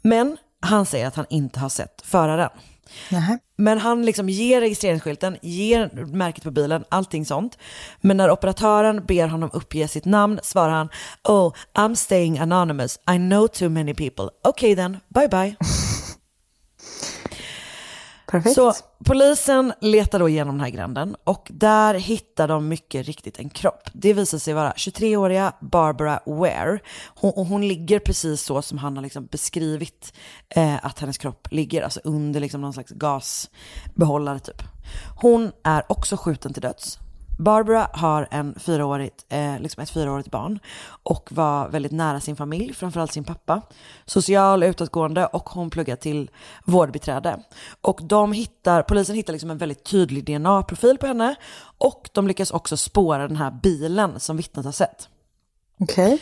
Men 0.01 0.37
han 0.59 0.85
säger 0.85 1.07
att 1.07 1.15
han 1.15 1.25
inte 1.29 1.59
har 1.59 1.69
sett 1.69 2.01
föraren. 2.03 2.49
Nähä. 3.09 3.39
Men 3.55 3.77
han 3.77 4.05
liksom 4.05 4.29
ger 4.29 4.61
registreringsskylten, 4.61 5.37
ger 5.41 6.05
märket 6.05 6.43
på 6.43 6.51
bilen, 6.51 6.83
allting 6.89 7.25
sånt. 7.25 7.57
Men 8.01 8.17
när 8.17 8.31
operatören 8.31 9.05
ber 9.05 9.27
honom 9.27 9.49
uppge 9.53 9.87
sitt 9.87 10.05
namn 10.05 10.39
svarar 10.43 10.73
han 10.73 10.89
Oh, 11.23 11.53
I'm 11.73 11.95
staying 11.95 12.39
anonymous. 12.39 12.99
I 13.15 13.17
know 13.17 13.47
too 13.47 13.69
many 13.69 13.93
people. 13.93 14.29
Okay 14.43 14.75
then, 14.75 14.97
bye 15.09 15.27
bye. 15.27 15.55
Perfekt. 18.31 18.55
Så 18.55 18.73
polisen 19.05 19.73
letar 19.81 20.19
då 20.19 20.29
igenom 20.29 20.55
den 20.55 20.63
här 20.63 20.69
gränden 20.69 21.15
och 21.23 21.47
där 21.53 21.93
hittar 21.93 22.47
de 22.47 22.67
mycket 22.67 23.05
riktigt 23.05 23.39
en 23.39 23.49
kropp. 23.49 23.89
Det 23.93 24.13
visar 24.13 24.37
sig 24.37 24.53
vara 24.53 24.71
23-åriga 24.71 25.53
Barbara 25.59 26.19
Ware. 26.25 26.79
Hon, 27.15 27.31
och 27.35 27.45
hon 27.45 27.67
ligger 27.67 27.99
precis 27.99 28.41
så 28.41 28.61
som 28.61 28.77
han 28.77 28.95
har 28.95 29.03
liksom 29.03 29.25
beskrivit 29.25 30.13
eh, 30.49 30.85
att 30.85 30.99
hennes 30.99 31.17
kropp 31.17 31.47
ligger, 31.51 31.81
alltså 31.81 31.99
under 32.03 32.39
liksom 32.39 32.61
någon 32.61 32.73
slags 32.73 32.91
gasbehållare 32.91 34.39
typ. 34.39 34.63
Hon 35.21 35.51
är 35.63 35.91
också 35.91 36.17
skjuten 36.17 36.53
till 36.53 36.61
döds. 36.61 36.99
Barbara 37.41 37.87
har 37.93 38.27
en 38.31 38.59
fyraårigt, 38.59 39.25
eh, 39.29 39.59
liksom 39.59 39.83
ett 39.83 39.89
fyraårigt 39.89 40.31
barn 40.31 40.59
och 41.03 41.29
var 41.31 41.69
väldigt 41.69 41.91
nära 41.91 42.19
sin 42.19 42.35
familj, 42.35 42.73
framförallt 42.73 43.11
sin 43.11 43.23
pappa. 43.23 43.61
Social, 44.05 44.63
utåtgående 44.63 45.25
och 45.25 45.49
hon 45.49 45.69
pluggar 45.69 45.95
till 45.95 46.29
vårdbiträde. 46.65 47.39
Och 47.81 47.99
de 48.03 48.33
hittar, 48.33 48.81
polisen 48.83 49.15
hittar 49.15 49.33
liksom 49.33 49.51
en 49.51 49.57
väldigt 49.57 49.83
tydlig 49.83 50.25
DNA-profil 50.25 50.97
på 50.97 51.07
henne 51.07 51.35
och 51.77 52.09
de 52.13 52.27
lyckas 52.27 52.51
också 52.51 52.77
spåra 52.77 53.27
den 53.27 53.37
här 53.37 53.51
bilen 53.51 54.19
som 54.19 54.37
vittnet 54.37 54.65
har 54.65 54.71
sett. 54.71 55.09
Okej. 55.79 56.21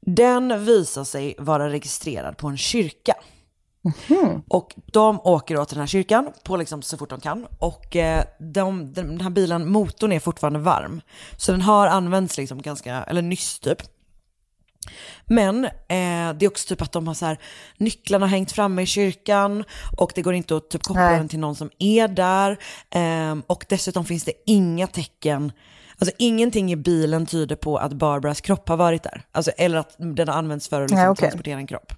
Den 0.00 0.64
visar 0.64 1.04
sig 1.04 1.34
vara 1.38 1.70
registrerad 1.70 2.36
på 2.36 2.48
en 2.48 2.56
kyrka. 2.56 3.14
Och 4.48 4.74
de 4.92 5.20
åker 5.20 5.58
åt 5.58 5.68
den 5.68 5.78
här 5.78 5.86
kyrkan 5.86 6.30
på 6.44 6.56
liksom 6.56 6.82
så 6.82 6.96
fort 6.96 7.10
de 7.10 7.20
kan. 7.20 7.46
Och 7.58 7.96
eh, 7.96 8.24
de, 8.38 8.92
den 8.92 9.20
här 9.20 9.30
bilen, 9.30 9.68
motorn 9.68 10.12
är 10.12 10.20
fortfarande 10.20 10.58
varm. 10.58 11.00
Så 11.36 11.52
den 11.52 11.62
har 11.62 11.86
använts 11.86 12.36
liksom 12.36 12.62
ganska, 12.62 13.02
eller 13.02 13.22
nyss 13.22 13.58
typ. 13.58 13.82
Men 15.26 15.64
eh, 15.64 15.70
det 16.38 16.42
är 16.42 16.46
också 16.46 16.68
typ 16.68 16.82
att 16.82 16.92
de 16.92 17.06
har 17.06 17.14
så 17.14 17.26
här, 17.26 17.38
nycklarna 17.76 18.26
har 18.26 18.30
hängt 18.30 18.52
framme 18.52 18.82
i 18.82 18.86
kyrkan 18.86 19.64
och 19.96 20.12
det 20.14 20.22
går 20.22 20.34
inte 20.34 20.56
att 20.56 20.70
typ 20.70 20.82
koppla 20.82 21.02
Nej. 21.02 21.18
den 21.18 21.28
till 21.28 21.38
någon 21.38 21.56
som 21.56 21.70
är 21.78 22.08
där. 22.08 22.58
Ehm, 22.90 23.42
och 23.46 23.66
dessutom 23.68 24.04
finns 24.04 24.24
det 24.24 24.32
inga 24.46 24.86
tecken, 24.86 25.52
alltså 25.98 26.14
ingenting 26.18 26.72
i 26.72 26.76
bilen 26.76 27.26
tyder 27.26 27.56
på 27.56 27.76
att 27.76 27.92
Barbaras 27.92 28.40
kropp 28.40 28.68
har 28.68 28.76
varit 28.76 29.02
där. 29.02 29.22
Alltså, 29.32 29.50
eller 29.50 29.78
att 29.78 29.94
den 29.98 30.28
har 30.28 30.34
använts 30.34 30.68
för 30.68 30.82
att 30.82 30.90
liksom, 30.90 30.98
Nej, 30.98 31.08
okej. 31.08 31.28
transportera 31.28 31.58
en 31.58 31.66
kropp. 31.66 31.92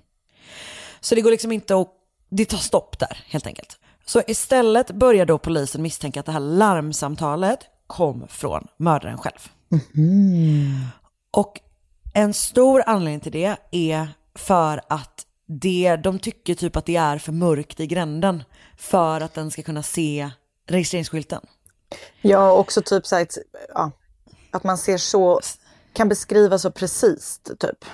Så 1.00 1.14
det 1.14 1.20
går 1.20 1.30
liksom 1.30 1.52
inte 1.52 1.76
att, 1.76 1.88
det 2.30 2.44
tar 2.44 2.58
stopp 2.58 2.98
där 2.98 3.24
helt 3.26 3.46
enkelt. 3.46 3.78
Så 4.06 4.22
istället 4.26 4.90
börjar 4.90 5.26
då 5.26 5.38
polisen 5.38 5.82
misstänka 5.82 6.20
att 6.20 6.26
det 6.26 6.32
här 6.32 6.40
larmsamtalet 6.40 7.58
kom 7.86 8.26
från 8.28 8.66
mördaren 8.76 9.18
själv. 9.18 9.48
Och 11.30 11.60
en 12.14 12.34
stor 12.34 12.82
anledning 12.86 13.20
till 13.20 13.32
det 13.32 13.56
är 13.70 14.08
för 14.34 14.80
att 14.88 15.26
det, 15.46 15.96
de 15.96 16.18
tycker 16.18 16.54
typ 16.54 16.76
att 16.76 16.86
det 16.86 16.96
är 16.96 17.18
för 17.18 17.32
mörkt 17.32 17.80
i 17.80 17.86
gränden 17.86 18.42
för 18.76 19.20
att 19.20 19.34
den 19.34 19.50
ska 19.50 19.62
kunna 19.62 19.82
se 19.82 20.30
registreringsskylten. 20.66 21.46
Ja, 22.20 22.52
också 22.52 22.82
typ 22.82 23.06
så 23.06 23.16
här, 23.16 23.26
ja, 23.74 23.90
att 24.50 24.64
man 24.64 24.78
ser 24.78 24.98
så, 24.98 25.40
kan 25.92 26.08
beskriva 26.08 26.58
så 26.58 26.70
precis 26.70 27.40
typ. 27.58 27.84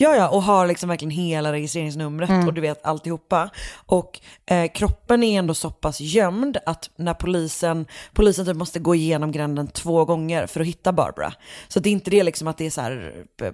Ja, 0.00 0.16
ja, 0.16 0.28
och 0.28 0.42
har 0.42 0.66
liksom 0.66 0.88
verkligen 0.88 1.10
hela 1.10 1.52
registreringsnumret 1.52 2.46
och 2.46 2.54
du 2.54 2.60
vet 2.60 2.86
alltihopa. 2.86 3.50
Och 3.86 4.20
eh, 4.46 4.70
kroppen 4.72 5.22
är 5.22 5.38
ändå 5.38 5.54
så 5.54 5.70
pass 5.70 6.00
gömd 6.00 6.58
att 6.66 6.90
när 6.96 7.14
polisen, 7.14 7.86
polisen 8.12 8.46
typ 8.46 8.56
måste 8.56 8.78
gå 8.78 8.94
igenom 8.94 9.32
gränden 9.32 9.68
två 9.68 10.04
gånger 10.04 10.46
för 10.46 10.60
att 10.60 10.66
hitta 10.66 10.92
Barbara. 10.92 11.32
Så 11.68 11.80
det 11.80 11.88
är 11.88 11.92
inte 11.92 12.10
det 12.10 12.22
liksom 12.22 12.48
att 12.48 12.58
det 12.58 12.66
är 12.66 12.70
så 12.70 12.80
här 12.80 13.24
eh, 13.42 13.52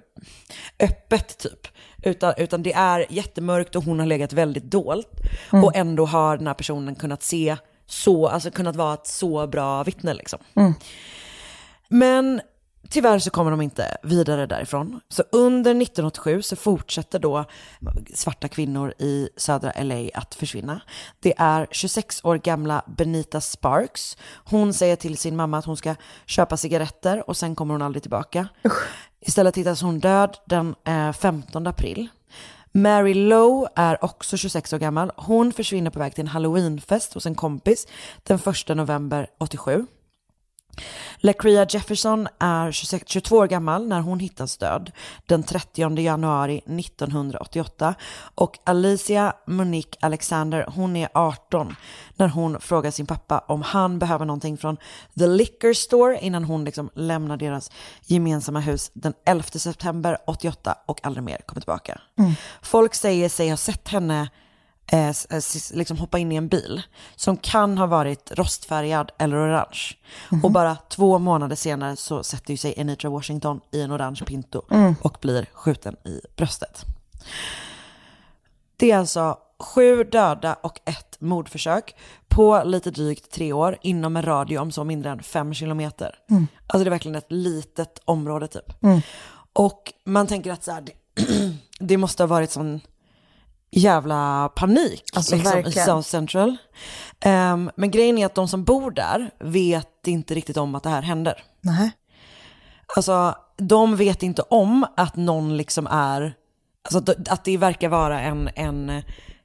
öppet 0.79 1.37
typ. 1.37 1.67
Utan, 2.03 2.33
utan 2.37 2.63
det 2.63 2.73
är 2.73 3.05
jättemörkt 3.09 3.75
och 3.75 3.83
hon 3.83 3.99
har 3.99 4.05
legat 4.05 4.33
väldigt 4.33 4.63
dolt. 4.63 5.11
Och 5.63 5.75
ändå 5.75 6.05
har 6.05 6.37
den 6.37 6.47
här 6.47 6.53
personen 6.53 6.95
kunnat 6.95 7.23
se 7.23 7.57
så, 7.87 8.27
alltså 8.27 8.51
kunnat 8.51 8.75
vara 8.75 8.93
ett 8.93 9.07
så 9.07 9.47
bra 9.47 9.83
vittne 9.83 10.13
liksom. 10.13 10.39
Men 11.87 12.41
tyvärr 12.89 13.19
så 13.19 13.29
kommer 13.29 13.51
de 13.51 13.61
inte 13.61 13.97
vidare 14.03 14.45
därifrån. 14.45 14.99
Så 15.09 15.23
under 15.31 15.71
1987 15.71 16.41
så 16.41 16.55
fortsätter 16.55 17.19
då 17.19 17.45
svarta 18.13 18.47
kvinnor 18.47 18.93
i 18.99 19.29
södra 19.37 19.83
LA 19.83 20.09
att 20.13 20.35
försvinna. 20.35 20.81
Det 21.19 21.33
är 21.37 21.67
26 21.71 22.25
år 22.25 22.37
gamla 22.37 22.83
Benita 22.87 23.41
Sparks. 23.41 24.17
Hon 24.33 24.73
säger 24.73 24.95
till 24.95 25.17
sin 25.17 25.35
mamma 25.35 25.57
att 25.57 25.65
hon 25.65 25.77
ska 25.77 25.95
köpa 26.25 26.57
cigaretter 26.57 27.29
och 27.29 27.37
sen 27.37 27.55
kommer 27.55 27.73
hon 27.73 27.81
aldrig 27.81 28.03
tillbaka. 28.03 28.47
Istället 29.21 29.57
hittas 29.57 29.81
hon 29.81 29.99
död 29.99 30.37
den 30.45 30.75
eh, 30.83 31.11
15 31.11 31.67
april. 31.67 32.09
Mary 32.71 33.13
Lowe 33.13 33.69
är 33.75 34.03
också 34.03 34.37
26 34.37 34.73
år 34.73 34.77
gammal. 34.77 35.11
Hon 35.15 35.53
försvinner 35.53 35.91
på 35.91 35.99
väg 35.99 36.15
till 36.15 36.21
en 36.21 36.27
halloweenfest 36.27 37.13
hos 37.13 37.25
en 37.25 37.35
kompis 37.35 37.87
den 38.23 38.39
1 38.69 38.75
november 38.77 39.27
87. 39.37 39.85
LaCria 41.17 41.65
Jefferson 41.69 42.27
är 42.39 42.71
26, 42.71 43.03
22 43.07 43.35
år 43.35 43.47
gammal 43.47 43.87
när 43.87 43.99
hon 43.99 44.19
hittas 44.19 44.57
död 44.57 44.91
den 45.25 45.43
30 45.43 45.99
januari 45.99 46.57
1988 46.57 47.95
och 48.35 48.59
Alicia 48.63 49.33
Monique 49.47 49.97
Alexander, 50.01 50.65
hon 50.75 50.95
är 50.95 51.09
18 51.13 51.75
när 52.15 52.27
hon 52.27 52.59
frågar 52.59 52.91
sin 52.91 53.05
pappa 53.05 53.39
om 53.39 53.61
han 53.61 53.99
behöver 53.99 54.25
någonting 54.25 54.57
från 54.57 54.77
The 55.19 55.27
Liquor 55.27 55.73
Store 55.73 56.19
innan 56.19 56.43
hon 56.43 56.65
liksom 56.65 56.89
lämnar 56.93 57.37
deras 57.37 57.71
gemensamma 58.05 58.59
hus 58.59 58.91
den 58.93 59.13
11 59.25 59.43
september 59.43 60.17
88 60.27 60.77
och 60.85 61.05
aldrig 61.05 61.23
mer 61.23 61.37
kommer 61.45 61.61
tillbaka. 61.61 62.01
Folk 62.61 62.95
säger 62.95 63.29
sig 63.29 63.49
ha 63.49 63.57
sett 63.57 63.87
henne 63.87 64.29
eh, 64.91 65.09
eh, 65.09 65.41
liksom 65.73 65.97
hoppa 65.97 66.19
in 66.19 66.31
i 66.31 66.35
en 66.35 66.47
bil 66.47 66.81
som 67.15 67.37
kan 67.37 67.77
ha 67.77 67.85
varit 67.85 68.31
rostfärgad 68.31 69.11
eller 69.17 69.37
orange. 69.37 69.79
Och 70.43 70.51
bara 70.51 70.77
två 70.89 71.19
månader 71.19 71.55
senare 71.55 71.95
så 71.95 72.23
sätter 72.23 72.51
ju 72.51 72.57
sig 72.57 72.81
Anitra 72.81 73.09
Washington 73.09 73.61
i 73.71 73.81
en 73.81 73.91
orange 73.91 74.21
Pinto 74.25 74.61
och 75.01 75.17
blir 75.21 75.45
skjuten 75.53 75.95
i 76.05 76.21
bröstet. 76.35 76.85
Det 78.77 78.91
är 78.91 78.97
alltså 78.97 79.37
sju 79.59 80.03
döda 80.03 80.53
och 80.53 80.79
ett 80.85 81.21
mordförsök 81.21 81.95
på 82.27 82.63
lite 82.65 82.91
drygt 82.91 83.31
tre 83.31 83.53
år 83.53 83.77
inom 83.81 84.17
en 84.17 84.23
radie 84.23 84.57
om 84.57 84.71
så 84.71 84.83
mindre 84.83 85.11
än 85.11 85.23
fem 85.23 85.53
kilometer. 85.53 86.15
Alltså 86.67 86.83
det 86.83 86.89
är 86.89 86.91
verkligen 86.91 87.15
ett 87.15 87.31
litet 87.31 88.01
område 88.05 88.47
typ. 88.47 88.73
Och 89.53 89.93
man 90.05 90.27
tänker 90.27 90.51
att 90.51 90.63
så 90.63 90.71
här, 90.71 90.81
det, 90.81 90.93
det 91.79 91.97
måste 91.97 92.23
ha 92.23 92.27
varit 92.27 92.51
sån 92.51 92.81
jävla 93.75 94.49
panik 94.55 95.03
Alltså, 95.13 95.35
liksom, 95.35 95.59
i. 95.59 95.71
South 95.71 96.07
Central. 96.07 96.57
Ehm, 97.19 97.71
men 97.75 97.91
grejen 97.91 98.17
är 98.17 98.25
att 98.25 98.35
de 98.35 98.47
som 98.47 98.63
bor 98.63 98.91
där 98.91 99.29
vet 99.39 100.07
inte 100.07 100.35
riktigt 100.35 100.57
om 100.57 100.75
att 100.75 100.83
det 100.83 100.89
här 100.89 101.01
händer. 101.01 101.43
Nej. 101.61 101.91
Alltså, 102.95 103.35
de 103.57 103.95
vet 103.95 104.23
inte 104.23 104.41
om 104.41 104.85
att 104.97 105.15
någon 105.15 105.57
liksom 105.57 105.87
är, 105.87 106.33
alltså 106.83 107.13
att 107.29 107.43
det 107.43 107.57
verkar 107.57 107.89
vara 107.89 108.21
en, 108.21 108.49
en, 108.55 109.01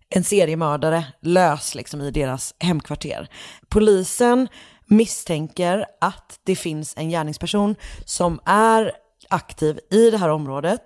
en 0.09 0.25
seriemördare 0.25 1.05
lös 1.23 1.75
liksom 1.75 2.01
i 2.01 2.11
deras 2.11 2.55
hemkvarter. 2.59 3.29
Polisen 3.69 4.49
misstänker 4.87 5.87
att 6.01 6.41
det 6.45 6.57
finns 6.57 6.95
en 6.97 7.11
gärningsperson 7.11 7.75
som 8.05 8.41
är 8.45 8.93
aktiv 9.31 9.81
i 9.91 10.11
det 10.11 10.19
här 10.19 10.29
området 10.29 10.83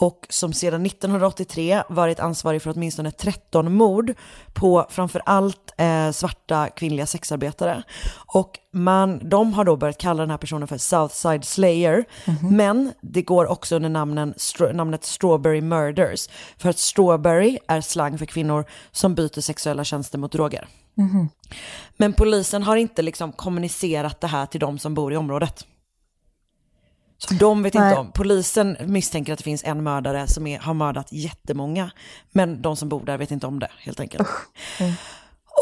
och 0.00 0.26
som 0.28 0.52
sedan 0.52 0.86
1983 0.86 1.82
varit 1.88 2.20
ansvarig 2.20 2.62
för 2.62 2.70
åtminstone 2.70 3.10
13 3.10 3.72
mord 3.74 4.14
på 4.52 4.86
framförallt 4.90 5.74
eh, 5.78 6.10
svarta 6.10 6.68
kvinnliga 6.68 7.06
sexarbetare. 7.06 7.82
Och 8.34 8.58
man, 8.72 9.28
de 9.28 9.52
har 9.52 9.64
då 9.64 9.76
börjat 9.76 9.98
kalla 9.98 10.22
den 10.22 10.30
här 10.30 10.38
personen 10.38 10.68
för 10.68 10.78
Southside 10.78 11.44
Slayer, 11.44 12.04
men 12.50 12.92
det 13.00 13.22
går 13.22 13.46
också 13.46 13.76
under 13.76 13.88
namnen, 13.88 14.34
stro- 14.36 14.72
namnet 14.72 15.04
Strawberry 15.04 15.60
Murders, 15.60 16.28
för 16.58 16.68
att 16.70 16.78
strawberry 16.78 17.58
är 17.68 17.80
slang 17.80 18.18
för 18.18 18.26
kvinnor 18.26 18.64
som 18.90 19.14
byter 19.14 19.40
sexuella 19.40 19.84
tjänster 19.84 20.18
mot 20.18 20.32
droger. 20.32 20.68
Men 21.96 22.12
polisen 22.12 22.62
har 22.62 22.76
inte 22.76 23.02
liksom 23.02 23.32
kommunicerat 23.32 24.20
det 24.20 24.26
här 24.26 24.46
till 24.46 24.60
de 24.60 24.78
som 24.78 24.94
bor 24.94 25.12
i 25.12 25.16
området. 25.16 25.66
Så 27.18 27.34
de 27.34 27.62
vet 27.62 27.74
Nej. 27.74 27.88
inte 27.88 28.00
om. 28.00 28.12
Polisen 28.12 28.76
misstänker 28.86 29.32
att 29.32 29.38
det 29.38 29.44
finns 29.44 29.64
en 29.64 29.82
mördare 29.82 30.26
som 30.26 30.46
är, 30.46 30.58
har 30.58 30.74
mördat 30.74 31.12
jättemånga. 31.12 31.90
Men 32.32 32.62
de 32.62 32.76
som 32.76 32.88
bor 32.88 33.04
där 33.04 33.18
vet 33.18 33.30
inte 33.30 33.46
om 33.46 33.58
det 33.58 33.70
helt 33.78 34.00
enkelt. 34.00 34.28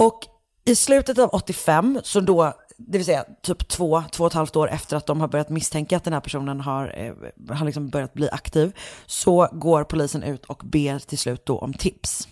Och 0.01 0.21
i 0.65 0.75
slutet 0.75 1.19
av 1.19 1.29
85, 1.33 2.01
så 2.03 2.21
då, 2.21 2.53
det 2.77 2.99
vill 2.99 3.05
säga 3.05 3.25
typ 3.43 3.69
två, 3.69 4.03
två 4.13 4.25
och 4.25 4.31
ett 4.31 4.35
halvt 4.35 4.57
år 4.57 4.71
efter 4.71 4.97
att 4.97 5.07
de 5.07 5.21
har 5.21 5.29
börjat 5.29 5.49
misstänka 5.49 5.97
att 5.97 6.05
den 6.05 6.13
här 6.13 6.21
personen 6.21 6.61
har, 6.61 6.95
eh, 6.97 7.55
har 7.57 7.67
liksom 7.67 7.89
börjat 7.89 8.15
bli 8.15 8.31
aktiv, 8.31 8.73
så 9.07 9.49
går 9.53 9.85
polisen 9.85 10.23
ut 10.23 10.45
och 10.45 10.63
ber 10.65 10.99
till 10.99 11.19
slut 11.19 11.47
då 11.47 11.59
om 11.59 11.73
tips. 11.75 12.29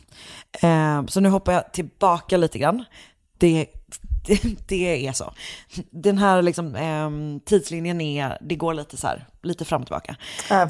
Eh, 0.62 1.06
så 1.06 1.20
nu 1.20 1.28
hoppar 1.28 1.52
jag 1.52 1.72
tillbaka 1.72 2.36
lite 2.36 2.58
grann. 2.58 2.84
Det, 3.38 3.66
det, 4.26 4.42
det 4.68 5.06
är 5.06 5.12
så. 5.12 5.32
Den 5.90 6.18
här 6.18 6.42
liksom, 6.42 6.74
ehm, 6.74 7.40
tidslinjen 7.40 8.00
är, 8.00 8.38
det 8.40 8.56
går 8.56 8.74
lite 8.74 8.96
så 8.96 9.06
här, 9.06 9.26
lite 9.42 9.64
fram 9.64 9.80
och 9.80 9.86
tillbaka. 9.86 10.16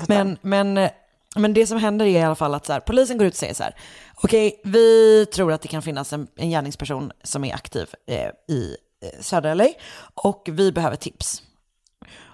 Men, 0.08 0.38
men, 0.42 0.78
eh, 0.78 0.90
men 1.36 1.54
det 1.54 1.66
som 1.66 1.78
händer 1.78 2.06
är 2.06 2.20
i 2.20 2.22
alla 2.22 2.34
fall 2.34 2.54
att 2.54 2.66
så 2.66 2.72
här, 2.72 2.80
polisen 2.80 3.18
går 3.18 3.26
ut 3.26 3.32
och 3.32 3.38
säger 3.38 3.54
så 3.54 3.62
här, 3.62 3.76
okej, 4.14 4.60
vi 4.64 5.26
tror 5.26 5.52
att 5.52 5.62
det 5.62 5.68
kan 5.68 5.82
finnas 5.82 6.12
en, 6.12 6.26
en 6.36 6.50
gärningsperson 6.50 7.12
som 7.22 7.44
är 7.44 7.54
aktiv 7.54 7.88
eh, 8.06 8.54
i 8.56 8.76
eh, 9.02 9.20
södra 9.20 9.54
LA 9.54 9.68
och 10.14 10.48
vi 10.52 10.72
behöver 10.72 10.96
tips. 10.96 11.42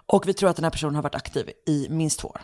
Och 0.06 0.28
vi 0.28 0.34
tror 0.34 0.50
att 0.50 0.56
den 0.56 0.64
här 0.64 0.70
personen 0.70 0.94
har 0.94 1.02
varit 1.02 1.14
aktiv 1.14 1.50
i 1.66 1.86
minst 1.90 2.20
två 2.20 2.28
år. 2.28 2.40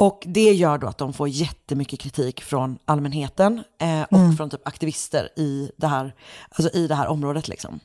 Och 0.00 0.22
det 0.26 0.52
gör 0.52 0.78
då 0.78 0.86
att 0.86 0.98
de 0.98 1.12
får 1.12 1.28
jättemycket 1.28 2.00
kritik 2.00 2.42
från 2.42 2.78
allmänheten 2.84 3.62
eh, 3.80 4.02
och 4.02 4.36
från 4.36 4.50
typ 4.50 4.68
aktivister 4.68 5.28
i 5.36 5.70
det 5.76 5.86
här, 5.86 6.14
alltså 6.50 6.76
i 6.76 6.86
det 6.86 6.94
här 6.94 7.06
området 7.06 7.48
liksom. 7.48 7.80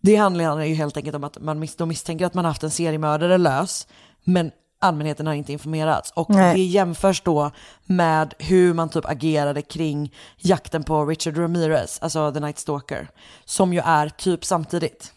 Det 0.00 0.16
handlar 0.16 0.64
ju 0.64 0.74
helt 0.74 0.96
enkelt 0.96 1.16
om 1.16 1.24
att 1.24 1.38
man 1.40 1.64
mis- 1.64 1.74
de 1.78 1.88
misstänker 1.88 2.26
att 2.26 2.34
man 2.34 2.44
har 2.44 2.50
haft 2.50 2.62
en 2.62 2.70
seriemördare 2.70 3.38
lös, 3.38 3.86
men 4.24 4.50
allmänheten 4.80 5.26
har 5.26 5.34
inte 5.34 5.52
informerats. 5.52 6.10
Och 6.10 6.30
Nej. 6.30 6.54
det 6.54 6.62
jämförs 6.62 7.22
då 7.22 7.50
med 7.84 8.34
hur 8.38 8.74
man 8.74 8.88
typ 8.88 9.04
agerade 9.04 9.62
kring 9.62 10.14
jakten 10.36 10.84
på 10.84 11.06
Richard 11.06 11.38
Ramirez, 11.38 11.98
alltså 12.02 12.32
The 12.32 12.40
Night 12.40 12.58
Stalker, 12.58 13.08
som 13.44 13.72
ju 13.72 13.80
är 13.84 14.08
typ 14.08 14.44
samtidigt. 14.44 15.12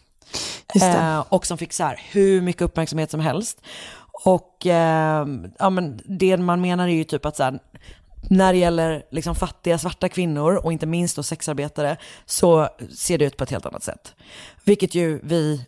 Eh, 0.82 1.24
och 1.28 1.46
som 1.46 1.58
fick 1.58 1.72
så 1.72 1.84
här 1.84 2.00
hur 2.10 2.40
mycket 2.40 2.62
uppmärksamhet 2.62 3.10
som 3.10 3.20
helst. 3.20 3.60
Och 4.24 4.66
eh, 4.66 5.26
ja, 5.58 5.70
men 5.70 6.00
det 6.04 6.36
man 6.36 6.60
menar 6.60 6.88
är 6.88 6.92
ju 6.92 7.04
typ 7.04 7.26
att 7.26 7.36
så 7.36 7.42
här, 7.42 7.58
när 8.30 8.52
det 8.52 8.58
gäller 8.58 9.02
liksom 9.10 9.34
fattiga 9.34 9.78
svarta 9.78 10.08
kvinnor 10.08 10.54
och 10.54 10.72
inte 10.72 10.86
minst 10.86 11.16
då 11.16 11.22
sexarbetare 11.22 11.96
så 12.26 12.68
ser 12.96 13.18
det 13.18 13.24
ut 13.24 13.36
på 13.36 13.44
ett 13.44 13.50
helt 13.50 13.66
annat 13.66 13.82
sätt. 13.82 14.14
Vilket 14.64 14.94
ju 14.94 15.20
vi 15.22 15.66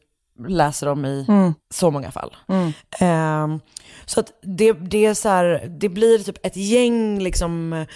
läser 0.49 0.87
om 0.87 1.05
i 1.05 1.27
så 1.75 1.91
många 1.91 2.11
fall. 2.11 2.37
Ehm, 3.01 3.61
så 4.07 4.21
att 4.21 4.33
det, 4.43 4.73
det, 4.73 5.07
är 5.07 5.15
så 5.15 5.29
här, 5.29 5.77
det 5.81 5.88
blir 5.88 6.19
typ 6.19 6.47
ett 6.47 6.57
gäng 6.57 7.19
liksom, 7.19 7.87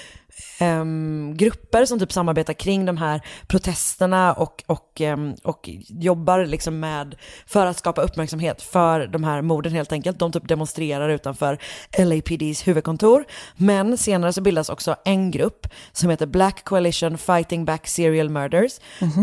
ehm, 0.59 1.35
grupper 1.37 1.85
som 1.85 1.99
typ 1.99 2.13
samarbetar 2.13 2.53
kring 2.53 2.85
de 2.85 2.97
här 2.97 3.21
protesterna 3.47 4.33
och, 4.33 4.65
och, 4.67 5.01
ehm, 5.01 5.35
och 5.43 5.71
jobbar 5.89 6.45
liksom 6.45 6.81
med 6.81 7.15
för 7.47 7.67
att 7.67 7.79
skapa 7.79 8.03
uppmärksamhet 8.03 8.63
för 8.63 9.07
de 9.07 9.25
här 9.25 9.43
morden 9.43 9.73
helt 9.73 9.93
enkelt. 9.93 10.19
De 10.19 10.33
typ 10.33 10.49
demonstrerar 10.49 11.09
utanför 11.09 11.59
LAPDs 11.99 12.69
huvudkontor. 12.69 13.25
Men 13.57 13.99
senare 13.99 14.33
så 14.33 14.41
bildas 14.41 14.69
också 14.69 14.97
en 15.05 15.31
grupp 15.31 15.67
som 15.93 16.11
heter 16.11 16.27
Black 16.27 16.65
Coalition 16.65 17.19
Fighting 17.19 17.65
Back 17.65 17.87
Serial 17.87 18.29
Murders 18.29 18.73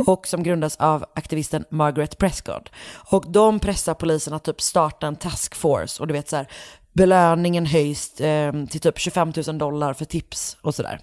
och 0.08 0.28
som 0.28 0.44
grundas 0.44 0.76
av 0.76 1.06
aktivisten 1.16 1.66
Margaret 1.70 2.18
Prescott. 2.18 2.70
Och 3.12 3.32
de 3.32 3.60
pressar 3.60 3.94
polisen 3.94 4.34
att 4.34 4.44
typ 4.44 4.62
starta 4.62 5.08
en 5.08 5.16
task 5.16 5.56
force 5.56 6.02
och 6.02 6.08
du 6.08 6.14
vet 6.14 6.30
så 6.30 6.36
här 6.36 6.48
belöningen 6.94 7.66
höjs 7.66 8.20
eh, 8.20 8.66
till 8.66 8.80
typ 8.80 9.00
25 9.00 9.34
000 9.48 9.58
dollar 9.58 9.94
för 9.94 10.06
tips 10.06 10.58
och 10.62 10.76
sådär. 10.76 11.00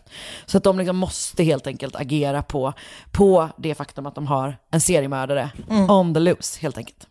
Så 0.46 0.58
att 0.58 0.64
de 0.64 0.78
liksom 0.78 0.96
måste 0.96 1.44
helt 1.44 1.66
enkelt 1.66 1.96
agera 1.96 2.42
på, 2.42 2.72
på 3.12 3.48
det 3.58 3.74
faktum 3.74 4.06
att 4.06 4.14
de 4.14 4.26
har 4.26 4.56
en 4.70 4.80
seriemördare 4.80 5.50
on 5.88 6.14
the 6.14 6.20
loose 6.20 6.60
helt 6.60 6.78
enkelt. 6.78 7.06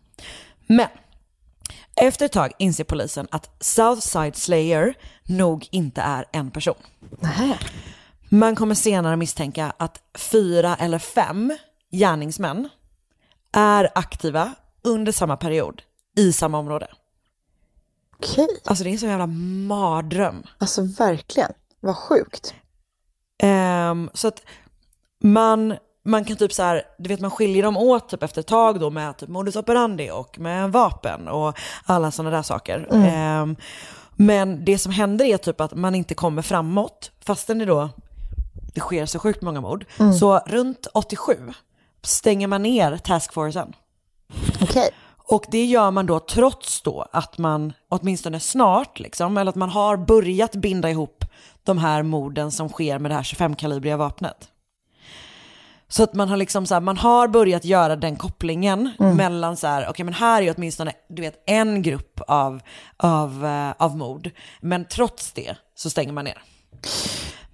Men 0.66 0.88
efter 1.96 2.24
ett 2.26 2.32
tag 2.32 2.52
inser 2.58 2.84
polisen 2.84 3.28
att 3.30 3.50
Southside 3.60 4.36
Slayer 4.36 4.94
nog 5.24 5.68
inte 5.70 6.00
är 6.00 6.24
en 6.32 6.50
person. 6.50 6.74
Man 8.28 8.56
kommer 8.56 8.74
senare 8.74 9.16
misstänka 9.16 9.72
att 9.76 10.02
fyra 10.18 10.76
eller 10.76 10.98
fem 10.98 11.56
gärningsmän 11.92 12.68
är 13.52 13.88
aktiva 13.94 14.54
under 14.84 15.12
samma 15.12 15.36
period 15.36 15.82
i 16.16 16.32
samma 16.32 16.58
område. 16.58 16.86
Okej. 18.22 18.48
Alltså 18.64 18.84
det 18.84 18.90
är 18.90 18.92
en 18.92 18.98
sån 18.98 19.08
jävla 19.08 19.26
mardröm. 19.66 20.42
Alltså 20.58 20.82
verkligen. 20.82 21.52
Vad 21.80 21.96
sjukt. 21.96 22.54
Ehm, 23.42 24.10
så 24.14 24.28
att 24.28 24.42
man, 25.22 25.74
man 26.04 26.24
kan 26.24 26.36
typ 26.36 26.52
så 26.52 26.62
här, 26.62 26.82
du 26.98 27.08
vet 27.08 27.20
man 27.20 27.30
skiljer 27.30 27.62
dem 27.62 27.76
åt 27.76 28.08
typ 28.08 28.22
efter 28.22 28.40
ett 28.40 28.46
tag 28.46 28.80
då 28.80 28.90
med 28.90 29.16
typ 29.16 29.28
modus 29.28 29.56
operandi 29.56 30.10
och 30.10 30.38
med 30.38 30.72
vapen 30.72 31.28
och 31.28 31.58
alla 31.84 32.10
sådana 32.10 32.36
där 32.36 32.42
saker. 32.42 32.88
Ehm, 32.92 33.56
men 34.12 34.64
det 34.64 34.78
som 34.78 34.92
händer 34.92 35.24
är 35.24 35.36
typ 35.36 35.60
att 35.60 35.74
man 35.74 35.94
inte 35.94 36.14
kommer 36.14 36.42
framåt 36.42 37.10
fastän 37.24 37.58
det 37.58 37.64
då 37.64 37.88
det 38.74 38.80
sker 38.80 39.06
så 39.06 39.18
sjukt 39.18 39.42
många 39.42 39.60
mord. 39.60 39.84
Så 40.18 40.38
runt 40.38 40.86
87 40.94 41.32
stänger 42.02 42.46
man 42.46 42.62
ner 42.62 42.96
taskforcen. 42.96 43.72
Okej. 44.62 44.90
Och 45.30 45.44
det 45.48 45.64
gör 45.64 45.90
man 45.90 46.06
då 46.06 46.20
trots 46.20 46.82
då 46.82 47.06
att 47.12 47.38
man 47.38 47.72
åtminstone 47.88 48.40
snart, 48.40 48.98
liksom, 49.00 49.36
eller 49.36 49.48
att 49.48 49.56
man 49.56 49.70
har 49.70 49.96
börjat 49.96 50.54
binda 50.54 50.90
ihop 50.90 51.24
de 51.64 51.78
här 51.78 52.02
morden 52.02 52.50
som 52.50 52.68
sker 52.68 52.98
med 52.98 53.10
det 53.10 53.14
här 53.14 53.22
25-kalibriga 53.22 53.96
vapnet. 53.96 54.48
Så 55.88 56.02
att 56.02 56.14
man 56.14 56.28
har 56.28 56.36
liksom 56.36 56.66
så 56.66 56.74
här, 56.74 56.80
man 56.80 56.96
har 56.96 57.28
börjat 57.28 57.64
göra 57.64 57.96
den 57.96 58.16
kopplingen 58.16 58.90
mellan 59.16 59.56
så 59.56 59.66
här, 59.66 59.88
okej 59.90 60.04
men 60.04 60.14
här 60.14 60.42
är 60.42 60.54
åtminstone, 60.56 60.92
du 61.08 61.22
vet, 61.22 61.42
en 61.46 61.82
grupp 61.82 62.20
av, 62.28 62.60
av, 62.96 63.46
eh, 63.46 63.72
av 63.78 63.96
mord. 63.96 64.30
Men 64.60 64.84
trots 64.84 65.32
det 65.32 65.56
så 65.74 65.90
stänger 65.90 66.12
man 66.12 66.24
ner. 66.24 66.42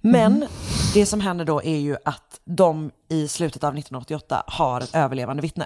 Men 0.01 0.45
det 0.93 1.05
som 1.05 1.21
händer 1.21 1.45
då 1.45 1.63
är 1.63 1.77
ju 1.77 1.97
att 2.05 2.39
de 2.45 2.91
i 3.09 3.27
slutet 3.27 3.63
av 3.63 3.73
1988 3.73 4.43
har 4.47 4.81
ett 4.81 4.95
överlevande 4.95 5.41
vittne. 5.41 5.65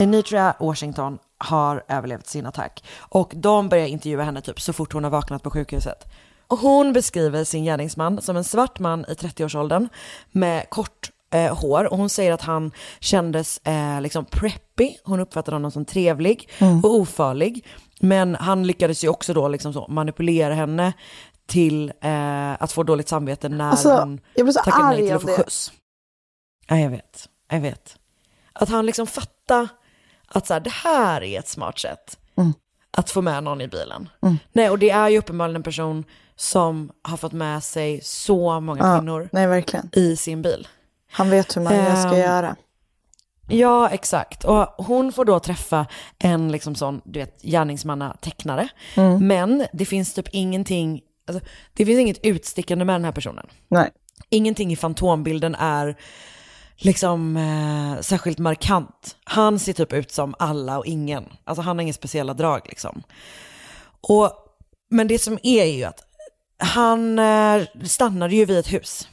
Anitra 0.00 0.54
Washington 0.60 1.18
har 1.38 1.84
överlevt 1.88 2.26
sin 2.26 2.46
attack 2.46 2.84
och 2.98 3.32
de 3.36 3.68
börjar 3.68 3.86
intervjua 3.86 4.22
henne 4.22 4.40
typ 4.40 4.60
så 4.60 4.72
fort 4.72 4.92
hon 4.92 5.04
har 5.04 5.10
vaknat 5.10 5.42
på 5.42 5.50
sjukhuset. 5.50 6.04
Och 6.46 6.58
hon 6.58 6.92
beskriver 6.92 7.44
sin 7.44 7.64
gärningsman 7.64 8.22
som 8.22 8.36
en 8.36 8.44
svart 8.44 8.78
man 8.78 9.04
i 9.08 9.12
30-årsåldern 9.12 9.88
med 10.30 10.70
kort 10.70 11.10
eh, 11.32 11.56
hår 11.58 11.84
och 11.92 11.98
hon 11.98 12.08
säger 12.10 12.32
att 12.32 12.42
han 12.42 12.70
kändes 13.00 13.58
eh, 13.64 14.00
liksom 14.00 14.24
preppy, 14.24 14.94
hon 15.04 15.20
uppfattade 15.20 15.54
honom 15.54 15.70
som 15.70 15.84
trevlig 15.84 16.50
Mm. 16.58 16.80
och 16.84 16.94
ofarlig. 16.94 17.66
Men 18.00 18.34
han 18.34 18.66
lyckades 18.66 19.04
ju 19.04 19.08
också 19.08 19.34
då 19.34 19.48
liksom 19.48 19.84
manipulera 19.88 20.54
henne 20.54 20.92
till 21.46 21.92
eh, 22.00 22.62
att 22.62 22.72
få 22.72 22.82
dåligt 22.82 23.08
samvete 23.08 23.48
när 23.48 23.70
Alltså, 23.70 23.94
hon 23.96 24.20
tackade 24.64 24.84
nej 24.86 24.96
till 25.06 25.14
att 25.14 25.22
få 25.22 25.28
skjuts. 25.28 25.72
Ja, 26.68 26.78
jag 26.78 26.90
vet. 26.90 27.28
Jag 27.50 27.60
vet. 27.60 27.96
Att 28.52 28.68
han 28.68 28.86
liksom 28.86 29.06
fattar 29.06 29.68
att 30.28 30.46
så 30.46 30.52
här, 30.54 30.60
det 30.60 30.70
här 30.72 31.22
är 31.22 31.38
ett 31.38 31.48
smart 31.48 31.78
sätt 31.78 32.18
Mm. 32.36 32.52
att 32.90 33.10
få 33.10 33.22
med 33.22 33.42
någon 33.44 33.60
i 33.60 33.68
bilen. 33.68 34.08
Mm. 34.22 34.38
Nej, 34.52 34.70
och 34.70 34.78
det 34.78 34.90
är 34.90 35.08
ju 35.08 35.18
uppenbarligen 35.18 35.56
en 35.56 35.62
person 35.62 36.04
som 36.36 36.90
har 37.02 37.16
fått 37.16 37.32
med 37.32 37.62
sig 37.62 38.00
så 38.02 38.60
många 38.60 38.86
Ja, 38.86 38.98
kvinnor 38.98 39.28
nej, 39.32 39.46
verkligen. 39.46 39.90
i 39.92 40.16
sin 40.16 40.42
bil. 40.42 40.68
Han 41.12 41.30
vet 41.30 41.56
hur 41.56 41.60
man 41.62 41.72
ska 41.72 42.08
Ehm, 42.14 42.18
göra. 42.18 42.56
Ja, 43.50 43.88
exakt. 43.88 44.44
Och 44.44 44.66
hon 44.84 45.12
får 45.12 45.24
då 45.24 45.40
träffa 45.40 45.86
en 46.18 46.52
liksom 46.52 46.74
sån, 46.74 47.00
du 47.04 47.18
vet, 47.20 47.42
gärningsmannatecknare. 47.42 48.68
Mm. 48.96 49.26
Men 49.26 49.66
det 49.72 49.84
finns 49.84 50.14
typ 50.14 50.28
ingenting, 50.32 51.00
alltså, 51.26 51.44
det 51.74 51.86
finns 51.86 51.98
inget 51.98 52.24
utstickande 52.24 52.84
med 52.84 52.94
den 52.94 53.04
här 53.04 53.12
personen. 53.12 53.46
Nej. 53.68 53.90
Ingenting 54.30 54.72
i 54.72 54.76
fantombilden 54.76 55.54
är 55.54 55.96
liksom 56.78 57.36
eh, 57.36 58.00
särskilt 58.00 58.38
markant. 58.38 59.16
Han 59.24 59.58
ser 59.58 59.72
typ 59.72 59.92
ut 59.92 60.12
som 60.12 60.34
alla 60.38 60.78
och 60.78 60.86
ingen. 60.86 61.24
Alltså 61.44 61.62
han 61.62 61.76
har 61.76 61.82
inga 61.82 61.92
speciella 61.92 62.34
drag 62.34 62.60
liksom. 62.64 63.02
Och, 64.00 64.32
men 64.90 65.08
det 65.08 65.18
som 65.18 65.38
är 65.42 65.64
ju 65.64 65.84
att 65.84 66.00
han 66.58 67.18
eh, 67.18 67.62
stannade 67.84 68.34
ju 68.34 68.44
vid 68.44 68.58
ett 68.58 68.72
hus 68.72 69.08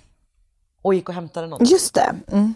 och 0.81 0.93
gick 0.93 1.09
och 1.09 1.15
hämtade 1.15 1.47
något. 1.47 1.71
Just 1.71 1.93
det. 1.93 2.15
Mm. 2.31 2.53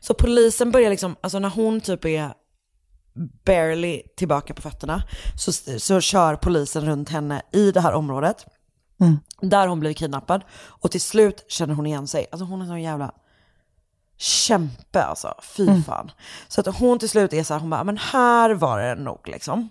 Så 0.00 0.14
polisen 0.14 0.70
börjar 0.70 0.90
liksom, 0.90 1.16
alltså 1.20 1.38
när 1.38 1.48
hon 1.48 1.80
typ 1.80 2.04
är 2.04 2.34
barely 3.46 4.02
tillbaka 4.16 4.54
på 4.54 4.62
fötterna 4.62 5.02
så, 5.36 5.52
så 5.78 6.00
kör 6.00 6.36
polisen 6.36 6.86
runt 6.86 7.08
henne 7.08 7.42
i 7.52 7.72
det 7.72 7.80
här 7.80 7.92
området. 7.92 8.46
Mm. 9.00 9.18
Där 9.40 9.66
hon 9.66 9.80
blir 9.80 9.92
kidnappad. 9.92 10.42
Och 10.52 10.90
till 10.90 11.00
slut 11.00 11.44
känner 11.48 11.74
hon 11.74 11.86
igen 11.86 12.06
sig. 12.06 12.26
Alltså 12.32 12.44
hon 12.44 12.62
är 12.62 12.66
sån 12.66 12.82
jävla 12.82 13.14
kämpe 14.22 15.02
alltså. 15.02 15.34
Fy 15.42 15.62
Mm. 15.68 15.84
fan. 15.84 16.10
Så 16.48 16.60
att 16.60 16.76
hon 16.78 16.98
till 16.98 17.08
slut 17.08 17.32
är 17.32 17.42
så 17.42 17.54
här, 17.54 17.60
hon 17.60 17.70
bara, 17.70 17.84
men 17.84 17.98
här 17.98 18.50
var 18.50 18.78
det 18.82 18.94
nog 18.94 19.28
liksom. 19.28 19.68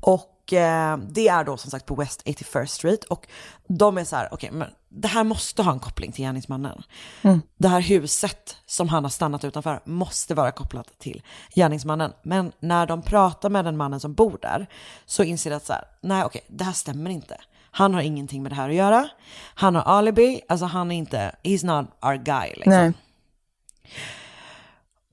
Och 0.00 0.52
eh, 0.52 0.96
det 0.96 1.28
är 1.28 1.44
då 1.44 1.56
som 1.56 1.70
sagt 1.70 1.86
på 1.86 1.94
West 1.94 2.22
81st 2.26 2.66
Street. 2.66 3.04
Och 3.04 3.26
de 3.68 3.98
är 3.98 4.04
så 4.04 4.16
här, 4.16 4.28
okej 4.32 4.50
men 4.52 4.68
det 4.88 5.08
här 5.08 5.24
måste 5.24 5.62
ha 5.62 5.72
en 5.72 5.78
koppling 5.80 6.12
till 6.12 6.24
gärningsmannen. 6.24 6.82
Mm. 7.22 7.42
Det 7.58 7.68
här 7.68 7.80
huset 7.80 8.56
som 8.66 8.88
han 8.88 9.04
har 9.04 9.10
stannat 9.10 9.44
utanför 9.44 9.80
måste 9.84 10.34
vara 10.34 10.52
kopplat 10.52 10.98
till 10.98 11.22
gärningsmannen. 11.54 12.12
Men 12.22 12.52
när 12.60 12.86
de 12.86 13.02
pratar 13.02 13.50
med 13.50 13.64
den 13.64 13.76
mannen 13.76 14.00
som 14.00 14.14
bor 14.14 14.38
där 14.42 14.66
så 15.06 15.22
inser 15.22 15.50
de 15.50 15.56
att 15.56 15.66
så 15.66 15.72
här, 15.72 15.84
nej 16.00 16.24
okej, 16.24 16.40
det 16.48 16.64
här 16.64 16.72
stämmer 16.72 17.10
inte. 17.10 17.36
Han 17.70 17.94
har 17.94 18.00
ingenting 18.00 18.42
med 18.42 18.52
det 18.52 18.56
här 18.56 18.68
att 18.68 18.74
göra. 18.74 19.08
Han 19.54 19.74
har 19.74 19.82
alibi, 19.82 20.40
alltså 20.48 20.66
han 20.66 20.90
är 20.92 20.96
inte, 20.96 21.34
he's 21.42 21.66
not 21.66 21.86
our 22.02 22.14
guy 22.16 22.48
liksom. 22.48 22.72
Nej. 22.72 22.92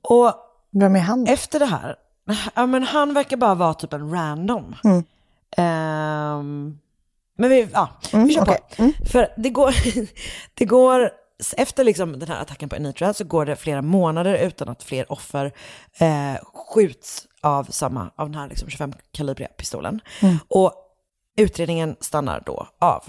Och 0.01 0.33
Vem 0.71 0.95
är 0.95 0.99
han? 0.99 1.27
efter 1.27 1.59
det 1.59 1.65
här, 1.65 1.95
ja 2.55 2.65
men 2.65 2.83
han 2.83 3.13
verkar 3.13 3.37
bara 3.37 3.55
vara 3.55 3.73
typ 3.73 3.93
en 3.93 4.11
random. 4.11 4.75
Mm. 4.83 5.03
Ehm, 5.57 6.77
men 7.37 7.49
vi, 7.49 7.67
ja, 7.73 7.89
Mm, 8.13 8.27
vi 8.27 8.33
kör 8.33 8.41
okej. 8.41 8.59
på. 8.77 9.05
För 9.05 9.27
det 9.37 9.49
går, 9.49 9.73
det 10.53 10.65
går, 10.65 11.09
efter 11.57 11.83
liksom 11.83 12.19
den 12.19 12.29
här 12.29 12.41
attacken 12.41 12.69
på 12.69 12.75
Anitra 12.75 13.13
så 13.13 13.23
går 13.23 13.45
det 13.45 13.55
flera 13.55 13.81
månader 13.81 14.33
utan 14.47 14.69
att 14.69 14.83
fler 14.83 15.11
offer 15.11 15.45
eh, 15.99 16.35
skjuts 16.53 17.27
av 17.41 17.63
samma, 17.63 18.11
av 18.15 18.29
den 18.31 18.39
här 18.39 18.47
liksom 18.47 18.67
25-kalibriga 18.69 19.47
pistolen. 19.47 19.99
Mm. 20.21 20.37
Och 20.47 20.73
utredningen 21.37 21.95
stannar 21.99 22.43
då 22.45 22.67
av. 22.79 23.03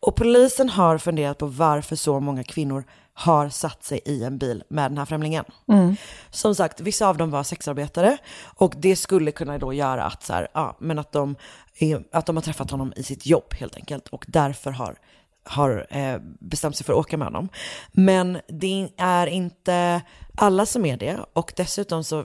Och 0.00 0.16
polisen 0.16 0.68
har 0.68 0.98
funderat 0.98 1.38
på 1.38 1.46
varför 1.46 1.96
så 1.96 2.20
många 2.20 2.44
kvinnor 2.44 2.84
har 3.14 3.48
satt 3.48 3.84
sig 3.84 4.00
i 4.04 4.24
en 4.24 4.38
bil 4.38 4.62
med 4.68 4.90
den 4.90 4.98
här 4.98 5.04
främlingen. 5.04 5.44
Mm. 5.68 5.96
Som 6.30 6.54
sagt, 6.54 6.80
vissa 6.80 7.08
av 7.08 7.16
dem 7.16 7.30
var 7.30 7.42
sexarbetare 7.42 8.18
och 8.42 8.74
det 8.76 8.96
skulle 8.96 9.30
kunna 9.32 9.58
då 9.58 9.72
göra 9.72 10.04
att, 10.04 10.22
så 10.22 10.32
här, 10.32 10.48
ja, 10.54 10.76
men 10.80 10.98
att, 10.98 11.12
de, 11.12 11.36
är- 11.78 12.04
att 12.12 12.26
de 12.26 12.36
har 12.36 12.42
träffat 12.42 12.70
honom 12.70 12.92
i 12.96 13.02
sitt 13.02 13.26
jobb 13.26 13.54
helt 13.54 13.76
enkelt 13.76 14.08
och 14.08 14.24
därför 14.28 14.70
har, 14.70 14.96
har 15.44 15.86
eh, 15.90 16.16
bestämt 16.40 16.76
sig 16.76 16.86
för 16.86 16.92
att 16.92 16.98
åka 16.98 17.16
med 17.16 17.26
honom. 17.26 17.48
Men 17.92 18.38
det 18.48 18.88
är 18.96 19.26
inte 19.26 20.02
alla 20.36 20.66
som 20.66 20.84
är 20.86 20.96
det 20.96 21.18
och 21.32 21.52
dessutom 21.56 22.04
så 22.04 22.24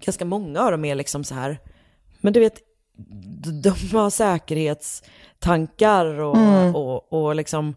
ganska 0.00 0.24
många 0.24 0.60
av 0.60 0.70
dem 0.70 0.84
är 0.84 0.94
liksom 0.94 1.24
så 1.24 1.34
här, 1.34 1.58
men 2.20 2.32
du 2.32 2.40
vet, 2.40 2.58
de 3.62 3.70
har 3.96 4.10
säkerhetstankar 4.10 6.06
och, 6.20 6.36
Mm. 6.36 6.74
och, 6.76 7.12
och 7.12 7.34
liksom, 7.34 7.74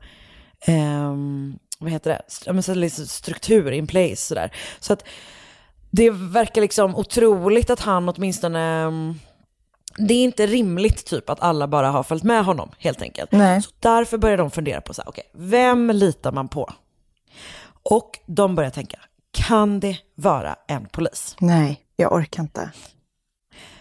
ehm, 0.61 1.59
vad 1.79 1.91
heter 1.91 2.09
det, 2.09 2.21
St- 2.27 2.43
ja, 2.49 2.53
men 2.53 2.63
så 2.63 2.73
liksom 2.73 3.05
struktur 3.07 3.71
in 3.71 3.87
place 3.87 4.15
sådär. 4.15 4.51
Så 4.79 4.93
att 4.93 5.03
det 5.91 6.09
verkar 6.09 6.61
liksom 6.61 6.95
otroligt 6.95 7.69
att 7.69 7.79
han 7.79 8.09
åtminstone, 8.09 8.59
mm, 8.59 9.19
det 9.97 10.13
är 10.13 10.23
inte 10.23 10.47
rimligt 10.47 11.05
typ 11.05 11.29
att 11.29 11.41
alla 11.41 11.67
bara 11.67 11.89
har 11.91 12.03
följt 12.03 12.23
med 12.23 12.45
honom 12.45 12.71
helt 12.79 13.01
enkelt. 13.01 13.31
Nej. 13.31 13.61
Så 13.61 13.69
därför 13.79 14.17
börjar 14.17 14.37
de 14.37 14.51
fundera 14.51 14.81
på 14.81 14.93
så 14.93 15.01
här, 15.01 15.09
okej, 15.09 15.23
vem 15.33 15.89
litar 15.91 16.31
man 16.31 16.47
på? 16.47 16.73
Och 17.83 18.19
de 18.25 18.55
börjar 18.55 18.69
tänka, 18.69 18.99
kan 19.33 19.79
det 19.79 19.97
vara 20.15 20.55
en 20.67 20.85
polis? 20.85 21.35
Nej, 21.39 21.79
jag 21.95 22.13
orkar 22.13 22.43
inte. 22.43 22.71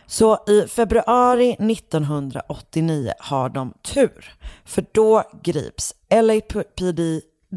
Så 0.07 0.45
i 0.49 0.69
februari 0.69 1.51
1989 1.53 3.13
har 3.19 3.49
de 3.49 3.73
tur. 3.83 4.35
För 4.65 4.85
då 4.93 5.23
grips 5.43 5.95
LAPD 6.11 7.01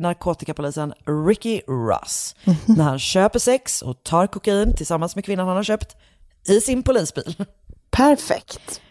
narkotikapolisen 0.01 0.93
Ricky 1.27 1.61
Ross 1.67 2.35
när 2.65 2.83
han 2.83 2.99
köper 2.99 3.39
sex 3.39 3.81
och 3.81 4.03
tar 4.03 4.27
kokain 4.27 4.75
tillsammans 4.75 5.15
med 5.15 5.25
kvinnan 5.25 5.47
han 5.47 5.55
har 5.55 5.63
köpt 5.63 5.95
i 6.47 6.61
sin 6.61 6.83
polisbil. 6.83 7.35
Perfekt. 7.89 8.81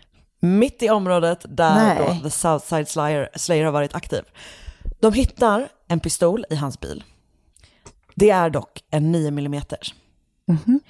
Mitt 0.41 0.83
i 0.83 0.91
området 0.91 1.47
där 1.49 1.75
Nej. 1.75 1.99
då 1.99 2.23
The 2.23 2.31
Southside 2.31 2.89
Slayer, 2.89 3.29
Slayer 3.35 3.65
har 3.65 3.73
varit 3.73 3.95
aktiv. 3.95 4.23
De 5.01 5.13
hittar 5.13 5.69
en 5.89 6.01
pistol 6.01 6.45
i 6.51 6.55
hans 6.55 6.81
bil. 6.81 7.05
Det 8.15 8.31
är 8.31 8.51
dock 8.51 8.85
en 8.91 9.13
9 9.13 9.29
mm. 9.29 9.63
Mhm. 10.47 10.81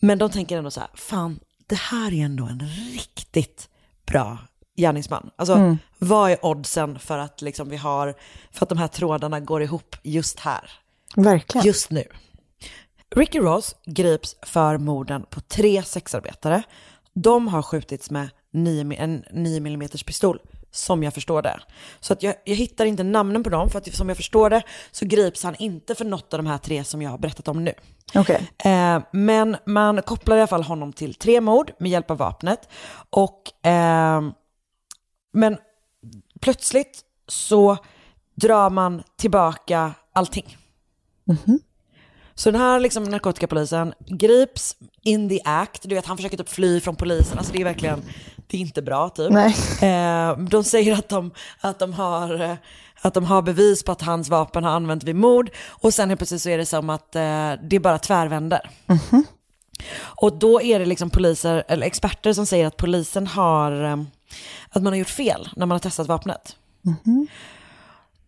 Men 0.00 0.18
de 0.18 0.30
tänker 0.30 0.58
ändå 0.58 0.70
så 0.70 0.80
här, 0.80 0.90
fan, 0.94 1.40
det 1.66 1.78
här 1.78 2.14
är 2.14 2.24
ändå 2.24 2.44
en 2.44 2.62
riktigt 2.92 3.68
bra 4.06 4.38
gärningsman. 4.76 5.30
Alltså, 5.36 5.54
Mm. 5.54 5.78
vad 5.98 6.30
är 6.30 6.44
oddsen 6.46 6.98
för 6.98 7.18
att, 7.18 7.42
liksom 7.42 7.68
vi 7.68 7.76
har, 7.76 8.14
för 8.52 8.64
att 8.64 8.68
de 8.68 8.78
här 8.78 8.88
trådarna 8.88 9.40
går 9.40 9.62
ihop 9.62 9.96
just 10.02 10.40
här? 10.40 10.70
Verkligen. 11.16 11.66
Just 11.66 11.90
nu. 11.90 12.04
Ricky 13.16 13.38
Ross 13.38 13.76
grips 13.86 14.36
för 14.42 14.78
morden 14.78 15.24
på 15.30 15.40
tre 15.40 15.82
sexarbetare. 15.82 16.62
De 17.14 17.48
har 17.48 17.62
skjutits 17.62 18.10
med 18.10 18.28
9, 18.52 18.94
en 18.98 19.24
9 19.32 19.56
mm 19.56 19.88
pistol, 19.88 20.38
som 20.70 21.02
jag 21.02 21.14
förstår 21.14 21.42
det. 21.42 21.60
Så 22.00 22.12
att 22.12 22.22
jag, 22.22 22.34
jag 22.44 22.54
hittar 22.56 22.84
inte 22.86 23.02
namnen 23.02 23.42
på 23.44 23.50
dem, 23.50 23.70
för 23.70 23.78
att 23.78 23.94
som 23.94 24.08
jag 24.08 24.16
förstår 24.16 24.50
det 24.50 24.62
så 24.90 25.06
grips 25.06 25.42
han 25.42 25.54
inte 25.58 25.94
för 25.94 26.04
något 26.04 26.34
av 26.34 26.38
de 26.38 26.46
här 26.46 26.58
tre 26.58 26.84
som 26.84 27.02
jag 27.02 27.10
har 27.10 27.18
berättat 27.18 27.48
om 27.48 27.64
nu. 27.64 27.72
Okej. 28.14 28.50
Eh, 28.64 29.02
men 29.12 29.56
man 29.66 30.02
kopplar 30.02 30.36
i 30.36 30.40
alla 30.40 30.46
fall 30.46 30.62
honom 30.62 30.92
till 30.92 31.14
tre 31.14 31.40
mord 31.40 31.72
med 31.78 31.90
hjälp 31.90 32.10
av 32.10 32.16
vapnet. 32.18 32.68
Och, 33.10 33.66
eh, 33.66 34.22
men 35.36 35.58
plötsligt 36.40 37.00
så 37.28 37.76
drar 38.34 38.70
man 38.70 39.02
tillbaka 39.16 39.92
allting. 40.12 40.56
Så 42.34 42.50
den 42.50 42.60
här 42.60 42.80
liksom, 42.80 43.04
narkotikapolisen 43.04 43.94
grips 44.06 44.76
in 45.02 45.28
the 45.28 45.40
act, 45.44 45.82
du 45.82 45.94
vet 45.94 46.06
han 46.06 46.16
försöker 46.16 46.36
typ 46.36 46.48
fly 46.48 46.80
från 46.80 46.96
polisen, 46.96 47.38
alltså 47.38 47.52
det 47.52 47.60
är 47.60 47.64
verkligen, 47.64 48.02
det 48.46 48.56
är 48.56 48.60
inte 48.60 48.82
bra 48.82 49.08
typ. 49.08 49.32
Nej. 49.32 49.54
Eh, 49.82 50.38
de 50.38 50.64
säger 50.64 50.92
att 50.92 51.08
de, 51.08 51.30
att, 51.60 51.78
de 51.78 51.92
har, 51.92 52.56
att 53.00 53.14
de 53.14 53.24
har 53.24 53.42
bevis 53.42 53.82
på 53.82 53.92
att 53.92 54.02
hans 54.02 54.28
vapen 54.28 54.64
har 54.64 54.70
använts 54.70 55.04
vid 55.04 55.16
mord 55.16 55.50
och 55.68 55.94
sen 55.94 56.08
helt 56.08 56.20
plötsligt 56.20 56.42
så 56.42 56.48
är 56.48 56.58
det 56.58 56.66
som 56.66 56.90
att 56.90 57.16
eh, 57.16 57.52
det 57.62 57.80
bara 57.80 57.98
tvärvänder. 57.98 58.70
Och 59.98 60.38
då 60.38 60.62
är 60.62 60.78
det 60.78 60.86
liksom 60.86 61.10
poliser, 61.10 61.64
eller 61.68 61.86
experter 61.86 62.32
som 62.32 62.46
säger 62.46 62.66
att 62.66 62.76
polisen 62.76 63.26
har, 63.26 63.84
eh, 63.84 63.96
att 64.70 64.82
man 64.82 64.92
har 64.92 64.98
gjort 64.98 65.08
fel 65.08 65.48
när 65.56 65.66
man 65.66 65.74
har 65.74 65.78
testat 65.78 66.06
vapnet. 66.06 66.56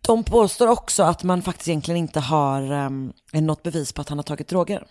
De 0.01 0.23
påstår 0.23 0.67
också 0.67 1.03
att 1.03 1.23
man 1.23 1.41
faktiskt 1.41 1.67
egentligen 1.67 1.97
inte 1.97 2.19
har 2.19 2.71
um, 2.71 3.13
något 3.33 3.63
bevis 3.63 3.93
på 3.93 4.01
att 4.01 4.09
han 4.09 4.17
har 4.17 4.23
tagit 4.23 4.47
droger. 4.47 4.87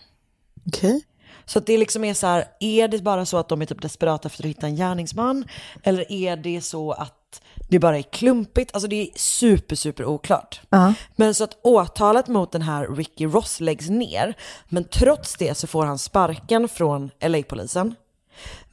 Okej. 0.67 1.03
Så 1.45 1.59
att 1.59 1.65
det 1.65 1.77
liksom 1.77 2.03
är 2.03 2.13
så 2.13 2.27
här, 2.27 2.45
är 2.59 2.87
det 2.87 3.03
bara 3.03 3.25
så 3.25 3.37
att 3.37 3.49
de 3.49 3.61
är 3.61 3.65
typ 3.65 3.81
desperata 3.81 4.27
efter 4.27 4.43
att 4.43 4.49
hitta 4.49 4.67
en 4.67 4.75
gärningsman? 4.75 5.45
Eller 5.83 6.11
är 6.11 6.37
det 6.37 6.61
så 6.61 6.91
att 6.91 7.41
det 7.69 7.79
bara 7.79 7.97
är 7.97 8.01
klumpigt? 8.01 8.73
Alltså 8.73 8.87
det 8.87 8.95
är 9.01 9.09
super, 9.15 9.75
super 9.75 10.05
oklart. 10.05 10.61
Ja. 10.69 10.93
Men 11.15 11.35
så 11.35 11.43
att 11.43 11.57
åtalet 11.63 12.27
mot 12.27 12.51
den 12.51 12.61
här 12.61 12.95
Ricky 12.95 13.25
Ross 13.25 13.59
läggs 13.59 13.89
ner. 13.89 14.33
Men 14.65 14.83
trots 14.83 15.35
det 15.35 15.57
så 15.57 15.67
får 15.67 15.85
han 15.85 15.97
sparken 15.99 16.69
från 16.69 17.11
LA-polisen. 17.21 17.95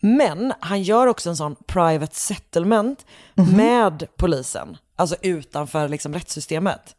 Men 0.06 0.52
han 0.60 0.82
gör 0.82 1.06
också 1.06 1.30
en 1.30 1.36
sån 1.36 1.56
private 1.66 2.14
settlement 2.14 3.06
med 3.34 4.06
polisen. 4.16 4.76
Alltså 4.96 5.16
utanför 5.22 5.88
liksom 5.88 6.14
rättssystemet. 6.14 6.96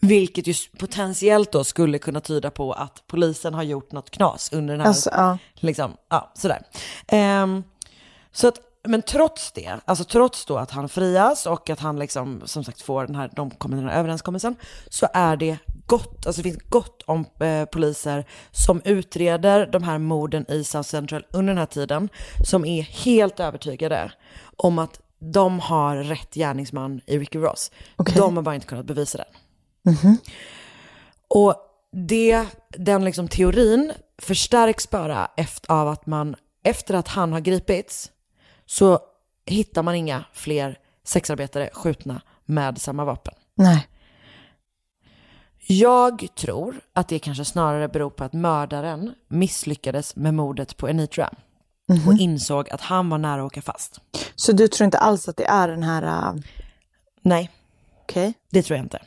Vilket 0.00 0.46
ju 0.46 0.54
potentiellt 0.78 1.52
då 1.52 1.64
skulle 1.64 1.98
kunna 1.98 2.20
tyda 2.20 2.50
på 2.50 2.72
att 2.72 3.02
polisen 3.06 3.54
har 3.54 3.62
gjort 3.62 3.92
något 3.92 4.10
knas 4.10 4.52
under 4.52 4.74
den 4.74 4.80
här, 4.80 4.88
Alltså, 4.88 5.10
ja. 5.12 5.38
liksom, 5.54 5.96
ja 6.08 6.32
sådär. 6.34 6.62
Ehm, 7.08 7.64
så 8.32 8.48
att, 8.48 8.58
men 8.82 9.02
trots 9.02 9.52
det, 9.52 9.80
alltså 9.84 10.04
trots 10.04 10.46
då 10.46 10.56
att 10.58 10.70
han 10.70 10.88
frias 10.88 11.46
och 11.46 11.70
att 11.70 11.80
han 11.80 11.98
liksom 11.98 12.42
som 12.44 12.64
sagt 12.64 12.82
får 12.82 13.06
den 13.06 13.14
här, 13.14 13.30
de 13.36 13.50
kommer 13.50 13.76
den 13.76 13.88
här 13.88 13.98
överenskommelsen, 13.98 14.56
så 14.88 15.08
är 15.12 15.36
det 15.36 15.58
gott, 15.86 16.26
alltså 16.26 16.42
det 16.42 16.50
finns 16.50 16.62
gott 16.68 17.02
om 17.06 17.24
eh, 17.40 17.64
poliser 17.64 18.24
som 18.50 18.82
utreder 18.84 19.66
de 19.66 19.82
här 19.82 19.98
morden 19.98 20.50
i 20.50 20.64
South 20.64 20.88
Central 20.88 21.26
under 21.32 21.50
den 21.50 21.58
här 21.58 21.66
tiden, 21.66 22.08
som 22.44 22.64
är 22.64 22.82
helt 22.82 23.40
övertygade 23.40 24.12
om 24.56 24.78
att 24.78 25.00
de 25.18 25.60
har 25.60 25.96
rätt 25.96 26.34
gärningsman 26.34 27.00
i 27.06 27.18
Ricky 27.18 27.38
Ross. 27.38 27.70
De 28.14 28.36
har 28.36 28.42
bara 28.42 28.54
inte 28.54 28.66
kunnat 28.66 28.86
bevisa 28.86 29.18
det. 29.18 29.26
Och 31.28 31.54
det, 31.92 32.46
den 32.68 33.04
liksom 33.04 33.28
teorin 33.28 33.92
förstärks 34.18 34.90
bara 34.90 35.30
efter, 35.36 35.72
av 35.72 35.88
att 35.88 36.06
man, 36.06 36.36
efter 36.64 36.94
att 36.94 37.08
han 37.08 37.32
har 37.32 37.40
gripits, 37.40 38.10
så 38.66 38.98
hittar 39.46 39.82
man 39.82 39.94
inga 39.94 40.24
fler 40.32 40.78
sexarbetare 41.04 41.70
skjutna 41.72 42.22
med 42.44 42.80
samma 42.80 43.04
vapen. 43.04 43.34
Nej. 43.54 43.88
Jag 45.66 46.26
tror 46.36 46.80
att 46.92 47.08
det 47.08 47.18
kanske 47.18 47.44
snarare 47.44 47.88
beror 47.88 48.10
på 48.10 48.24
att 48.24 48.32
mördaren 48.32 49.14
misslyckades 49.28 50.16
med 50.16 50.34
mordet 50.34 50.76
på 50.76 50.86
Anitra 50.86 51.30
och 52.06 52.14
insåg 52.18 52.70
att 52.70 52.80
han 52.80 53.10
var 53.10 53.18
nära 53.18 53.40
att 53.42 53.46
åka 53.46 53.62
fast. 53.62 54.00
Så 54.36 54.52
du 54.52 54.68
tror 54.68 54.84
inte 54.84 54.98
alls 54.98 55.28
att 55.28 55.36
det 55.36 55.44
är 55.46 55.68
den 55.68 55.82
här... 55.82 56.02
äh, 56.02 56.34
Nej, 57.22 57.50
Okej. 58.02 58.34
det 58.50 58.62
tror 58.62 58.76
jag 58.76 58.84
inte. 58.84 58.98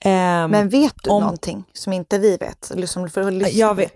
Ehm, 0.00 0.50
Men 0.50 0.68
vet 0.68 0.94
du 1.02 1.10
om- 1.10 1.22
någonting 1.22 1.64
som 1.72 1.92
inte 1.92 2.18
vi 2.18 2.36
vet? 2.36 2.70
Eller 2.70 2.86
som 2.86 3.10
får 3.10 3.30
lyssna 3.30 3.48
jag 3.58 3.74
vet, 3.74 3.92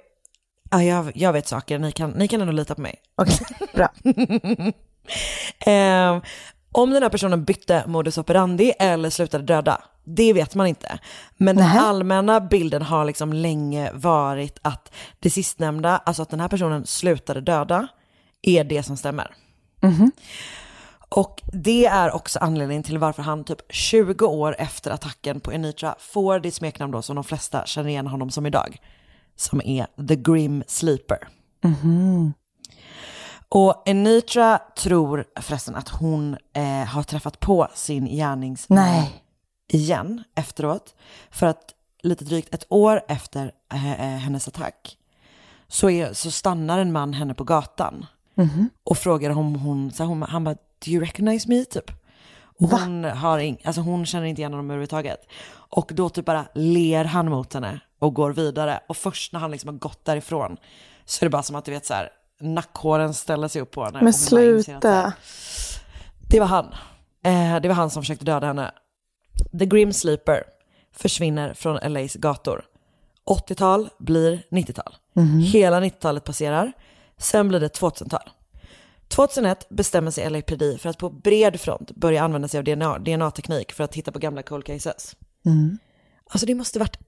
ja, 0.70 0.82
jag, 0.82 1.12
jag 1.16 1.32
vet 1.32 1.46
saker, 1.48 1.78
ni 1.78 1.92
kan, 1.92 2.10
ni 2.10 2.28
kan 2.28 2.40
ändå 2.40 2.52
lita 2.52 2.74
på 2.74 2.80
mig. 2.80 2.96
Okej, 3.14 3.46
bra. 3.74 3.88
Ehm, 5.66 6.20
om 6.72 6.90
den 6.90 7.02
här 7.02 7.10
personen 7.10 7.44
bytte 7.44 7.84
modus 7.86 8.18
operandi 8.18 8.72
eller 8.78 9.10
slutade 9.10 9.44
döda, 9.44 9.82
det 10.04 10.32
vet 10.32 10.54
man 10.54 10.66
inte. 10.66 10.98
Men 11.36 11.56
den 11.56 11.66
allmänna 11.78 12.40
bilden 12.40 12.82
har 12.82 13.04
liksom 13.04 13.32
länge 13.32 13.90
varit 13.94 14.58
att 14.62 14.92
det 15.20 15.30
sistnämnda, 15.30 15.96
alltså 15.96 16.22
att 16.22 16.30
den 16.30 16.40
här 16.40 16.48
personen 16.48 16.86
slutade 16.86 17.40
döda, 17.40 17.88
är 18.42 18.64
det 18.64 18.82
som 18.82 18.96
stämmer. 18.96 19.34
Och 21.08 21.42
det 21.52 21.86
är 21.86 22.14
också 22.14 22.38
anledningen 22.38 22.82
till 22.82 22.98
varför 22.98 23.22
han 23.22 23.44
typ 23.44 23.58
20 23.68 24.26
år 24.26 24.56
efter 24.58 24.90
attacken 24.90 25.40
på 25.40 25.52
Enitra 25.52 25.94
får 25.98 26.38
det 26.38 26.50
smeknamn 26.50 26.92
då 26.92 27.02
som 27.02 27.14
de 27.14 27.24
flesta 27.24 27.66
känner 27.66 27.88
igen 27.88 28.06
honom 28.06 28.30
som 28.30 28.46
idag. 28.46 28.76
Som 29.36 29.60
är 29.64 30.06
The 30.08 30.16
Grim 30.16 30.64
Sleeper. 30.66 31.28
Och 33.54 33.82
Enitra 33.86 34.60
tror 34.76 35.24
förresten 35.40 35.74
att 35.74 35.88
hon 35.88 36.36
eh, 36.52 36.84
har 36.84 37.02
träffat 37.02 37.40
på 37.40 37.68
sin 37.74 38.06
gärningsman 38.06 38.78
igen 39.72 40.24
efteråt. 40.34 40.94
För 41.30 41.46
att 41.46 41.74
lite 42.02 42.24
drygt 42.24 42.54
ett 42.54 42.66
år 42.68 43.02
efter 43.08 43.52
eh, 43.72 43.92
eh, 43.92 44.18
hennes 44.18 44.48
attack 44.48 44.98
så, 45.68 45.90
är, 45.90 46.12
så 46.12 46.30
stannar 46.30 46.78
en 46.78 46.92
man 46.92 47.12
henne 47.12 47.34
på 47.34 47.44
gatan 47.44 48.06
och 48.84 48.98
frågar 48.98 49.30
om 49.30 49.54
hon, 49.54 49.92
så 49.92 50.04
hon, 50.04 50.22
han 50.22 50.44
bara, 50.44 50.54
do 50.54 50.90
you 50.90 51.04
recognize 51.04 51.48
me 51.48 51.64
typ? 51.64 51.90
Och 52.60 52.68
hon, 52.68 53.04
har 53.04 53.38
ing, 53.38 53.60
alltså 53.64 53.80
hon 53.80 54.06
känner 54.06 54.26
inte 54.26 54.40
igen 54.40 54.52
honom 54.52 54.70
överhuvudtaget. 54.70 55.26
Och 55.52 55.90
då 55.94 56.08
typ 56.08 56.24
bara 56.24 56.44
ler 56.54 57.04
han 57.04 57.30
mot 57.30 57.54
henne 57.54 57.80
och 57.98 58.14
går 58.14 58.32
vidare. 58.32 58.80
Och 58.88 58.96
först 58.96 59.32
när 59.32 59.40
han 59.40 59.50
liksom 59.50 59.68
har 59.68 59.78
gått 59.78 60.04
därifrån 60.04 60.56
så 61.04 61.24
är 61.24 61.26
det 61.26 61.30
bara 61.30 61.42
som 61.42 61.56
att 61.56 61.64
du 61.64 61.70
vet 61.70 61.86
så 61.86 61.94
här, 61.94 62.10
nackhåren 62.42 63.14
ställer 63.14 63.48
sig 63.48 63.62
upp 63.62 63.70
på 63.70 63.84
henne. 63.84 63.98
Men 64.02 64.12
så 64.12 64.26
sluta. 64.28 65.12
det 66.28 66.40
var 66.40 66.46
han. 66.46 66.66
Eh, 67.24 67.60
det 67.60 67.68
var 67.68 67.74
han 67.74 67.90
som 67.90 68.02
försökte 68.02 68.24
döda 68.24 68.46
henne. 68.46 68.70
The 69.58 69.66
Grim 69.66 69.92
Sleeper 69.92 70.42
försvinner 70.96 71.54
från 71.54 71.92
LAs 71.92 72.14
gator. 72.14 72.64
80-tal 73.30 73.88
blir 73.98 74.42
90-tal. 74.50 74.94
Hela 75.52 75.80
90-talet 75.80 76.24
passerar. 76.24 76.72
Sen 77.18 77.48
blir 77.48 77.60
det 77.60 77.78
2000-tal. 77.80 78.30
2001 79.08 79.68
bestämmer 79.68 80.10
sig 80.10 80.30
LAPD 80.30 80.62
för 80.80 80.88
att 80.88 80.98
på 80.98 81.10
bred 81.10 81.60
front 81.60 81.90
börja 81.90 82.22
använda 82.24 82.48
sig 82.48 82.58
av 82.58 82.64
DNA, 82.64 82.98
DNA-teknik 82.98 83.72
för 83.72 83.84
att 83.84 83.94
hitta 83.94 84.12
på 84.12 84.18
gamla 84.18 84.42
cold 84.42 84.64
cases. 84.64 85.16
Alltså 86.30 86.46
det 86.46 86.54
måste 86.54 86.78
varit 86.78 86.98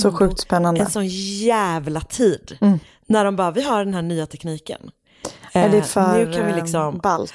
Så 0.00 0.08
ändå 0.08 0.18
sjukt 0.18 0.40
spännande. 0.40 0.80
en 0.80 0.90
sån 0.90 1.06
jävla 1.06 2.00
tid. 2.00 2.58
När 3.06 3.24
de 3.24 3.36
bara, 3.36 3.50
vi 3.50 3.62
har 3.62 3.84
den 3.84 3.94
här 3.94 4.02
nya 4.02 4.26
tekniken. 4.26 4.90
Är 5.52 5.68
det 5.68 5.76
Eh, 5.76 5.84
för 5.84 6.18
nu 6.18 6.32
kan 6.32 6.46
vi 6.46 6.52
eh, 6.52 6.56
liksom, 6.56 6.98
ballt? 6.98 7.34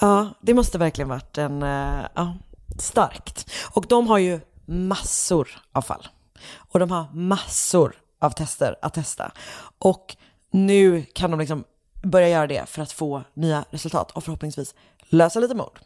Ja, 0.00 0.28
det 0.40 0.54
måste 0.54 0.78
verkligen 0.78 1.08
varit 1.08 1.38
en, 1.38 1.62
eh, 1.62 2.06
ja, 2.14 2.34
starkt. 2.78 3.50
Och 3.70 3.86
de 3.88 4.06
har 4.06 4.18
ju 4.18 4.40
massor 4.66 5.48
av 5.72 5.82
fall. 5.82 6.08
Och 6.56 6.78
de 6.78 6.90
har 6.90 7.06
massor 7.12 7.96
av 8.20 8.30
tester 8.30 8.76
att 8.82 8.94
testa. 8.94 9.32
Och 9.78 10.16
nu 10.50 11.02
kan 11.12 11.30
de 11.30 11.40
liksom 11.40 11.64
börja 12.02 12.28
göra 12.28 12.46
det 12.46 12.68
för 12.68 12.82
att 12.82 12.92
få 12.92 13.22
nya 13.34 13.64
resultat 13.70 14.10
och 14.10 14.24
förhoppningsvis 14.24 14.74
lösa 15.08 15.40
lite 15.40 15.54
mord. 15.54 15.80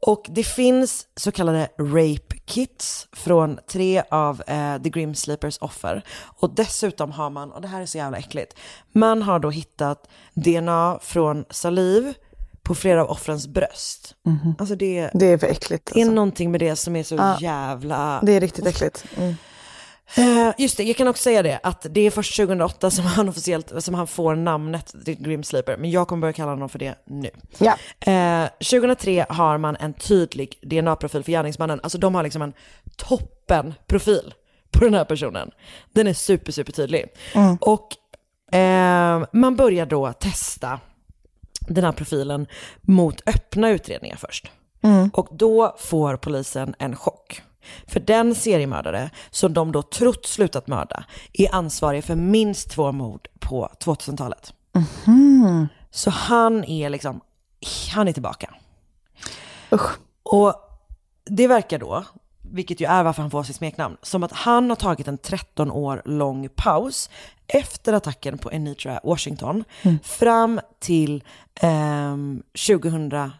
Och 0.00 0.26
det 0.28 0.44
finns 0.44 1.06
så 1.16 1.32
kallade 1.32 1.68
rape 1.78 2.31
kits 2.52 3.08
från 3.12 3.58
tre 3.70 4.02
av 4.10 4.42
eh, 4.46 4.82
The 4.82 4.90
Grim 4.90 5.14
Sleepers 5.14 5.58
offer. 5.60 6.02
Och 6.22 6.54
dessutom 6.54 7.12
har 7.12 7.30
man, 7.30 7.52
och 7.52 7.60
det 7.62 7.68
här 7.68 7.80
är 7.82 7.86
så 7.86 7.98
jävla 7.98 8.18
äckligt, 8.18 8.54
man 8.92 9.22
har 9.22 9.38
då 9.38 9.50
hittat 9.50 10.08
DNA 10.34 10.98
från 11.02 11.44
saliv 11.50 12.14
på 12.62 12.74
flera 12.74 13.02
av 13.02 13.10
offrens 13.10 13.46
bröst. 13.48 14.14
Alltså 14.58 14.74
det, 14.76 15.10
Det 15.14 15.26
är 15.26 15.38
för 15.38 15.46
äckligt. 15.46 15.90
det 15.94 16.00
är 16.00 16.02
Alltså. 16.04 16.14
någonting 16.14 16.50
med 16.50 16.60
det 16.60 16.76
som 16.76 16.96
är 16.96 17.02
så 17.02 17.14
Ja. 17.14 17.36
jävla... 17.40 18.20
Det 18.22 18.32
är 18.32 18.40
riktigt 18.40 18.66
äckligt. 18.66 19.04
Mm. 19.16 19.34
Eh, 20.14 20.52
just 20.58 20.76
det, 20.76 20.82
jag 20.82 20.96
kan 20.96 21.08
också 21.08 21.22
säga 21.22 21.42
det, 21.42 21.60
att 21.62 21.86
det 21.90 22.00
är 22.00 22.10
först 22.10 22.36
2008 22.36 22.90
som 22.90 23.04
han 23.04 23.28
officiellt, 23.28 23.72
som 23.84 23.94
han 23.94 24.06
får 24.06 24.34
namnet 24.34 24.94
The 25.04 25.14
Grim 25.14 25.42
Sleeper, 25.42 25.76
men 25.76 25.90
jag 25.90 26.08
kommer 26.08 26.20
börja 26.20 26.32
kalla 26.32 26.50
honom 26.50 26.68
för 26.68 26.78
det 26.78 26.94
nu. 27.04 27.30
Ja. 27.58 27.76
Eh, 28.12 28.48
2003 28.58 29.26
har 29.28 29.58
man 29.58 29.76
en 29.76 29.92
tydlig 29.92 30.58
DNA-profil 30.62 31.24
för 31.24 31.32
gärningsmannen, 31.32 31.80
alltså 31.82 31.98
de 31.98 32.14
har 32.14 32.22
liksom 32.22 32.42
en 32.42 32.52
toppen-profil 32.96 34.34
på 34.70 34.84
den 34.84 34.94
här 34.94 35.04
personen. 35.04 35.50
Den 35.92 36.06
är 36.06 36.14
super, 36.14 36.52
super 36.52 36.72
tydlig. 36.72 37.06
Och 37.60 37.96
eh, 38.56 39.24
man 39.32 39.56
börjar 39.56 39.86
då 39.86 40.12
testa 40.12 40.80
den 41.68 41.84
här 41.84 41.92
profilen 41.92 42.46
mot 42.80 43.22
öppna 43.26 43.70
utredningar 43.70 44.16
först. 44.16 44.50
Mm. 44.82 45.10
Och 45.12 45.28
då 45.30 45.76
får 45.78 46.16
polisen 46.16 46.74
en 46.78 46.96
chock. 46.96 47.42
För 47.86 48.00
den 48.00 48.34
seriemördare 48.34 49.10
som 49.30 49.54
de 49.54 49.72
då 49.72 49.82
trott 49.82 50.26
slutat 50.26 50.66
mörda 50.66 51.04
är 51.32 51.54
ansvarig 51.54 52.04
för 52.04 52.14
minst 52.14 52.70
två 52.70 52.92
mord 52.92 53.28
på 53.40 53.70
2000-talet. 53.80 54.52
Mhm. 54.74 55.68
Så 55.90 56.10
han 56.10 56.64
är 56.64 56.90
liksom, 56.90 57.20
han 57.94 58.08
är 58.08 58.12
tillbaka. 58.12 58.54
Och 60.22 60.54
det 61.24 61.46
verkar 61.46 61.78
då, 61.78 62.04
vilket 62.42 62.80
ju 62.80 62.86
är 62.86 63.04
varför 63.04 63.22
han 63.22 63.30
får 63.30 63.42
sitt 63.42 63.56
smeknamn, 63.56 63.96
som 64.02 64.22
att 64.22 64.32
han 64.32 64.68
har 64.68 64.76
tagit 64.76 65.08
en 65.08 65.18
13 65.18 65.70
år 65.70 66.02
lång 66.04 66.48
paus 66.48 67.10
efter 67.46 67.92
attacken 67.92 68.38
på 68.38 68.48
Anitra 68.48 69.00
Washington 69.04 69.64
fram 70.02 70.60
till 70.80 71.24
ehm, 71.54 72.42
2002. 72.68 73.30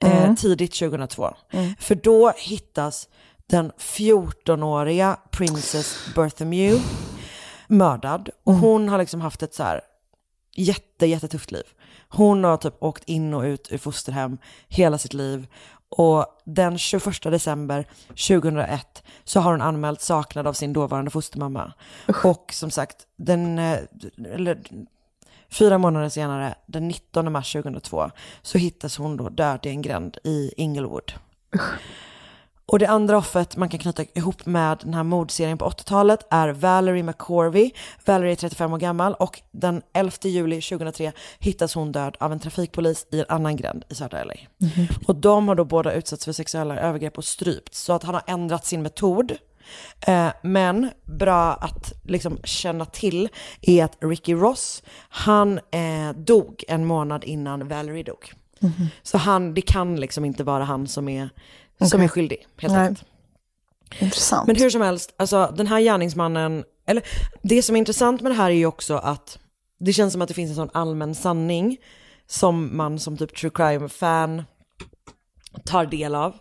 Eh, 0.00 0.22
Mm. 0.22 0.36
tidigt 0.36 0.72
2002. 0.74 1.34
Mm. 1.50 1.74
För 1.80 1.94
då 1.94 2.32
hittas 2.36 3.08
den 3.46 3.72
14-åriga 3.78 5.16
Princess 5.30 5.96
Berthamew 6.14 6.82
mördad. 7.68 8.30
Och 8.44 8.54
hon 8.54 8.88
har 8.88 8.98
liksom 8.98 9.20
haft 9.20 9.42
ett 9.42 9.54
så 9.54 9.62
här 9.62 9.80
jätte, 10.56 11.06
jättetufft 11.06 11.50
liv. 11.52 11.64
Hon 12.08 12.44
har 12.44 12.56
typ 12.56 12.74
åkt 12.82 13.04
in 13.04 13.34
och 13.34 13.42
ut 13.42 13.68
ur 13.72 13.78
fosterhem 13.78 14.38
hela 14.68 14.98
sitt 14.98 15.14
liv. 15.14 15.46
Och 15.88 16.26
den 16.44 16.78
21 16.78 17.22
december 17.22 17.86
2001 18.08 19.02
så 19.24 19.40
har 19.40 19.50
hon 19.50 19.60
anmält 19.62 20.00
saknad 20.00 20.46
av 20.46 20.52
sin 20.52 20.72
dåvarande 20.72 21.10
fostermamma. 21.10 21.72
Och 22.24 22.52
som 22.52 22.70
sagt, 22.70 22.96
den, 23.16 23.58
eh, 23.58 23.78
eller, 24.34 24.58
fyra 25.50 25.78
månader 25.78 26.08
senare, 26.08 26.54
den 26.66 26.88
19 26.88 27.32
mars 27.32 27.52
2002, 27.52 28.10
så 28.42 28.58
hittas 28.58 28.98
hon 28.98 29.16
då 29.16 29.28
död 29.28 29.66
i 29.66 29.68
en 29.68 29.82
gränd 29.82 30.18
i 30.24 30.52
Inglewood. 30.56 31.12
Och 32.68 32.78
det 32.78 32.86
andra 32.86 33.18
offret 33.18 33.56
man 33.56 33.68
kan 33.68 33.80
knyta 33.80 34.04
ihop 34.14 34.46
med 34.46 34.78
den 34.82 34.94
här 34.94 35.02
mordserien 35.02 35.58
på 35.58 35.68
80-talet 35.68 36.26
är 36.30 36.48
Valerie 36.48 37.02
McCorvey. 37.02 37.70
Valerie 38.04 38.32
är 38.32 38.36
35 38.36 38.72
år 38.72 38.78
gammal 38.78 39.14
och 39.14 39.40
den 39.50 39.82
11 39.92 40.12
juli 40.22 40.60
2003 40.60 41.12
hittas 41.38 41.74
hon 41.74 41.92
död 41.92 42.16
av 42.20 42.32
en 42.32 42.40
trafikpolis 42.40 43.06
i 43.12 43.20
en 43.20 43.26
annan 43.28 43.56
gränd 43.56 43.84
i 43.88 43.94
södra 43.94 44.24
LA. 44.24 44.34
Och 45.06 45.16
de 45.16 45.48
har 45.48 45.54
då 45.54 45.64
båda 45.64 45.92
utsatts 45.92 46.24
för 46.24 46.32
sexuella 46.32 46.78
övergrepp 46.78 47.18
och 47.18 47.24
strypts. 47.24 47.80
Så 47.80 47.92
att 47.92 48.02
han 48.02 48.14
har 48.14 48.22
ändrat 48.26 48.66
sin 48.66 48.82
metod. 48.82 49.32
Eh, 50.00 50.28
men 50.42 50.90
bra 51.04 51.54
att 51.54 51.92
liksom 52.04 52.38
känna 52.44 52.84
till 52.84 53.28
är 53.60 53.84
att 53.84 53.96
Ricky 54.00 54.34
Ross, 54.34 54.82
han 55.08 55.58
eh, 55.58 56.10
dog 56.16 56.64
en 56.68 56.84
månad 56.84 57.24
innan 57.24 57.68
Valerie 57.68 58.02
dog. 58.02 58.32
Så 59.02 59.18
han, 59.18 59.54
det 59.54 59.60
kan 59.60 60.00
liksom 60.00 60.24
inte 60.24 60.44
vara 60.44 60.64
han 60.64 60.86
som 60.86 61.08
är, 61.08 61.28
som 61.78 61.86
Okej. 61.86 62.04
är 62.04 62.08
skyldig 62.08 62.46
helt 62.56 62.74
enkelt. 62.74 63.08
Intressant. 63.98 64.46
Men 64.46 64.56
hur 64.56 64.70
som 64.70 64.80
helst, 64.80 65.14
alltså 65.16 65.54
den 65.56 65.66
här 65.66 65.80
gärningsmannen, 65.80 66.64
eller 66.86 67.02
det 67.42 67.62
som 67.62 67.76
är 67.76 67.78
intressant 67.78 68.20
med 68.20 68.32
det 68.32 68.36
här 68.36 68.50
är 68.50 68.54
ju 68.54 68.66
också 68.66 68.96
att 68.96 69.38
det 69.78 69.92
känns 69.92 70.12
som 70.12 70.22
att 70.22 70.28
det 70.28 70.34
finns 70.34 70.50
en 70.50 70.56
sån 70.56 70.70
allmän 70.72 71.14
sanning 71.14 71.76
som 72.26 72.76
man 72.76 72.98
som 72.98 73.16
typ 73.16 73.36
true 73.36 73.50
crime-fan 73.54 74.44
tar 75.64 75.86
del 75.86 76.14
av 76.14 76.34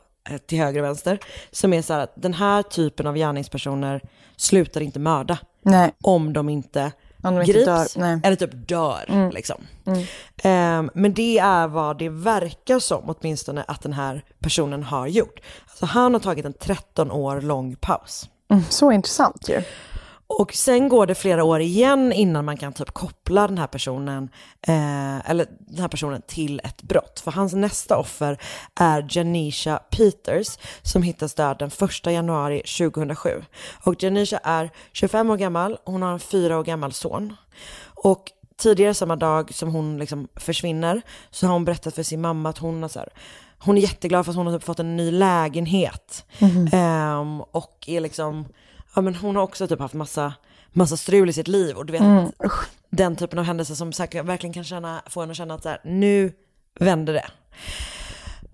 till 0.45 0.57
höger 0.57 0.80
och 0.80 0.86
vänster. 0.86 1.19
Som 1.51 1.73
är 1.73 1.82
så 1.82 1.93
här 1.93 1.99
att 1.99 2.13
den 2.15 2.34
här 2.34 2.63
typen 2.63 3.07
av 3.07 3.15
gärningspersoner 3.15 4.01
slutar 4.36 4.82
inte 4.82 4.99
mörda. 4.99 5.38
Nej. 5.61 5.91
Om 6.03 6.34
de 6.34 6.49
inte 6.49 6.91
Om 7.23 7.36
de 7.36 7.45
grips 7.45 7.93
dör, 7.93 8.19
eller 8.23 8.36
typ 8.36 8.67
dör. 8.67 9.05
Mm. 9.07 9.32
Liksom. 9.32 9.61
Mm. 9.86 10.03
Ehm, 10.43 10.91
men 10.93 11.13
det 11.13 11.38
är 11.38 11.67
vad 11.67 11.97
det 11.97 12.09
verkar 12.09 12.80
som 12.80 13.03
åtminstone 13.05 13.63
att 13.67 13.82
den 13.82 13.93
här 13.93 14.23
personen 14.39 14.84
har 14.84 15.07
gjort. 15.07 15.39
Alltså 15.67 15.86
han 15.86 16.13
har 16.13 16.19
tagit 16.19 16.45
en 16.45 16.53
13 16.53 17.11
år 17.11 17.41
lång 17.41 17.76
paus. 17.76 18.30
Mm, 18.49 18.63
så 18.69 18.91
intressant 18.91 19.49
ju. 19.49 19.61
Och 20.28 20.53
sen 20.53 20.89
går 20.89 21.05
det 21.05 21.15
flera 21.15 21.43
år 21.43 21.61
igen 21.61 22.13
innan 22.13 22.45
man 22.45 22.57
kan 22.57 22.73
typ 22.73 22.91
koppla 22.91 23.47
den 23.47 23.57
här 23.57 23.67
personen, 23.67 24.30
eh, 24.61 25.30
eller 25.30 25.47
den 25.59 25.82
här 25.82 25.88
personen 25.88 26.21
till 26.28 26.61
ett 26.63 26.82
brott. 26.82 27.19
För 27.19 27.32
hans 27.32 27.53
nästa 27.53 27.97
offer 27.97 28.38
är 28.80 29.07
Janisha 29.09 29.78
Peters 29.78 30.47
som 30.82 31.03
hittas 31.03 31.34
död 31.34 31.55
den 31.59 31.71
1 32.03 32.11
januari 32.11 32.61
2007. 32.61 33.43
Och 33.84 34.03
Janisha 34.03 34.38
är 34.43 34.69
25 34.93 35.30
år 35.30 35.38
gammal, 35.38 35.78
hon 35.86 36.01
har 36.01 36.13
en 36.13 36.19
fyra 36.19 36.59
år 36.59 36.63
gammal 36.63 36.93
son. 36.93 37.36
Och 37.86 38.32
tidigare 38.57 38.93
samma 38.93 39.15
dag 39.15 39.53
som 39.53 39.69
hon 39.69 39.97
liksom 39.97 40.28
försvinner 40.36 41.01
så 41.32 41.47
har 41.47 41.53
hon 41.53 41.65
berättat 41.65 41.95
för 41.95 42.03
sin 42.03 42.21
mamma 42.21 42.49
att 42.49 42.57
hon 42.57 42.82
har 42.82 42.89
så 42.89 42.99
här, 42.99 43.09
hon 43.59 43.78
är 43.78 43.82
jätteglad 43.82 44.26
för 44.26 44.32
att 44.32 44.38
hon 44.38 44.47
har 44.47 44.53
typ 44.53 44.63
fått 44.63 44.80
en 44.80 44.97
ny 44.97 45.11
lägenhet. 45.11 46.26
Mhm. 46.39 46.69
Ehm, 46.71 47.41
och 47.41 47.84
är 47.88 47.99
liksom, 47.99 48.45
ja 48.96 49.02
men 49.02 49.16
hon 49.16 49.36
har 49.36 49.43
också 49.43 49.68
typ 49.68 49.80
haft 49.80 49.93
massa, 49.93 50.34
massa 50.72 50.98
strul 50.98 51.30
i 51.30 51.34
sitt 51.34 51.48
liv. 51.48 51.76
Och 51.76 51.86
du 51.86 51.91
vet, 51.91 52.02
Mm, 52.02 52.32
den 52.89 53.16
typen 53.16 53.39
av 53.39 53.46
händelser 53.46 53.76
som 53.76 53.93
säkert 53.93 54.26
verkligen 54.26 54.54
kan 54.54 54.64
känna, 54.64 55.02
få 55.06 55.22
en 55.22 55.32
att 55.32 55.38
känna 55.38 55.54
att 55.54 55.64
så 55.64 55.70
här, 55.70 55.82
nu 55.84 56.34
vänder 56.80 57.14
det. 57.14 57.26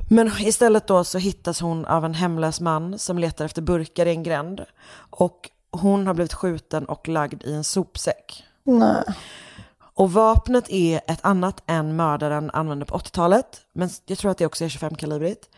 Men 0.10 0.32
istället 0.40 0.88
då 0.88 1.04
så 1.04 1.18
hittas 1.18 1.62
hon 1.62 1.86
av 1.86 2.06
en 2.06 2.14
hemlös 2.14 2.62
man 2.62 3.00
som 3.00 3.18
letar 3.18 3.46
efter 3.46 3.62
burkar 3.62 4.06
i 4.06 4.10
en 4.10 4.24
gränd. 4.24 4.66
Och 4.96 5.50
hon 5.72 6.08
har 6.08 6.14
blivit 6.14 6.34
skjuten 6.34 6.86
och 6.86 7.08
lagd 7.08 7.44
i 7.44 7.54
en 7.54 7.64
sopsäck. 7.64 8.44
Nej. 8.64 9.04
Och 9.94 10.14
vapnet 10.14 10.70
är 10.70 11.02
ett 11.08 11.26
annat 11.26 11.64
än 11.68 11.96
mördaren 11.96 12.52
använde 12.54 12.86
på 12.86 12.98
80-talet. 12.98 13.62
Men 13.74 13.90
jag 14.06 14.18
tror 14.18 14.32
att 14.32 14.38
det 14.38 14.46
också 14.46 14.66
är 14.66 14.70
25-kalibrigt. 14.70 15.50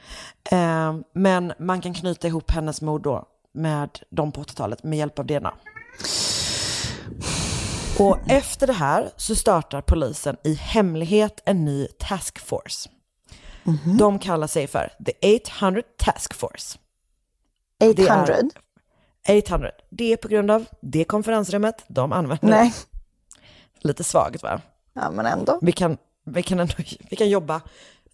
Eh, 0.52 0.96
men 1.14 1.54
man 1.60 1.82
kan 1.82 1.94
knyta 1.94 2.28
ihop 2.28 2.52
hennes 2.52 2.82
mord 2.82 3.02
då 3.02 3.26
med 3.54 3.90
de 4.10 4.32
på 4.32 4.44
80-talet 4.44 4.84
med 4.84 4.98
hjälp 5.00 5.20
av 5.20 5.26
DNA. 5.26 5.54
Och 8.00 8.18
efter 8.32 8.68
det 8.68 8.74
här 8.74 9.10
så 9.18 9.36
startar 9.36 9.82
polisen 9.82 10.38
i 10.44 10.54
hemlighet 10.54 11.42
en 11.46 11.66
ny 11.66 11.88
task 12.00 12.40
force. 12.40 12.90
De 14.00 14.20
kallar 14.20 14.48
sig 14.48 14.68
för 14.68 14.92
The 15.06 15.38
800 15.38 15.82
Task 15.98 16.34
Force. 16.34 16.78
Det 17.78 17.86
är- 17.86 17.92
800? 18.04 18.36
800. 19.30 19.72
Det 19.90 20.14
är 20.14 20.18
på 20.18 20.28
grund 20.28 20.52
av 20.52 20.66
det 20.82 21.04
konferensrummet 21.04 21.84
de 21.88 22.12
använder. 22.14 22.48
Nej. 22.48 22.74
Lite 23.80 24.04
svagt 24.04 24.44
va? 24.44 24.62
Ja, 24.94 25.12
men 25.12 25.26
ändå. 25.26 25.60
Vi 25.62 25.72
kan, 25.72 25.98
vi 26.26 26.44
kan, 26.44 26.60
ändå, 26.60 26.74
vi 27.10 27.16
kan 27.16 27.30
jobba. 27.30 27.62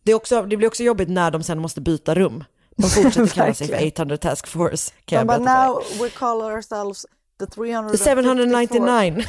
Det, 0.03 0.11
är 0.11 0.15
också, 0.15 0.41
det 0.41 0.57
blir 0.57 0.67
också 0.67 0.83
jobbigt 0.83 1.09
när 1.09 1.31
de 1.31 1.43
sen 1.43 1.59
måste 1.59 1.81
byta 1.81 2.15
rum. 2.15 2.43
De 2.81 2.89
fortsätter 2.89 3.27
kalla 3.33 3.53
sig 3.53 3.67
för 3.67 3.73
Verkligen. 3.73 3.93
800 3.93 4.17
Task 4.17 4.47
Force. 4.47 4.91
Kan 5.05 5.27
De 5.27 5.33
jag 5.33 5.43
bara, 5.43 5.65
now 5.65 5.83
we 6.01 6.09
call 6.09 6.41
ourselves 6.41 7.05
the 7.39 7.45
300 7.45 7.91
The 7.91 7.97
799. 7.97 9.23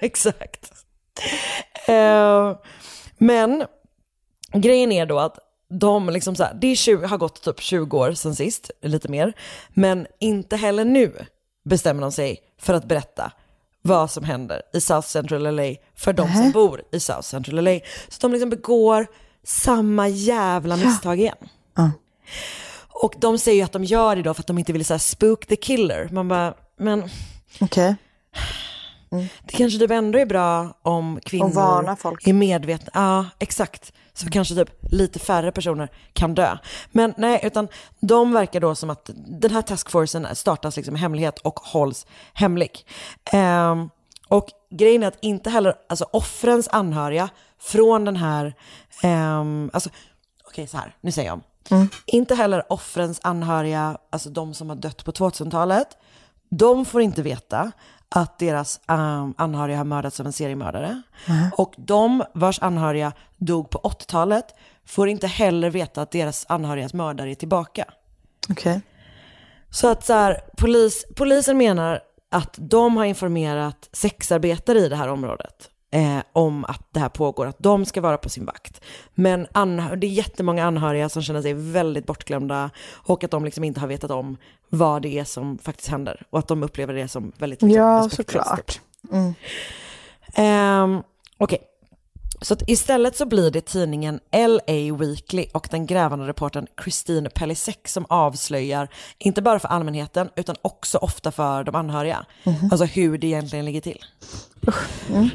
Exakt. 0.00 0.72
Eh, 1.88 2.56
men 3.18 3.64
grejen 4.52 4.92
är 4.92 5.06
då 5.06 5.18
att 5.18 5.38
de 5.70 6.10
liksom 6.10 6.36
så 6.36 6.44
här, 6.44 6.54
det 6.60 6.66
är 6.66 6.76
20, 6.76 7.06
har 7.06 7.18
gått 7.18 7.42
typ 7.42 7.60
20 7.60 7.98
år 7.98 8.12
sedan 8.12 8.34
sist, 8.34 8.70
lite 8.82 9.08
mer. 9.08 9.32
Men 9.68 10.06
inte 10.20 10.56
heller 10.56 10.84
nu 10.84 11.12
bestämmer 11.64 12.02
de 12.02 12.12
sig 12.12 12.38
för 12.60 12.74
att 12.74 12.84
berätta 12.84 13.32
vad 13.82 14.10
som 14.10 14.24
händer 14.24 14.62
i 14.72 14.80
South 14.80 15.08
Central 15.08 15.56
LA 15.56 15.74
för 15.96 16.12
de 16.12 16.32
som 16.34 16.50
bor 16.50 16.82
i 16.92 17.00
South 17.00 17.20
Central 17.20 17.64
LA. 17.64 17.80
Så 18.08 18.18
de 18.20 18.32
liksom 18.32 18.50
begår 18.50 19.06
samma 19.44 20.08
jävla 20.08 20.76
misstag 20.76 21.20
igen. 21.20 21.36
Och 22.92 23.14
de 23.18 23.38
säger 23.38 23.58
ju 23.58 23.64
att 23.64 23.72
de 23.72 23.84
gör 23.84 24.16
det 24.16 24.22
då 24.22 24.34
för 24.34 24.42
att 24.42 24.46
de 24.46 24.58
inte 24.58 24.72
vill 24.72 24.84
säga 24.84 24.98
spook 24.98 25.46
the 25.46 25.56
killer. 25.56 26.08
Man 26.12 26.28
bara, 26.28 26.54
men 26.78 27.08
Okej. 27.60 27.96
det 29.44 29.56
kanske 29.56 29.78
typ 29.78 29.90
ändå 29.90 30.18
är 30.18 30.26
bra 30.26 30.78
om 30.82 31.20
kvinnor 31.24 31.96
är 32.24 32.32
medvetna. 32.32 32.90
Ja, 32.94 33.26
exakt. 33.38 33.92
Så 34.14 34.30
kanske 34.30 34.54
typ 34.54 34.68
lite 34.90 35.18
färre 35.18 35.52
personer 35.52 35.88
kan 36.12 36.34
dö. 36.34 36.56
Men 36.90 37.14
nej, 37.16 37.40
utan 37.42 37.68
de 38.00 38.32
verkar 38.32 38.60
då 38.60 38.74
som 38.74 38.90
att 38.90 39.10
den 39.14 39.50
här 39.50 39.62
taskforcen 39.62 40.26
startas 40.36 40.76
liksom 40.76 40.94
hemlighet 40.94 41.38
och 41.38 41.60
hålls 41.60 42.06
hemlig. 42.32 42.86
Ehm, 43.32 43.90
och 44.28 44.48
grejen 44.70 45.02
är 45.02 45.06
att 45.06 45.18
inte 45.20 45.50
heller, 45.50 45.74
alltså 45.88 46.06
offrens 46.12 46.68
anhöriga 46.68 47.28
från 47.60 48.04
den 48.04 48.16
här, 48.16 48.54
ehm, 49.02 49.70
alltså 49.72 49.90
okej 50.48 50.66
så 50.66 50.76
här, 50.76 50.96
nu 51.00 51.12
säger 51.12 51.28
jag 51.28 51.34
om. 51.34 51.42
Mm. 51.70 51.88
Inte 52.06 52.34
heller 52.34 52.72
offrens 52.72 53.20
anhöriga, 53.22 53.98
alltså 54.10 54.30
de 54.30 54.54
som 54.54 54.68
har 54.68 54.76
dött 54.76 55.04
på 55.04 55.12
2000-talet, 55.12 55.88
de 56.48 56.84
får 56.84 57.02
inte 57.02 57.22
veta 57.22 57.72
att 58.08 58.38
deras 58.38 58.80
um, 58.88 59.34
anhöriga 59.36 59.76
har 59.76 59.84
mördats 59.84 60.20
av 60.20 60.26
en 60.26 60.32
seriemördare. 60.32 61.02
Och 61.56 61.74
de 61.76 62.24
vars 62.34 62.62
anhöriga 62.62 63.12
dog 63.36 63.70
på 63.70 63.78
80-talet 63.78 64.44
får 64.84 65.08
inte 65.08 65.26
heller 65.26 65.70
veta 65.70 66.02
att 66.02 66.10
deras 66.10 66.46
anhörigas 66.48 66.94
mördare 66.94 67.30
är 67.30 67.34
tillbaka. 67.34 67.84
Okej. 68.50 68.80
Så 69.70 69.88
att 69.88 70.04
så 70.04 70.12
här, 70.12 70.40
polis, 70.56 71.06
polisen 71.16 71.58
menar 71.58 72.00
att 72.30 72.54
de 72.58 72.96
har 72.96 73.04
informerat 73.04 73.88
sexarbetare 73.92 74.78
i 74.78 74.88
det 74.88 74.96
här 74.96 75.08
området 75.08 75.70
eh, 75.92 76.18
om 76.32 76.64
att 76.64 76.86
det 76.90 77.00
här 77.00 77.08
pågår, 77.08 77.46
att 77.46 77.58
de 77.58 77.84
ska 77.84 78.00
vara 78.00 78.18
på 78.18 78.28
sin 78.28 78.44
vakt. 78.44 78.80
Men 79.14 79.46
det 79.96 80.06
är 80.06 80.10
jättemånga 80.10 80.64
anhöriga 80.64 81.08
som 81.08 81.22
känner 81.22 81.42
sig 81.42 81.54
väldigt 81.54 82.06
bortglömda 82.06 82.70
och 82.92 83.24
att 83.24 83.30
de 83.30 83.44
liksom 83.44 83.64
inte 83.64 83.80
har 83.80 83.88
vetat 83.88 84.10
om 84.10 84.36
vad 84.68 85.02
det 85.02 85.18
är 85.18 85.24
som 85.24 85.58
faktiskt 85.58 85.88
händer 85.88 86.22
och 86.30 86.38
att 86.38 86.48
de 86.48 86.62
upplever 86.62 86.94
det 86.94 87.08
som 87.08 87.32
väldigt 87.38 87.62
liksom, 87.62 87.80
Ja, 87.80 88.08
såklart. 88.10 88.80
Mm. 89.12 89.34
Ehm, 90.34 91.02
Okej, 91.38 91.58
så 92.42 92.56
istället 92.66 93.16
så 93.16 93.26
blir 93.26 93.50
det 93.50 93.60
tidningen 93.60 94.20
LA 94.32 94.96
Weekly 94.96 95.46
och 95.52 95.68
den 95.70 95.86
grävande 95.86 96.26
reportern 96.26 96.66
Christine 96.82 97.30
Pellisek 97.30 97.88
som 97.88 98.06
avslöjar, 98.08 98.88
inte 99.18 99.42
bara 99.42 99.58
för 99.58 99.68
allmänheten 99.68 100.28
utan 100.36 100.56
också 100.62 100.98
ofta 100.98 101.32
för 101.32 101.64
de 101.64 101.74
anhöriga, 101.74 102.26
alltså 102.70 102.84
hur 102.84 103.18
det 103.18 103.26
egentligen 103.26 103.64
ligger 103.64 103.80
till. 103.80 103.98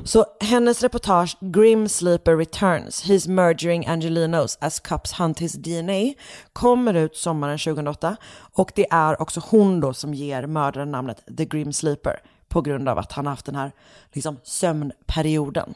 Så 0.03 0.25
hennes 0.41 0.81
reportage 0.81 1.37
Grim 1.39 1.89
Sleeper 1.89 2.35
Returns, 2.35 3.05
He's 3.05 3.29
Murdering 3.29 3.87
Angelinos 3.87 4.57
as 4.61 4.79
Cops 4.79 5.19
Hunt 5.19 5.39
His 5.39 5.53
DNA 5.53 6.13
kommer 6.53 6.93
ut 6.93 7.15
sommaren 7.15 7.57
2008 7.57 8.15
och 8.53 8.71
det 8.75 8.87
är 8.91 9.21
också 9.21 9.41
hon 9.49 9.79
då 9.79 9.93
som 9.93 10.13
ger 10.13 10.47
mördaren 10.47 10.91
namnet 10.91 11.23
The 11.37 11.45
Grim 11.45 11.73
Sleeper 11.73 12.19
på 12.49 12.61
grund 12.61 12.89
av 12.89 12.97
att 12.97 13.11
han 13.11 13.25
har 13.25 13.31
haft 13.31 13.45
den 13.45 13.55
här 13.55 13.71
liksom, 14.13 14.39
sömnperioden. 14.43 15.73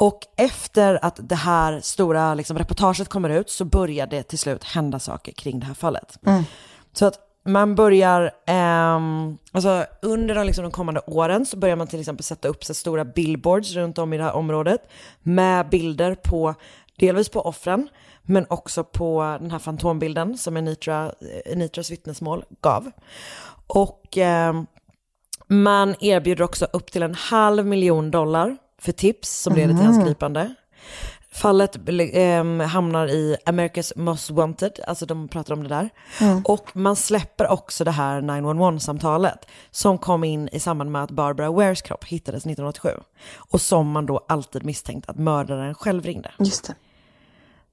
Och 0.00 0.26
efter 0.36 1.04
att 1.04 1.28
det 1.28 1.34
här 1.34 1.80
stora 1.80 2.34
liksom, 2.34 2.58
reportaget 2.58 3.08
kommer 3.08 3.30
ut 3.30 3.50
så 3.50 3.64
börjar 3.64 4.06
det 4.06 4.22
till 4.22 4.38
slut 4.38 4.64
hända 4.64 4.98
saker 4.98 5.32
kring 5.32 5.60
det 5.60 5.66
här 5.66 5.74
fallet. 5.74 6.18
Så 6.92 7.06
att 7.06 7.18
man 7.44 7.74
börjar, 7.74 8.30
ehm, 8.46 9.38
alltså 9.52 9.84
under 10.02 10.34
de, 10.34 10.46
liksom, 10.46 10.62
de 10.62 10.70
kommande 10.70 11.00
åren 11.06 11.46
så 11.46 11.56
börjar 11.56 11.76
man 11.76 11.86
till 11.86 12.00
exempel 12.00 12.24
sätta 12.24 12.48
upp 12.48 12.64
så 12.64 12.74
stora 12.74 13.04
billboards 13.04 13.74
runt 13.74 13.98
om 13.98 14.12
i 14.12 14.16
det 14.16 14.24
här 14.24 14.32
området 14.32 14.90
med 15.22 15.68
bilder 15.68 16.14
på, 16.14 16.54
delvis 16.98 17.28
på 17.28 17.40
offren, 17.40 17.88
men 18.22 18.46
också 18.48 18.84
på 18.84 19.36
den 19.40 19.50
här 19.50 19.58
fantombilden 19.58 20.38
som 20.38 20.56
Anitra, 20.56 21.12
Anitras 21.52 21.90
vittnesmål 21.90 22.44
gav. 22.60 22.90
Och 23.66 24.16
ehm, 24.16 24.66
man 25.46 25.94
erbjuder 26.00 26.44
också 26.44 26.66
upp 26.72 26.92
till 26.92 27.02
en 27.02 27.14
halv 27.14 27.66
miljon 27.66 28.10
dollar 28.10 28.56
för 28.80 28.92
tips 28.92 29.42
som 29.42 29.54
leder 29.54 29.74
till 29.74 29.84
hans 29.84 30.04
gripande. 30.04 30.54
Fallet 31.32 31.76
eh, 32.12 32.44
hamnar 32.66 33.08
i 33.08 33.36
America's 33.46 33.92
Most 33.98 34.30
Wanted, 34.30 34.80
alltså 34.86 35.06
de 35.06 35.28
pratar 35.28 35.54
om 35.54 35.62
det 35.62 35.68
där. 35.68 35.90
Mm. 36.20 36.42
Och 36.44 36.76
man 36.76 36.96
släpper 36.96 37.48
också 37.48 37.84
det 37.84 37.90
här 37.90 38.20
911-samtalet 38.20 39.46
som 39.70 39.98
kom 39.98 40.24
in 40.24 40.48
i 40.52 40.60
samband 40.60 40.90
med 40.90 41.02
att 41.02 41.10
Barbara 41.10 41.50
Wares 41.50 41.82
kropp 41.82 42.04
hittades 42.04 42.46
1987. 42.46 42.88
Och 43.36 43.60
som 43.60 43.90
man 43.90 44.06
då 44.06 44.24
alltid 44.28 44.64
misstänkt 44.64 45.08
att 45.08 45.18
mördaren 45.18 45.74
själv 45.74 46.04
ringde. 46.04 46.30
Just 46.38 46.66
det. 46.66 46.74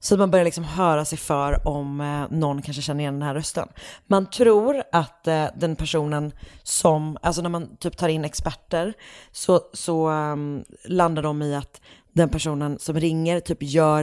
Så 0.00 0.16
man 0.16 0.30
börjar 0.30 0.44
liksom 0.44 0.64
höra 0.64 1.04
sig 1.04 1.18
för 1.18 1.68
om 1.68 2.00
eh, 2.00 2.36
någon 2.38 2.62
kanske 2.62 2.82
känner 2.82 3.00
igen 3.00 3.14
den 3.14 3.22
här 3.22 3.34
rösten. 3.34 3.68
Man 4.06 4.30
tror 4.30 4.82
att 4.92 5.26
eh, 5.26 5.44
den 5.56 5.76
personen 5.76 6.32
som, 6.62 7.18
alltså 7.22 7.42
när 7.42 7.48
man 7.50 7.76
typ 7.76 7.96
tar 7.96 8.08
in 8.08 8.24
experter 8.24 8.94
så, 9.32 9.60
så 9.72 10.08
ehm, 10.08 10.64
landar 10.84 11.22
de 11.22 11.42
i 11.42 11.54
att 11.54 11.80
den 12.12 12.28
personen 12.28 12.78
som 12.78 13.00
ringer 13.00 13.40
typ 13.40 13.58
gör, 13.60 14.02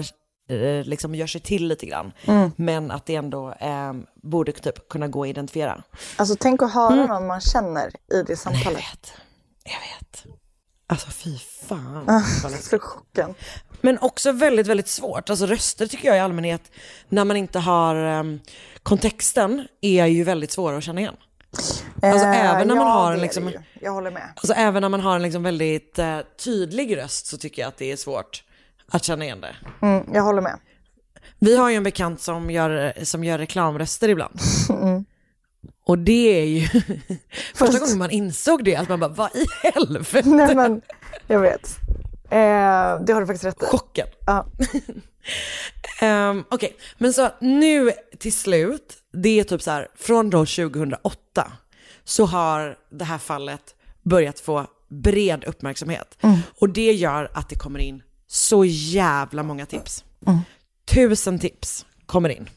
eh, 0.50 0.84
liksom 0.86 1.16
gör 1.16 1.28
sig 1.28 1.42
till 1.42 1.68
lite 1.68 1.86
grann. 1.86 2.12
Mm. 2.26 2.52
Men 2.56 2.92
att 2.92 3.06
det 3.06 3.16
ändå 3.16 3.54
ehm, 3.60 4.06
borde 4.24 4.52
typ 4.52 4.90
kunna 4.90 5.08
gå 5.08 5.24
att 5.24 5.30
identifiera. 5.30 5.84
Alltså 6.18 6.36
tänk 6.40 6.62
att 6.64 6.74
höra 6.74 6.94
Mm. 6.94 7.08
någon 7.08 7.28
man 7.28 7.42
känner 7.42 7.88
i 8.14 8.24
det 8.28 8.36
samtalet. 8.36 9.14
Alltså 10.88 11.10
fy 11.10 11.38
fan. 11.68 12.04
Ah, 12.10 12.22
vad 12.44 12.52
läskigt. 12.52 12.70
så 12.70 12.80
chocken. 12.80 13.34
Men 13.82 13.98
också 14.00 14.32
väldigt, 14.32 14.68
väldigt 14.68 14.88
svårt. 14.88 15.30
Alltså 15.30 15.46
röster 15.46 15.88
tycker 15.88 16.08
jag 16.08 16.18
i 16.18 16.20
allmänhet, 16.20 16.72
när 17.10 17.26
man 17.26 17.38
inte 17.38 17.60
har 17.60 17.96
ehm, 17.96 18.40
kontexten, 18.84 19.68
är 19.82 20.06
ju 20.06 20.24
väldigt 20.24 20.52
svåra 20.52 20.78
att 20.78 20.84
känna 20.84 21.02
igen. 21.02 21.16
Alltså 22.02 22.26
Eh, 22.28 22.46
även 22.56 22.68
när 22.68 22.76
man 22.76 22.88
ja, 22.88 22.94
har 22.94 23.12
det 23.12 23.18
en 23.18 23.22
liksom. 23.22 23.52
Jag 23.82 23.92
håller 23.92 24.12
med. 24.12 24.30
alltså 24.36 24.54
även 24.54 24.82
när 24.82 24.90
man 24.90 25.00
har 25.02 25.16
en 25.16 25.22
liksom 25.22 25.44
väldigt 25.44 26.00
eh, 26.00 26.20
tydlig 26.44 26.98
röst 26.98 27.26
så 27.28 27.38
tycker 27.38 27.62
jag 27.62 27.70
att 27.70 27.78
det 27.78 27.92
är 27.92 27.96
svårt 27.96 28.44
att 28.92 29.04
känna 29.04 29.26
igen 29.26 29.42
det. 29.42 29.56
Mm, 29.82 30.10
jag 30.14 30.24
håller 30.24 30.42
med. 30.42 30.60
Vi 31.40 31.58
har 31.58 31.70
ju 31.70 31.76
en 31.76 31.84
bekant 31.84 32.22
som 32.22 32.52
gör, 32.52 32.94
som 33.04 33.24
gör 33.24 33.38
reklamröster 33.38 34.10
ibland. 34.10 34.40
Mm. 34.70 35.06
Och 35.86 35.98
det 35.98 36.42
är 36.42 36.46
ju 36.46 36.68
första 37.56 37.80
gången 37.80 37.98
man 37.98 38.12
insåg 38.12 38.64
det, 38.64 38.76
att 38.76 38.90
man 38.90 39.00
bara, 39.00 39.10
vad 39.10 39.36
i 39.36 39.46
helvete? 39.64 40.30
Nej 40.30 40.56
men, 40.56 40.82
jag 41.28 41.40
vet. 41.40 41.78
Eh, 42.30 43.06
det 43.06 43.14
har 43.14 43.20
du 43.20 43.28
faktiskt 43.28 43.46
rätt 43.46 43.64
i. 43.64 43.66
Chocken. 43.66 44.08
Ja. 44.26 44.46
Ehm, 46.02 46.44
Okej, 46.50 46.76
men 46.98 47.14
så 47.14 47.30
nu 47.42 47.92
till 48.18 48.34
slut, 48.34 48.98
det 49.14 49.40
är 49.40 49.44
typ 49.44 49.62
så 49.62 49.72
här, 49.72 49.88
från 49.96 50.30
då 50.30 50.38
2008 50.38 51.52
så 52.04 52.26
har 52.26 52.78
det 52.92 53.06
här 53.06 53.18
fallet 53.18 53.76
börjat 54.04 54.40
få 54.40 54.68
bred 54.88 55.44
uppmärksamhet. 55.44 56.18
Mm. 56.22 56.38
Och 56.60 56.70
det 56.70 56.92
gör 56.92 57.32
att 57.34 57.50
det 57.50 57.56
kommer 57.56 57.80
in 57.80 58.04
så 58.28 58.66
jävla 58.66 59.44
många 59.44 59.66
tips. 59.66 60.04
Mm. 60.28 60.40
Tusen 60.86 61.40
tips 61.40 61.86
kommer 62.06 62.30
in. 62.30 62.50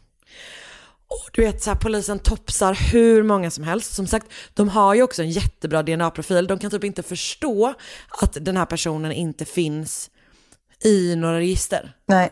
Och 1.10 1.30
du 1.32 1.42
vet 1.42 1.62
så 1.62 1.70
här, 1.70 1.76
polisen 1.76 2.18
topsar 2.18 2.74
hur 2.92 3.22
många 3.22 3.50
som 3.50 3.64
helst. 3.64 3.94
Som 3.94 4.06
sagt, 4.06 4.26
de 4.54 4.68
har 4.68 4.94
ju 4.94 5.02
också 5.02 5.22
en 5.22 5.30
jättebra 5.30 5.82
DNA-profil. 5.82 6.46
De 6.46 6.58
kan 6.58 6.70
typ 6.70 6.84
inte 6.84 7.02
förstå 7.02 7.74
att 8.22 8.36
den 8.40 8.56
här 8.56 8.66
personen 8.66 9.12
inte 9.12 9.44
finns 9.44 10.10
i 10.84 11.16
några 11.16 11.38
register. 11.38 11.96
Nej. 12.06 12.30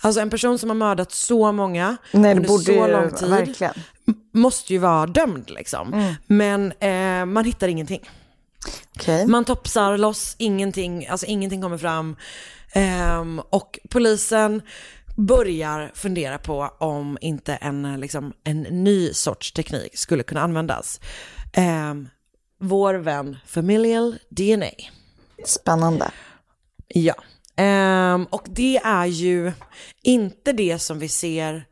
Alltså 0.00 0.20
en 0.20 0.30
person 0.30 0.58
som 0.58 0.70
har 0.70 0.74
mördat 0.76 1.12
så 1.12 1.52
många 1.52 1.96
Nej, 2.12 2.36
under 2.36 2.48
borde 2.48 2.64
så 2.64 2.86
lång 2.86 3.10
tid 3.10 3.28
verkligen. 3.28 3.74
måste 4.32 4.72
ju 4.72 4.78
vara 4.78 5.06
dömd 5.06 5.50
liksom. 5.50 5.92
Mm. 5.92 6.14
Men 6.26 6.72
eh, 6.72 7.26
man 7.26 7.44
hittar 7.44 7.68
ingenting. 7.68 8.10
Okej. 8.96 9.26
Man 9.26 9.44
topsar 9.44 9.98
loss, 9.98 10.34
ingenting, 10.38 11.06
alltså 11.06 11.26
ingenting 11.26 11.62
kommer 11.62 11.78
fram. 11.78 12.16
Ehm, 12.72 13.40
och 13.50 13.78
polisen 13.90 14.62
börjar 15.16 15.90
fundera 15.94 16.38
på 16.38 16.70
om 16.78 17.18
inte 17.20 17.54
en, 17.54 17.84
eh, 17.84 17.98
liksom, 17.98 18.32
en 18.44 18.62
ny 18.62 19.12
sorts 19.12 19.52
teknik 19.52 19.98
skulle 19.98 20.22
kunna 20.22 20.40
användas. 20.40 21.00
Ehm, 21.52 22.08
vår 22.60 22.94
vän 22.94 23.36
Familial 23.46 24.16
DNA. 24.30 24.70
Spännande. 25.44 26.10
Ja, 26.88 27.14
Ehm, 27.56 28.24
och 28.24 28.46
det 28.50 28.76
är 28.76 29.06
ju 29.06 29.52
inte 30.02 30.52
det 30.52 30.78
som 30.78 30.98
vi 30.98 31.08
ser 31.08 31.64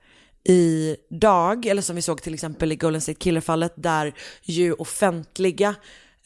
idag, 0.44 1.66
eller 1.66 1.82
som 1.82 1.96
vi 1.96 2.02
såg 2.02 2.22
till 2.22 2.34
exempel 2.34 2.72
i 2.72 2.76
Golden 2.76 3.00
State 3.00 3.18
Killer-fallet, 3.18 3.72
där 3.76 4.14
ju 4.42 4.72
offentliga 4.72 5.74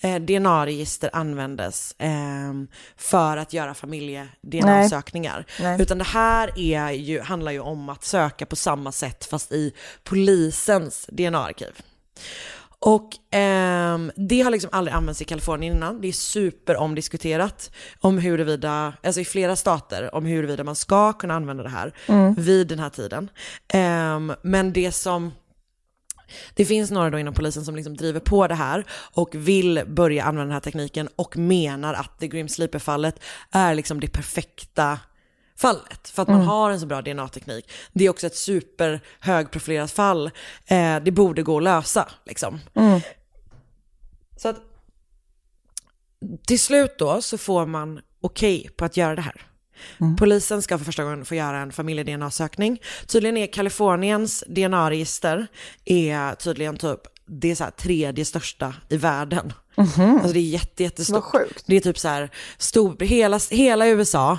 eh, 0.01 0.16
DNA-register 0.20 1.11
användes 1.12 1.94
ehm, 1.99 2.68
för 2.97 3.36
att 3.36 3.53
göra 3.53 3.74
familje-DNA-sökningar. 3.74 5.44
Utan 5.80 5.99
det 5.99 6.05
här 6.05 6.59
är 6.59 6.90
ju, 6.90 7.20
handlar 7.20 7.53
ju 7.53 7.61
om 7.61 7.88
att 7.88 8.05
söka 8.05 8.47
på 8.47 8.57
samma 8.57 8.92
sätt 8.92 9.24
fast 9.24 9.53
i 9.53 9.72
polisens 10.05 11.07
DNA-arkiv. 11.12 11.80
Och 12.78 13.11
ehm, 13.30 14.12
det 14.16 14.40
har 14.40 14.51
liksom 14.51 14.70
aldrig 14.72 14.94
använts 14.94 15.22
i 15.22 15.24
Kalifornien 15.24 15.76
innan. 15.76 16.01
Det 16.01 16.09
är 16.09 16.12
superomdiskuterat 16.12 17.70
om 18.01 18.18
huruvida, 18.18 18.92
alltså 19.03 19.20
i 19.20 19.24
flera 19.24 19.57
stater, 19.57 20.14
om 20.14 20.26
huruvida 20.26 20.64
man 20.64 20.76
ska 20.76 21.12
kunna 21.12 21.34
använda 21.34 21.62
det 21.62 21.68
här 21.68 21.92
Mm. 22.07 22.34
vid 22.34 22.66
den 22.68 22.78
här 22.78 22.88
tiden. 22.90 23.30
Ehm, 23.72 24.32
men 24.42 24.72
det 24.72 24.92
som, 24.92 25.32
det 26.54 26.64
finns 26.64 26.90
några 26.90 27.10
då 27.10 27.18
inom 27.18 27.34
polisen 27.34 27.64
som 27.64 27.76
liksom 27.76 27.96
driver 27.96 28.20
på 28.20 28.46
det 28.46 28.54
här 28.54 28.84
och 28.90 29.28
vill 29.34 29.82
börja 29.86 30.24
använda 30.24 30.44
den 30.44 30.52
här 30.52 30.60
tekniken 30.60 31.08
och 31.16 31.36
menar 31.36 31.94
att 31.94 32.18
The 32.18 32.28
Grim 32.28 32.48
Sleeper-fallet 32.48 33.20
är 33.50 33.74
liksom 33.74 34.00
det 34.00 34.08
perfekta 34.08 34.98
fallet 35.58 36.08
för 36.08 36.22
att 36.22 36.28
man 36.28 36.36
Mm. 36.36 36.48
har 36.48 36.70
en 36.70 36.80
så 36.80 36.86
bra 36.86 37.02
DNA-teknik. 37.02 37.70
Det 37.92 38.04
är 38.04 38.10
också 38.10 38.26
ett 38.26 38.36
superhögprofilerat 38.36 39.90
fall. 39.90 40.30
Eh, 40.66 40.96
det 41.02 41.10
borde 41.10 41.42
gå 41.42 41.56
att 41.56 41.62
lösa 41.62 42.08
liksom. 42.24 42.60
Mm. 42.74 43.00
Så 44.36 44.48
att 44.48 44.56
till 46.46 46.60
slut 46.60 46.98
då 46.98 47.22
så 47.22 47.38
får 47.38 47.66
man 47.66 48.00
okej 48.20 48.70
på 48.76 48.84
att 48.84 48.96
göra 48.96 49.14
det 49.14 49.22
här. 49.22 49.46
Polisen 50.18 50.62
ska 50.62 50.78
för 50.78 50.84
första 50.84 51.04
gången 51.04 51.24
få 51.24 51.34
göra 51.34 51.58
en 51.58 51.72
familje-DNA-sökning. 51.72 52.78
Tydligen 53.06 53.36
är 53.36 53.46
Kaliforniens 53.46 54.44
DNA-register 54.46 55.46
är 55.84 56.34
tydligen 56.34 56.76
typ 56.76 57.00
det 57.26 57.50
är 57.50 57.54
så 57.54 57.66
tredje 57.76 58.24
största 58.24 58.74
i 58.88 58.96
världen. 58.96 59.52
Mhm. 59.76 60.14
Alltså 60.14 60.32
det 60.32 60.38
är 60.38 60.50
jätte, 60.50 60.82
jättestort. 60.82 61.14
Vad 61.14 61.24
sjukt. 61.24 61.64
Det 61.66 61.76
är 61.76 61.80
typ 61.80 61.98
så 61.98 62.08
här, 62.08 62.30
stor, 62.58 63.04
hela, 63.04 63.40
hela 63.50 63.86
USA, 63.88 64.38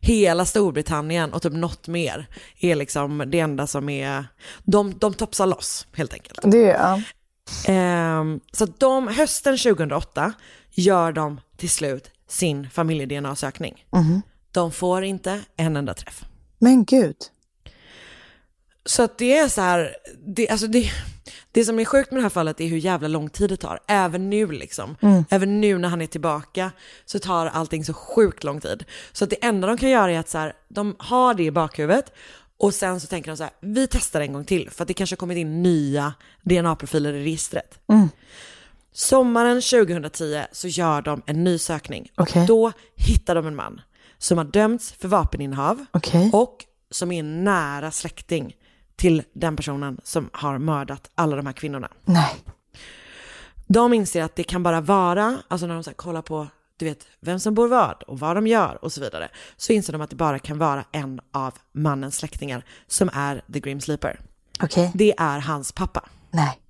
hela 0.00 0.44
Storbritannien 0.44 1.32
och 1.32 1.42
typ 1.42 1.52
något 1.52 1.88
mer 1.88 2.26
är 2.60 2.74
liksom 2.74 3.24
det 3.26 3.40
enda 3.40 3.66
som 3.66 3.88
är, 3.88 4.24
de, 4.64 4.98
de 4.98 5.14
topsar 5.14 5.46
loss 5.46 5.86
helt 5.92 6.12
enkelt. 6.12 6.40
Det 6.42 6.70
är. 6.70 7.02
Ehm, 7.68 8.40
så 8.52 8.66
de, 8.78 9.08
hösten 9.08 9.58
2008 9.58 10.32
gör 10.70 11.12
de 11.12 11.40
till 11.56 11.70
slut 11.70 12.10
sin 12.28 12.70
familje-DNA-sökning. 12.70 13.84
Mhm. 13.90 14.22
De 14.52 14.72
får 14.72 15.04
inte 15.04 15.40
en 15.56 15.76
enda 15.76 15.94
träff. 15.94 16.24
Men 16.58 16.84
gud. 16.84 17.16
Så 18.84 19.02
att 19.02 19.18
det 19.18 19.38
är 19.38 19.48
så 19.48 19.60
här, 19.60 19.96
det, 20.26 20.48
alltså 20.48 20.66
det, 20.66 20.90
det 21.52 21.64
som 21.64 21.78
är 21.78 21.84
sjukt 21.84 22.10
med 22.10 22.18
det 22.18 22.22
här 22.22 22.30
fallet 22.30 22.60
är 22.60 22.66
hur 22.66 22.76
jävla 22.76 23.08
lång 23.08 23.30
tid 23.30 23.50
det 23.50 23.56
tar. 23.56 23.80
Även 23.86 24.30
nu 24.30 24.46
liksom. 24.46 24.96
Mm. 25.00 25.24
Även 25.30 25.60
nu 25.60 25.78
när 25.78 25.88
han 25.88 26.02
är 26.02 26.06
tillbaka 26.06 26.70
så 27.04 27.18
tar 27.18 27.46
allting 27.46 27.84
så 27.84 27.94
sjukt 27.94 28.44
lång 28.44 28.60
tid. 28.60 28.84
Så 29.12 29.24
att 29.24 29.30
det 29.30 29.44
enda 29.44 29.68
de 29.68 29.76
kan 29.76 29.90
göra 29.90 30.12
är 30.12 30.18
att 30.18 30.28
så 30.28 30.38
här, 30.38 30.52
de 30.68 30.96
har 30.98 31.34
det 31.34 31.42
i 31.42 31.50
bakhuvudet 31.50 32.12
och 32.58 32.74
sen 32.74 33.00
så 33.00 33.06
tänker 33.06 33.30
de 33.30 33.36
så 33.36 33.42
här, 33.42 33.52
vi 33.60 33.86
testar 33.86 34.20
en 34.20 34.32
gång 34.32 34.44
till 34.44 34.70
för 34.70 34.84
att 34.84 34.88
det 34.88 34.94
kanske 34.94 35.14
har 35.14 35.18
kommit 35.18 35.38
in 35.38 35.62
nya 35.62 36.14
DNA-profiler 36.42 37.12
i 37.12 37.24
registret. 37.24 37.78
Mm. 37.88 38.08
Sommaren 38.92 39.62
2010 39.62 40.42
så 40.52 40.68
gör 40.68 41.02
de 41.02 41.22
en 41.26 41.44
ny 41.44 41.58
sökning. 41.58 42.10
Okej. 42.14 42.42
Och 42.42 42.48
då 42.48 42.72
hittar 42.96 43.34
de 43.34 43.46
en 43.46 43.56
man 43.56 43.80
som 44.18 44.38
har 44.38 44.44
dömts 44.44 44.92
för 44.92 45.08
vapeninnehav 45.08 45.84
Okej. 45.90 46.30
och 46.32 46.64
som 46.90 47.12
är 47.12 47.22
nära 47.22 47.90
släkting 47.90 48.56
till 48.96 49.22
den 49.32 49.56
personen 49.56 50.00
som 50.04 50.30
har 50.32 50.58
mördat 50.58 51.10
alla 51.14 51.36
de 51.36 51.46
här 51.46 51.52
kvinnorna. 51.52 51.88
Nej. 52.04 52.34
De 53.66 53.92
inser 53.92 54.22
att 54.22 54.36
det 54.36 54.44
kan 54.44 54.62
bara 54.62 54.80
vara, 54.80 55.38
alltså 55.48 55.66
när 55.66 55.74
de 55.74 55.84
så 55.84 55.94
kollar 55.94 56.22
på 56.22 56.48
du 56.78 56.84
vet, 56.84 57.06
vem 57.20 57.40
som 57.40 57.54
bor 57.54 57.68
vad 57.68 58.02
och 58.02 58.18
vad 58.18 58.36
de 58.36 58.46
gör 58.46 58.84
och 58.84 58.92
så 58.92 59.00
vidare, 59.00 59.28
så 59.56 59.72
inser 59.72 59.92
de 59.92 60.02
att 60.02 60.10
det 60.10 60.16
bara 60.16 60.38
kan 60.38 60.58
vara 60.58 60.84
en 60.92 61.20
av 61.32 61.54
mannens 61.72 62.16
släktingar 62.16 62.64
som 62.86 63.10
är 63.12 63.42
The 63.52 63.60
Grim 63.60 63.80
Sleeper. 63.80 64.20
Okej. 64.62 64.90
Det 64.94 65.14
är 65.18 65.38
hans 65.38 65.72
pappa. 65.72 66.08
Nej. 66.30 66.60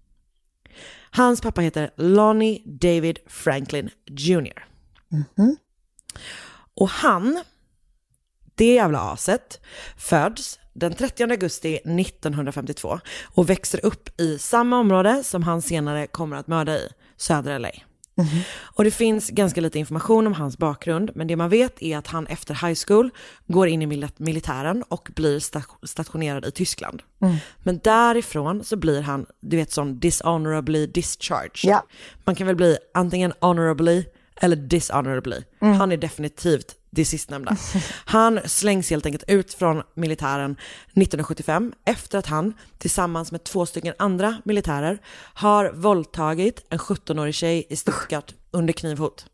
Hans 1.11 1.40
pappa 1.40 1.61
heter 1.61 1.90
Lonnie 1.96 2.62
David 2.66 3.18
Franklin 3.26 3.90
Jr. 4.07 4.64
Mhm. 5.09 5.57
Och 6.81 6.89
han, 6.89 7.43
det 8.55 8.74
jävla 8.74 9.01
aset, 9.01 9.61
föds 9.97 10.59
den 10.74 10.95
30 10.95 11.22
augusti 11.22 11.74
1952 11.74 13.01
och 13.24 13.51
växer 13.51 13.85
upp 13.87 14.20
i 14.20 14.39
samma 14.39 14.79
område 14.79 15.24
som 15.24 15.43
han 15.43 15.62
senare 15.62 16.07
kommer 16.07 16.37
att 16.37 16.47
mörda 16.47 16.76
i, 16.76 16.89
södra 17.16 17.59
LA. 17.59 17.70
Och 18.59 18.85
det 18.85 18.91
finns 18.91 19.31
ganska 19.31 19.61
lite 19.61 19.79
information 19.79 20.26
om 20.26 20.33
hans 20.33 20.59
bakgrund, 20.59 21.11
men 21.14 21.26
det 21.26 21.37
man 21.37 21.49
vet 21.51 21.83
är 21.83 21.99
att 21.99 22.07
han 22.07 22.26
efter 22.26 22.55
high 22.68 22.79
school 22.87 23.11
går 23.47 23.68
in 23.68 23.83
i 23.83 23.87
mil- 23.87 24.09
militären 24.16 24.83
och 24.89 25.09
blir 25.14 25.39
sta- 25.39 25.87
stationerad 25.87 26.45
i 26.45 26.51
Tyskland. 26.51 27.03
Mm. 27.22 27.37
Men 27.59 27.79
därifrån 27.79 28.64
så 28.64 28.76
blir 28.76 29.03
han, 29.03 29.26
du 29.41 29.57
vet 29.57 29.72
sån 29.72 29.99
dishonorably 29.99 30.87
discharged. 30.87 31.70
Ja. 31.70 31.87
Man 32.24 32.35
kan 32.35 32.47
väl 32.47 32.57
bli 32.57 32.76
antingen 32.95 33.33
honorably 33.41 34.05
eller 34.41 34.57
dishonorably. 34.57 35.43
Mm. 35.61 35.74
Han 35.74 35.93
är 35.93 35.97
definitivt 35.97 36.74
det 36.91 37.05
sistnämnda. 37.05 37.57
Han 38.05 38.41
slängs 38.45 38.91
helt 38.91 39.07
enkelt 39.07 39.24
ut 39.28 39.55
från 39.55 39.82
militären 39.95 40.53
1975 40.53 41.72
efter 41.84 42.18
att 42.18 42.26
han 42.26 42.55
tillsammans 42.78 43.32
med 43.32 43.45
två 43.45 43.66
stycken 43.66 43.95
andra 43.99 44.36
militärer 44.45 44.99
har 45.34 45.70
våldtagit 45.74 46.66
en 46.70 46.78
17-årig 46.78 47.34
tjej 47.34 47.66
i 47.68 47.76
Stuttgart 47.76 48.34
under 48.51 48.72
knivhot. 48.72 49.26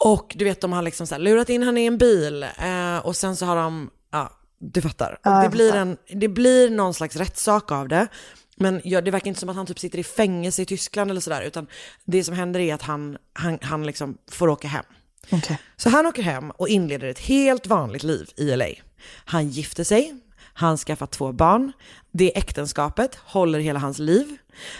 Och 0.00 0.32
du 0.38 0.44
vet, 0.44 0.60
de 0.60 0.72
har 0.72 0.82
liksom 0.82 1.06
så 1.06 1.18
lurat 1.18 1.48
in 1.48 1.62
henne 1.62 1.80
i 1.80 1.86
en 1.86 1.98
bil 1.98 2.42
eh, 2.42 2.98
och 2.98 3.16
sen 3.16 3.36
så 3.36 3.46
har 3.46 3.56
de, 3.56 3.90
ja, 4.12 4.32
du 4.58 4.82
fattar. 4.82 5.18
Jag 5.22 5.44
det, 5.44 5.48
blir 5.48 5.68
fattar. 5.68 5.80
en, 5.80 5.96
det 6.20 6.28
blir 6.28 6.70
någon 6.70 6.94
slags 6.94 7.16
rättssak 7.16 7.72
av 7.72 7.88
det. 7.88 8.08
Men 8.56 8.80
ja, 8.84 9.00
det 9.00 9.10
verkar 9.10 9.28
inte 9.28 9.40
som 9.40 9.48
att 9.48 9.56
han 9.56 9.66
typ 9.66 9.78
sitter 9.78 9.98
i 9.98 10.04
fängelse 10.04 10.62
i 10.62 10.66
Tyskland 10.66 11.10
eller 11.10 11.20
sådär, 11.20 11.42
utan 11.42 11.66
det 12.04 12.24
som 12.24 12.34
händer 12.34 12.60
är 12.60 12.74
att 12.74 12.82
han, 12.82 13.18
han, 13.32 13.58
han 13.62 13.86
liksom 13.86 14.18
får 14.30 14.48
åka 14.48 14.68
hem. 14.68 14.84
Okej. 15.30 15.58
Så 15.76 15.90
han 15.90 16.06
åker 16.06 16.22
hem 16.22 16.50
och 16.50 16.68
inleder 16.68 17.08
ett 17.08 17.18
helt 17.18 17.66
vanligt 17.66 18.02
liv 18.02 18.30
i 18.36 18.56
LA. 18.56 18.68
Han 19.24 19.48
gifter 19.48 19.84
sig, 19.84 20.14
han 20.38 20.76
skaffar 20.76 21.06
två 21.06 21.32
barn, 21.32 21.72
det 22.10 22.38
äktenskapet 22.38 23.14
håller 23.14 23.58
hela 23.58 23.78
hans 23.78 23.98
liv. 23.98 24.36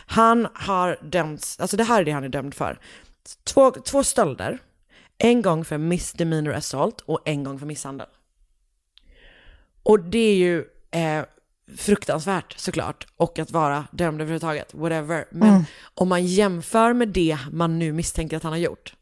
Han 0.07 0.49
har 0.55 0.99
dömts, 1.03 1.61
alltså 1.61 1.77
det 1.77 1.85
här 1.85 2.01
är 2.01 2.05
det 2.05 2.12
han 2.12 2.25
är 2.25 2.29
dömd 2.29 2.55
för. 2.55 2.81
Två, 3.45 3.70
två 3.70 4.05
stölder, 4.05 4.59
en 5.18 5.43
gång 5.43 5.64
för 5.64 5.79
misdemeanor 5.79 6.53
assault 6.53 7.01
och 7.01 7.20
en 7.25 7.45
gång 7.45 7.59
för 7.59 7.66
misshandel. 7.66 8.07
Och 9.83 10.01
det 10.01 10.18
är 10.18 10.37
ju 10.37 10.64
eh, 10.91 11.25
fruktansvärt 11.77 12.55
såklart, 12.59 13.07
och 13.17 13.39
att 13.39 13.51
vara 13.51 13.87
dömd 13.93 14.21
överhuvudtaget, 14.21 14.75
whatever. 14.75 15.25
Men 15.31 15.49
Mm. 15.49 15.65
om 15.95 16.09
man 16.09 16.27
jämför 16.27 16.93
med 16.93 17.09
det 17.09 17.39
man 17.53 17.79
nu 17.79 17.93
misstänker 17.93 18.37
att 18.37 18.43
han 18.43 18.53
har 18.53 18.59
gjort, 18.59 18.95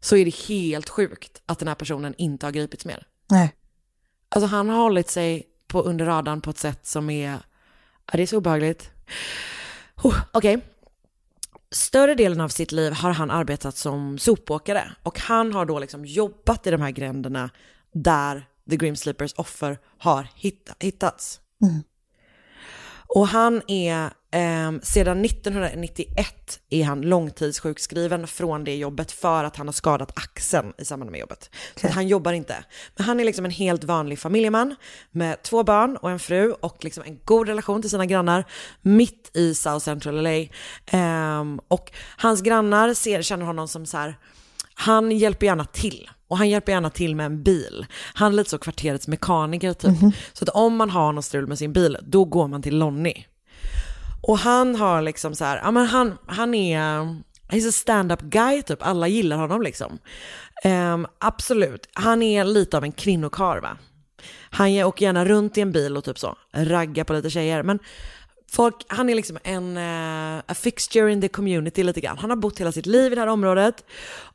så 0.00 0.16
är 0.16 0.24
det 0.24 0.34
helt 0.34 0.88
sjukt 0.88 1.42
att 1.46 1.58
den 1.58 1.68
här 1.68 1.74
personen 1.74 2.14
inte 2.18 2.46
har 2.46 2.50
gripits 2.52 2.84
mer. 2.84 3.06
Nej. 3.30 3.54
Alltså 4.28 4.46
han 4.46 4.68
har 4.68 4.76
hållit 4.82 5.10
sig 5.10 5.46
på 5.66 5.82
under 5.82 6.04
radarn 6.04 6.40
på 6.40 6.50
ett 6.50 6.58
sätt 6.58 6.86
som 6.86 7.10
är, 7.10 7.30
ja, 8.06 8.12
det 8.12 8.22
är 8.22 8.26
så 8.26 8.36
obehagligt. 8.36 8.90
Oh, 10.02 10.16
Okej. 10.32 10.60
Större 11.70 12.14
delen 12.14 12.40
av 12.40 12.48
sitt 12.48 12.72
liv 12.72 12.92
har 12.92 13.10
han 13.10 13.30
arbetat 13.30 13.76
som 13.76 14.18
sopåkare 14.18 14.92
och 15.02 15.18
han 15.20 15.52
har 15.52 15.66
då 15.66 15.78
liksom 15.78 16.04
jobbat 16.04 16.66
i 16.66 16.70
de 16.70 16.80
här 16.82 16.90
gränderna 16.90 17.50
där 17.92 18.48
The 18.70 18.76
Grim 18.76 18.96
Sleepers 18.96 19.34
offer 19.36 19.78
har 19.98 20.28
hitt- 20.34 20.70
hittats. 20.80 21.40
Mm. 21.62 21.82
Och 23.08 23.28
han 23.28 23.62
är, 23.66 24.10
ehm, 24.30 24.80
sedan 24.82 25.22
1991 25.22 26.60
är 26.70 26.84
han 26.84 27.00
långtidssjukskriven 27.00 28.26
från 28.26 28.64
det 28.64 28.76
jobbet 28.76 29.12
för 29.12 29.44
att 29.44 29.56
han 29.56 29.68
har 29.68 29.72
skadat 29.72 30.12
axeln 30.18 30.72
i 30.78 30.84
samband 30.84 31.10
med 31.10 31.20
jobbet. 31.20 31.50
Så 31.76 31.86
att 31.86 31.92
han 31.92 32.08
jobbar 32.08 32.32
inte. 32.32 32.64
Men 32.96 33.06
han 33.06 33.20
är 33.20 33.24
liksom 33.24 33.44
en 33.44 33.50
helt 33.50 33.84
vanlig 33.84 34.18
familjeman 34.18 34.74
med 35.10 35.42
två 35.42 35.62
barn 35.62 35.96
och 35.96 36.10
en 36.10 36.18
fru 36.18 36.52
och 36.52 36.84
liksom 36.84 37.02
en 37.06 37.18
god 37.24 37.48
relation 37.48 37.80
till 37.80 37.90
sina 37.90 38.06
grannar 38.06 38.44
mitt 38.82 39.30
i 39.36 39.54
South 39.54 39.84
Central 39.84 40.22
LA. 40.22 40.46
Ehm, 40.86 41.60
och 41.68 41.92
hans 42.16 42.42
grannar 42.42 42.94
ser, 42.94 43.22
känner 43.22 43.44
honom 43.44 43.68
som 43.68 43.86
så 43.86 43.96
här, 43.96 44.18
han 44.74 45.10
hjälper 45.10 45.46
gärna 45.46 45.64
till. 45.64 46.10
Och 46.28 46.38
han 46.38 46.48
hjälper 46.48 46.72
gärna 46.72 46.90
till 46.90 47.16
med 47.16 47.26
en 47.26 47.42
bil. 47.42 47.86
Han 48.14 48.32
är 48.32 48.36
lite 48.36 48.50
så 48.50 48.58
kvarterets 48.58 49.08
mekaniker 49.08 49.72
typ. 49.72 49.96
Så 50.32 50.44
att 50.44 50.48
om 50.48 50.76
man 50.76 50.90
har 50.90 51.12
något 51.12 51.24
strul 51.24 51.46
med 51.46 51.58
sin 51.58 51.72
bil, 51.72 51.96
då 52.02 52.24
går 52.24 52.48
man 52.48 52.62
till 52.62 52.78
Lonnie. 52.78 53.26
Och 54.22 54.38
han 54.38 54.74
har 54.76 55.02
liksom 55.02 55.34
så 55.34 55.44
här, 55.44 55.60
ja 55.64 55.70
men 55.70 55.86
han, 55.86 56.18
han 56.26 56.54
är, 56.54 56.80
he's 57.48 57.68
a 57.68 57.72
stand-up 57.72 58.20
guy 58.20 58.62
typ, 58.62 58.78
alla 58.82 59.08
gillar 59.08 59.36
honom 59.36 59.62
liksom. 59.62 59.98
Ehm, 60.64 61.06
absolut, 61.18 61.88
han 61.92 62.22
är 62.22 62.44
lite 62.44 62.76
av 62.76 62.84
en 62.84 62.92
kvinnokarl 62.92 63.60
va. 63.60 63.76
Han 64.50 64.70
åker 64.70 65.06
gärna 65.06 65.24
runt 65.24 65.58
i 65.58 65.60
en 65.60 65.72
bil 65.72 65.96
och 65.96 66.04
typ 66.04 66.18
så, 66.18 66.36
raggar 66.54 67.04
på 67.04 67.12
lite 67.12 67.30
tjejer. 67.30 67.62
Men 67.62 67.78
folk, 68.50 68.74
han 68.88 69.08
är 69.08 69.14
liksom 69.14 69.38
en 69.44 69.76
eh, 69.76 70.42
a 70.46 70.54
fixture 70.54 71.12
in 71.12 71.20
the 71.20 71.28
community 71.28 71.82
lite 71.82 72.00
grann. 72.00 72.18
Han 72.18 72.30
har 72.30 72.36
bott 72.36 72.60
hela 72.60 72.72
sitt 72.72 72.86
liv 72.86 73.12
i 73.12 73.14
det 73.14 73.20
här 73.20 73.28
området 73.28 73.84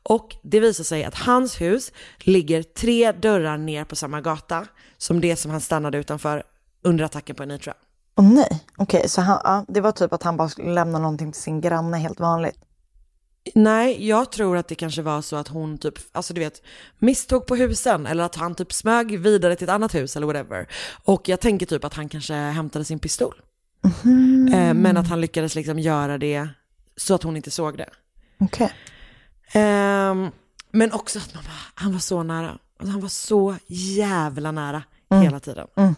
och 0.02 0.36
det 0.42 0.60
visar 0.60 0.84
sig 0.84 1.04
att 1.04 1.14
hans 1.14 1.60
hus 1.60 1.92
ligger 2.18 2.62
tre 2.62 3.12
dörrar 3.12 3.58
ner 3.58 3.84
på 3.84 3.96
samma 3.96 4.20
gata 4.20 4.66
som 4.98 5.20
det 5.20 5.36
som 5.36 5.50
han 5.50 5.60
stannade 5.60 5.98
utanför 5.98 6.42
under 6.84 7.04
attacken 7.04 7.36
på 7.36 7.42
Anitra. 7.42 7.74
Åh 8.16 8.32
nej. 8.32 8.64
Okej, 8.76 9.08
så 9.08 9.20
han, 9.20 9.40
ja, 9.44 9.64
det 9.68 9.80
var 9.80 9.92
typ 9.92 10.12
att 10.12 10.22
han 10.22 10.36
bara 10.36 10.48
skulle 10.48 10.72
lämna 10.72 10.98
någonting 10.98 11.32
till 11.32 11.42
sin 11.42 11.60
granne 11.60 11.96
helt 11.96 12.20
vanligt. 12.20 12.56
Nej, 13.54 14.08
jag 14.08 14.32
tror 14.32 14.56
att 14.56 14.68
det 14.68 14.74
kanske 14.74 15.02
var 15.02 15.22
så 15.22 15.36
att 15.36 15.48
hon 15.48 15.78
typ, 15.78 15.94
alltså 16.12 16.34
du 16.34 16.40
vet, 16.40 16.62
misstog 16.98 17.46
på 17.46 17.56
husen 17.56 18.06
eller 18.06 18.24
att 18.24 18.34
han 18.34 18.54
typ 18.54 18.72
smög 18.72 19.18
vidare 19.18 19.56
till 19.56 19.64
ett 19.64 19.74
annat 19.74 19.94
hus 19.94 20.16
eller 20.16 20.26
whatever. 20.26 20.68
Och 21.04 21.28
jag 21.28 21.40
tänker 21.40 21.66
typ 21.66 21.84
att 21.84 21.94
han 21.94 22.08
kanske 22.08 22.34
hämtade 22.34 22.84
sin 22.84 22.98
pistol. 22.98 23.34
Eh, 24.54 24.74
men 24.74 24.96
att 24.96 25.08
han 25.08 25.20
lyckades 25.20 25.54
liksom 25.54 25.78
göra 25.78 26.18
det 26.18 26.48
så 26.96 27.14
att 27.14 27.22
hon 27.22 27.36
inte 27.36 27.50
såg 27.50 27.78
det. 27.78 27.88
Okej. 28.40 28.72
Ehm, 29.52 30.30
men 30.70 30.92
också 30.92 31.18
att 31.18 31.34
man 31.34 31.42
bara, 31.44 31.52
han 31.74 31.92
var 31.92 31.98
så 31.98 32.22
nära. 32.22 32.58
Alltså, 32.78 32.92
han 32.92 33.00
var 33.00 33.08
så 33.08 33.56
jävla 33.68 34.50
nära 34.52 34.82
Mm. 35.10 35.24
hela 35.24 35.40
tiden. 35.40 35.66
Mm. 35.76 35.94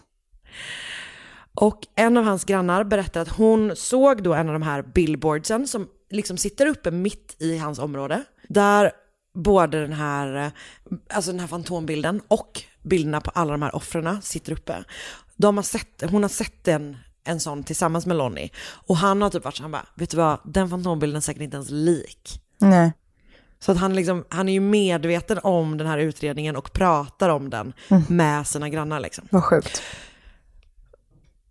Och 1.53 1.87
en 1.95 2.17
av 2.17 2.23
hans 2.23 2.43
grannar 2.45 2.83
berättar 2.83 3.21
att 3.21 3.29
hon 3.29 3.75
såg 3.75 4.23
då 4.23 4.33
en 4.33 4.47
av 4.47 4.53
de 4.53 4.61
här 4.61 4.81
billboardsen 4.81 5.67
som 5.67 5.87
liksom 6.09 6.37
sitter 6.37 6.65
uppe 6.67 6.91
mitt 6.91 7.35
i 7.39 7.57
hans 7.57 7.79
område. 7.79 8.23
Där 8.49 8.91
både 9.33 9.81
den 9.81 9.93
här, 9.93 10.35
eh, 10.35 10.51
alltså 11.09 11.31
den 11.31 11.39
här 11.39 11.47
fantombilden 11.47 12.21
och 12.27 12.61
bilderna 12.83 13.21
på 13.21 13.31
alla 13.31 13.51
de 13.51 13.61
här 13.61 13.75
offren 13.75 14.21
sitter 14.21 14.51
uppe. 14.51 14.83
De 15.35 15.57
har 15.57 15.63
sett, 15.63 16.03
hon 16.09 16.21
har 16.23 16.29
sett 16.29 16.67
en, 16.67 16.97
en 17.27 17.39
sån 17.39 17.63
tillsammans 17.63 18.05
med 18.05 18.17
Lonnie. 18.17 18.49
Och 18.87 18.97
han 18.97 19.21
har 19.21 19.29
typ 19.29 19.43
varit 19.43 19.55
så 19.57 19.63
han 19.63 19.71
bara, 19.71 19.85
vet 19.95 20.09
du 20.09 20.17
vad, 20.17 20.39
den 20.45 20.69
fantombilden 20.69 21.17
är 21.17 21.21
säkert 21.21 21.41
inte 21.41 21.55
ens 21.57 21.69
lik. 21.69 22.41
Nej. 22.57 22.91
Så 23.59 23.71
att 23.71 23.77
han, 23.77 23.95
liksom, 23.95 24.25
han 24.29 24.49
är 24.49 24.53
ju 24.53 24.59
medveten 24.59 25.39
om 25.43 25.77
den 25.77 25.87
här 25.87 25.97
utredningen 25.97 26.55
och 26.55 26.73
pratar 26.73 27.29
om 27.29 27.49
den 27.49 27.73
Mm. 27.89 28.03
med 28.09 28.47
sina 28.47 28.69
grannar 28.69 28.99
liksom. 28.99 29.27
Vad 29.31 29.43
sjukt. 29.43 29.81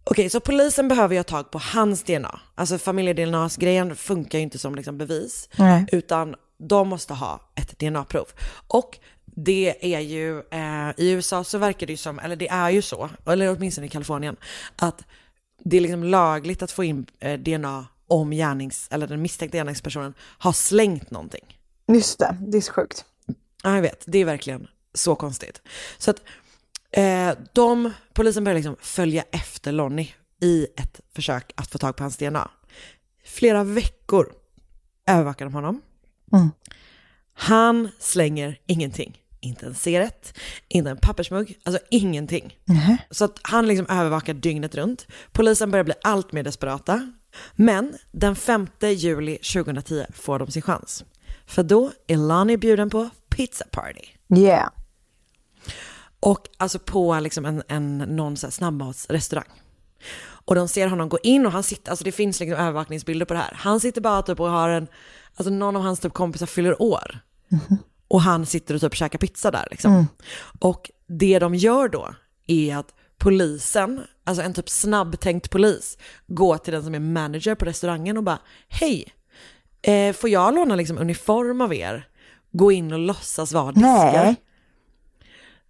Okej, 0.05 0.31
så 0.31 0.41
polisen 0.41 0.89
behöver 0.89 1.15
ju 1.15 1.19
ha 1.19 1.25
tag 1.25 1.51
på 1.51 1.59
hans 1.59 2.03
DNA. 2.03 2.41
Alltså 2.55 2.79
familje-DNA-grejen 2.79 3.97
funkar 3.97 4.39
ju 4.39 4.43
inte 4.43 4.59
som 4.59 4.75
liksom 4.75 4.99
bevis. 4.99 5.49
Nej. 5.57 5.87
Utan 5.93 6.35
de 6.59 6.89
måste 6.89 7.15
ha 7.15 7.41
ett 7.55 7.79
DNA-prov. 7.79 8.27
Och 8.69 8.99
det 9.25 9.95
är 9.95 10.01
ju, 10.01 10.39
eh, 10.39 10.91
i 10.97 11.11
USA 11.11 11.45
så 11.45 11.59
verkar 11.59 11.87
det 11.87 11.93
ju 11.93 11.97
som, 11.97 12.19
eller 12.19 12.37
det 12.37 12.49
är 12.49 12.71
ju 12.71 12.83
så, 12.83 13.09
eller 13.27 13.57
åtminstone 13.57 13.87
i 13.87 13.91
Kalifornien, 13.91 14.37
att 14.77 15.05
det 15.65 15.77
är 15.77 15.81
liksom 15.81 16.05
lagligt 16.05 16.63
att 16.63 16.73
få 16.73 16.85
in 16.85 17.07
eh, 17.21 17.39
DNA 17.39 17.87
om 18.07 18.33
gärnings, 18.33 18.89
eller 18.91 19.07
den 19.07 19.23
misstänkta 19.23 19.59
gärningspersonen 19.59 20.15
har 20.21 20.53
slängt 20.53 21.11
någonting. 21.11 21.59
Just 21.89 22.19
det, 22.19 22.37
det 22.41 22.59
är 22.59 22.63
så 22.63 22.73
sjukt. 22.73 23.05
Ja, 23.63 23.75
jag 23.75 23.83
vet. 23.83 24.05
Det 24.07 24.19
är 24.19 24.25
verkligen 24.25 24.69
så 24.95 25.15
konstigt. 25.15 25.63
Så 25.99 26.11
att 26.11 26.23
eh, 26.91 27.31
de, 27.53 27.93
polisen 28.13 28.45
börjar 28.45 28.57
liksom 28.57 28.77
följa 28.81 29.25
efter 29.31 29.73
Lonnie 29.73 30.15
i 30.41 30.67
ett 30.77 31.01
försök 31.15 31.53
att 31.57 31.71
få 31.71 31.79
tag 31.79 31.97
på 31.97 32.05
hans 32.05 32.17
DNA. 32.17 32.51
Flera 33.25 33.65
veckor 33.65 34.33
övervakar 35.07 35.45
de 35.45 35.55
honom. 35.55 35.83
Mm. 36.33 36.51
Han 37.35 37.89
slänger 37.99 38.61
ingenting. 38.67 39.19
Inte 39.41 39.67
en 39.67 39.75
cigarett, 39.75 40.39
inte 40.69 40.91
en 40.91 40.97
pappersmugg, 40.97 41.59
alltså 41.65 41.83
ingenting. 41.91 42.59
Mhm. 42.65 42.97
Så 43.11 43.25
att 43.25 43.39
han 43.43 43.67
liksom 43.67 43.87
övervakar 43.89 44.35
dygnet 44.35 44.75
runt. 44.75 45.07
Polisen 45.33 45.71
börjar 45.71 45.85
bli 45.85 45.95
allt 46.03 46.33
mer 46.33 46.43
desperata. 46.43 47.13
Men 47.55 47.95
den 48.13 48.37
5 48.37 48.67
juli 48.81 49.37
2010 49.37 50.07
får 50.13 50.39
de 50.39 50.51
sin 50.51 50.63
chans. 50.63 51.05
För 51.47 51.63
då 51.63 51.93
är 52.07 52.17
Lonnie 52.17 52.57
bjuden 52.57 52.91
på 52.91 53.09
pizza 53.29 53.65
party. 53.71 54.05
Yeah. 54.37 54.69
Och 56.21 56.49
alltså 56.57 56.79
på 56.79 57.21
liksom 57.21 57.45
en, 57.45 57.63
en 57.69 57.99
någon 57.99 58.37
så 58.37 58.51
snabbmatsrestaurang. 58.51 59.49
Och 60.47 60.55
de 60.55 60.69
ser 60.69 60.87
honom 60.87 61.09
gå 61.09 61.19
in 61.23 61.47
och 61.47 61.53
han 61.53 61.63
sitter, 61.63 61.91
alltså 61.91 62.05
det 62.05 62.13
finns 62.13 62.41
liksom 62.41 62.59
övervakningsbilder 62.59 63.27
på 63.27 63.35
det 63.35 63.41
här. 63.41 63.53
Han 63.55 63.81
sitter 63.81 64.01
bara 64.01 64.23
typ 64.23 64.41
och 64.41 64.51
har 64.51 64.69
en, 64.69 64.87
alltså 65.37 65.51
någon 65.51 65.77
av 65.77 65.83
hans 65.83 66.01
typ 66.01 66.13
kompisar 66.13 66.47
fyller 66.47 66.83
år. 66.83 67.21
Och 68.09 68.23
han 68.23 68.47
sitter 68.47 68.75
och 68.75 68.81
typ 68.81 68.95
käkar 68.95 69.19
pizza 69.19 69.51
där 69.51 69.69
liksom. 69.71 69.93
Mm. 69.93 70.07
Och 70.59 70.91
det 71.07 71.39
de 71.39 71.55
gör 71.55 71.89
då 71.89 72.15
är 72.47 72.77
att 72.77 72.95
polisen, 73.19 74.01
alltså 74.25 74.43
en 74.43 74.55
typ 74.55 74.69
snabbtänkt 74.69 75.51
polis, 75.51 75.99
går 76.27 76.59
till 76.59 76.73
den 76.73 76.85
som 76.85 76.95
är 76.95 77.01
manager 77.01 77.55
på 77.55 77.65
restaurangen 77.65 78.17
och 78.17 78.23
bara 78.23 78.39
hej, 78.69 79.15
eh, 79.83 80.13
får 80.13 80.31
jag 80.31 80.55
låna 80.55 80.77
liksom 80.77 80.99
uniform 80.99 81.61
av 81.61 81.75
er? 81.75 82.09
Gå 82.53 82.73
in 82.73 82.93
och 82.93 82.99
låtsas 82.99 83.53
vara 83.53 83.73
diskar. 83.73 84.25
Nej. 84.25 84.37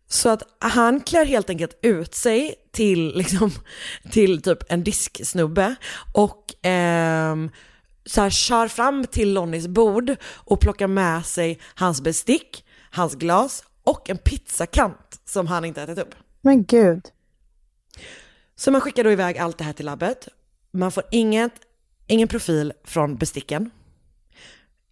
Så 0.09 0.29
att 0.29 0.43
han 0.59 1.01
klär 1.01 1.25
helt 1.25 1.51
enkelt 1.51 1.79
ut 1.83 2.15
sig 2.15 2.55
till, 2.73 3.17
liksom, 3.17 3.51
till 4.13 4.43
typ 4.43 4.59
en 4.69 4.85
disksnubbe 4.85 5.75
och 6.13 6.55
ehm, 6.63 7.51
så 8.07 8.21
här 8.21 8.31
kör 8.31 8.69
fram 8.69 9.07
till 9.07 9.33
Lonnies 9.33 9.69
bord 9.69 10.17
och 10.35 10.61
plockar 10.61 10.87
med 10.87 11.27
sig 11.27 11.59
hans 11.75 12.01
bestick, 12.01 12.65
hans 12.91 13.15
glas 13.15 13.65
och 13.85 14.11
en 14.11 14.19
pizzakant 14.19 15.21
som 15.25 15.47
han 15.47 15.65
inte 15.65 15.83
ätit 15.83 15.99
upp. 15.99 16.15
Men 16.41 16.65
gud. 16.65 17.03
Så 18.57 18.71
man 18.71 18.81
skickar 18.81 19.05
då 19.05 19.13
iväg 19.13 19.39
allt 19.39 19.59
det 19.59 19.65
här 19.65 19.73
till 19.73 19.87
labbet. 19.87 20.29
Man 20.71 20.93
får 20.93 21.05
inget, 21.11 21.53
ingen 22.07 22.29
profil 22.29 22.73
från 22.85 23.17
besticken. 23.17 23.71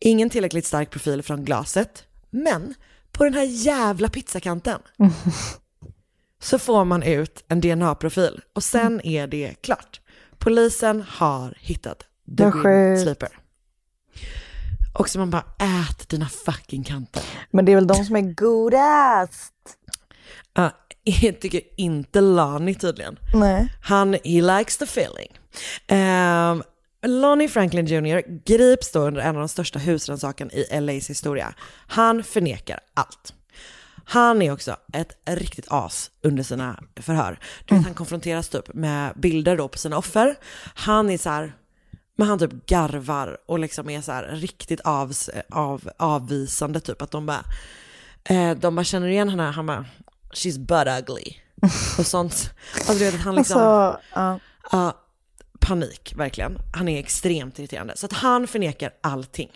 Ingen 0.01 0.31
tillräckligt 0.31 0.67
stark 0.67 0.91
profil 0.91 1.23
från 1.23 1.45
glaset. 1.45 2.05
Men 2.31 2.75
på 3.13 3.25
den 3.25 3.35
här 3.35 3.45
jävla 3.45 4.09
pizzakanten 4.09 4.81
så 6.43 6.59
får 6.59 6.85
man 6.85 7.03
ut 7.03 7.45
en 7.49 7.61
DNA-profil 7.61 8.41
och 8.53 8.65
sen 8.65 9.01
är 9.01 9.27
det 9.27 9.55
klart. 9.61 10.01
Polisen 10.39 11.05
har 11.09 11.55
hittat 11.61 12.07
the 12.39 12.51
green 12.63 12.99
sleeper. 12.99 13.29
Och 14.95 15.11
så 15.11 15.19
man 15.19 15.31
bara, 15.31 15.45
ät 15.59 16.09
dina 16.09 16.29
fucking 16.29 16.85
kanter. 16.85 17.23
Men 17.51 17.65
det 17.65 17.73
är 17.73 17.77
väl 17.77 17.87
de 17.87 18.05
som 18.05 18.17
är 18.17 18.35
godast? 18.35 19.55
Uh, 20.59 20.71
jag 21.05 21.41
tycker 21.41 21.61
inte 21.77 22.21
Lani 22.21 22.75
tydligen. 22.75 23.19
Nej. 23.35 23.73
Han, 23.83 24.13
he 24.13 24.59
likes 24.59 24.79
the 24.79 24.85
feeling. 24.85 25.39
Um, 25.89 26.63
Lonnie 27.07 27.49
Franklin 27.49 27.87
Jr. 27.87 28.23
grips 28.45 28.93
då 28.93 29.01
under 29.01 29.21
en 29.21 29.29
av 29.29 29.41
de 29.41 29.49
största 29.49 29.79
husrannsakan 29.79 30.51
i 30.51 30.81
LAs 30.81 31.11
historia. 31.11 31.55
Han 31.87 32.23
förnekar 32.25 32.81
allt. 32.95 33.35
Han 34.05 34.43
är 34.43 34.53
också 34.53 34.77
ett 34.93 35.13
riktigt 35.27 35.67
as 35.69 36.11
under 36.23 36.43
sina 36.43 36.81
förhör. 36.97 37.39
Du 37.65 37.75
vet, 37.75 37.85
han 37.85 37.95
konfronteras 37.95 38.49
typ 38.49 38.75
med 38.75 39.13
bilder 39.17 39.57
då 39.57 39.69
på 39.69 39.79
sina 39.79 39.99
offer. 39.99 40.37
Han 40.75 41.11
är 41.11 41.19
så 41.19 41.31
här, 41.31 41.53
men 42.17 42.29
han 42.29 42.39
typ 42.39 42.67
garvar 42.67 43.39
och 43.47 43.59
liksom 43.59 43.91
är 43.91 44.01
så 44.01 44.13
här 44.13 44.25
riktigt 44.25 44.81
avs, 44.81 45.31
av, 45.51 45.91
avvisande 45.97 46.81
typ. 46.81 47.03
Att 47.03 47.11
de 47.11 47.27
bara, 47.27 47.45
eh, 48.25 48.51
de 48.51 48.75
bara 48.75 48.85
känner 48.85 49.09
igen 49.09 49.29
henne, 49.29 49.43
han 49.43 49.67
bara, 49.67 49.85
she's 50.33 50.59
butt 50.59 51.09
ugly. 51.09 51.37
Och 51.99 52.07
sånt. 52.07 52.51
Alltså 52.75 52.93
du 52.93 53.05
vet 53.05 53.15
att 53.15 53.21
han 53.21 53.35
liksom, 53.35 53.61
Alltså, 53.63 54.01
ja. 54.15 54.39
Ja, 54.73 54.93
panik, 55.61 56.13
verkligen. 56.17 56.59
Han 56.73 56.89
är 56.89 56.99
extremt 56.99 57.59
irriterande. 57.59 57.97
Så 57.97 58.07
att 58.07 58.13
han 58.13 58.47
förnekar 58.47 58.91
allting. 59.01 59.51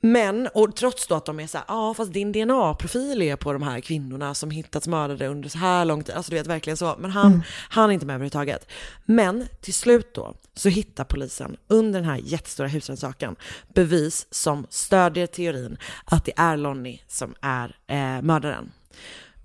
Men, 0.00 0.48
och 0.54 0.76
trots 0.76 1.06
då 1.06 1.14
att 1.14 1.24
de 1.24 1.40
är 1.40 1.46
så 1.46 1.58
ja 1.68 1.94
fast 1.94 2.12
din 2.12 2.32
DNA-profil 2.32 3.22
är 3.22 3.36
på 3.36 3.52
de 3.52 3.62
här 3.62 3.80
kvinnorna 3.80 4.34
som 4.34 4.50
hittats 4.50 4.88
mördade 4.88 5.26
under 5.26 5.48
så 5.48 5.58
här 5.58 5.84
lång 5.84 6.04
tid, 6.04 6.14
alltså 6.14 6.30
du 6.30 6.36
vet 6.36 6.46
verkligen 6.46 6.76
så, 6.76 6.96
men 6.98 7.10
han, 7.10 7.42
han 7.68 7.90
är 7.90 7.94
inte 7.94 8.06
med 8.06 8.14
överhuvudtaget. 8.14 8.68
Men 9.04 9.46
till 9.60 9.74
slut 9.74 10.14
då 10.14 10.34
så 10.54 10.68
hittar 10.68 11.04
polisen 11.04 11.56
under 11.68 12.00
den 12.00 12.08
här 12.08 12.20
jättestora 12.22 12.68
husrannsakan 12.68 13.36
bevis 13.74 14.26
som 14.30 14.66
stödjer 14.70 15.26
teorin 15.26 15.78
att 16.04 16.24
det 16.24 16.32
är 16.36 16.56
Lonnie 16.56 17.00
som 17.08 17.34
är 17.40 17.76
eh, 17.86 18.22
mördaren. 18.22 18.72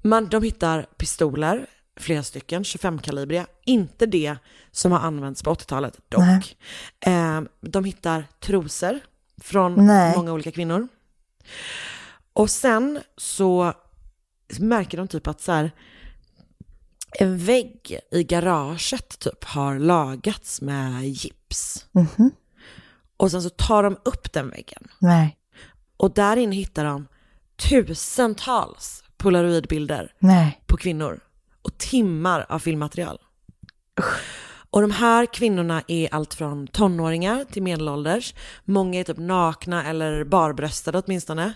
Man, 0.01 0.27
de 0.27 0.43
hittar 0.43 0.85
pistoler, 0.97 1.65
flera 1.97 2.23
stycken, 2.23 2.63
25-kalibriga. 2.63 3.45
Inte 3.65 4.05
det 4.05 4.35
som 4.71 4.91
har 4.91 4.99
använts 4.99 5.43
på 5.43 5.53
80-talet 5.53 5.99
dock. 6.09 6.57
Eh, 7.05 7.41
de 7.61 7.85
hittar 7.85 8.25
trosor 8.39 8.99
från 9.41 9.85
Nej. 9.85 10.15
många 10.15 10.33
olika 10.33 10.51
kvinnor. 10.51 10.87
Och 12.33 12.49
sen 12.49 12.99
så 13.17 13.73
märker 14.59 14.97
de 14.97 15.07
typ 15.07 15.27
att 15.27 15.41
så 15.41 15.51
här, 15.51 15.71
en 17.19 17.37
vägg 17.37 17.99
i 18.11 18.23
garaget 18.23 19.19
typ 19.19 19.43
har 19.43 19.79
lagats 19.79 20.61
med 20.61 21.03
gips. 21.03 21.85
Mhm. 21.91 22.31
Och 23.17 23.31
sen 23.31 23.41
så 23.41 23.49
tar 23.49 23.83
de 23.83 23.97
upp 24.05 24.33
den 24.33 24.49
väggen. 24.49 24.87
Nej. 24.99 25.37
Och 25.97 26.13
där 26.13 26.37
inne 26.37 26.55
hittar 26.55 26.85
de 26.85 27.07
tusentals 27.55 29.03
polaroidbilder 29.17 30.13
Nej. 30.19 30.63
på 30.65 30.77
kvinnor 30.77 31.19
och 31.61 31.77
timmar 31.77 32.45
av 32.49 32.59
filmmaterial. 32.59 33.19
Och 34.73 34.81
de 34.81 34.91
här 34.91 35.25
kvinnorna 35.25 35.83
är 35.87 36.13
allt 36.13 36.33
från 36.33 36.67
tonåringar 36.67 37.45
till 37.51 37.63
medelålders. 37.63 38.35
Många 38.65 38.99
är 38.99 39.03
typ 39.03 39.17
nakna 39.17 39.85
eller 39.85 40.23
barbröstade 40.23 41.01
åtminstone. 41.05 41.53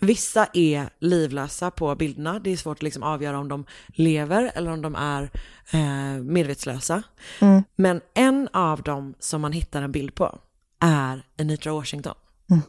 Vissa 0.00 0.46
är 0.52 0.88
livlösa 0.98 1.70
på 1.70 1.94
bilderna. 1.94 2.38
Det 2.38 2.50
är 2.50 2.56
svårt 2.56 2.78
att 2.78 2.82
liksom 2.82 3.02
avgöra 3.02 3.38
om 3.38 3.48
de 3.48 3.64
lever 3.86 4.50
eller 4.54 4.70
om 4.70 4.82
de 4.82 4.94
är 4.94 5.30
eh, 5.70 6.22
medvetslösa. 6.22 7.02
Mm. 7.40 7.62
Men 7.76 8.00
en 8.14 8.48
av 8.52 8.82
dem 8.82 9.14
som 9.18 9.40
man 9.40 9.52
hittar 9.52 9.82
en 9.82 9.92
bild 9.92 10.14
på 10.14 10.38
är 10.80 11.22
Anitra 11.38 11.72
Washington. 11.72 12.14
Mm. 12.50 12.62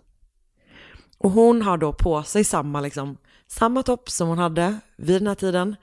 Och 1.18 1.32
hon 1.32 1.62
har 1.62 1.78
då 1.78 1.94
på 1.94 2.24
sig 2.24 2.44
samma, 2.44 2.82
liksom, 2.82 3.18
samma 3.48 3.84
topp 3.84 4.10
som 4.10 4.28
hon 4.28 4.38
hade 4.38 4.80
vid 4.96 5.22
den 5.22 5.28
här 5.28 5.36
tiden. 5.36 5.76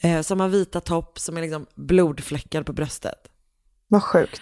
Eh, 0.00 0.22
samma 0.22 0.48
vita 0.48 0.80
topp 0.80 1.18
som 1.18 1.36
är 1.36 1.40
liksom 1.40 1.66
blodfläckad 1.74 2.66
på 2.66 2.72
bröstet. 2.72 3.29
Vad 3.90 4.02
sjukt. 4.02 4.40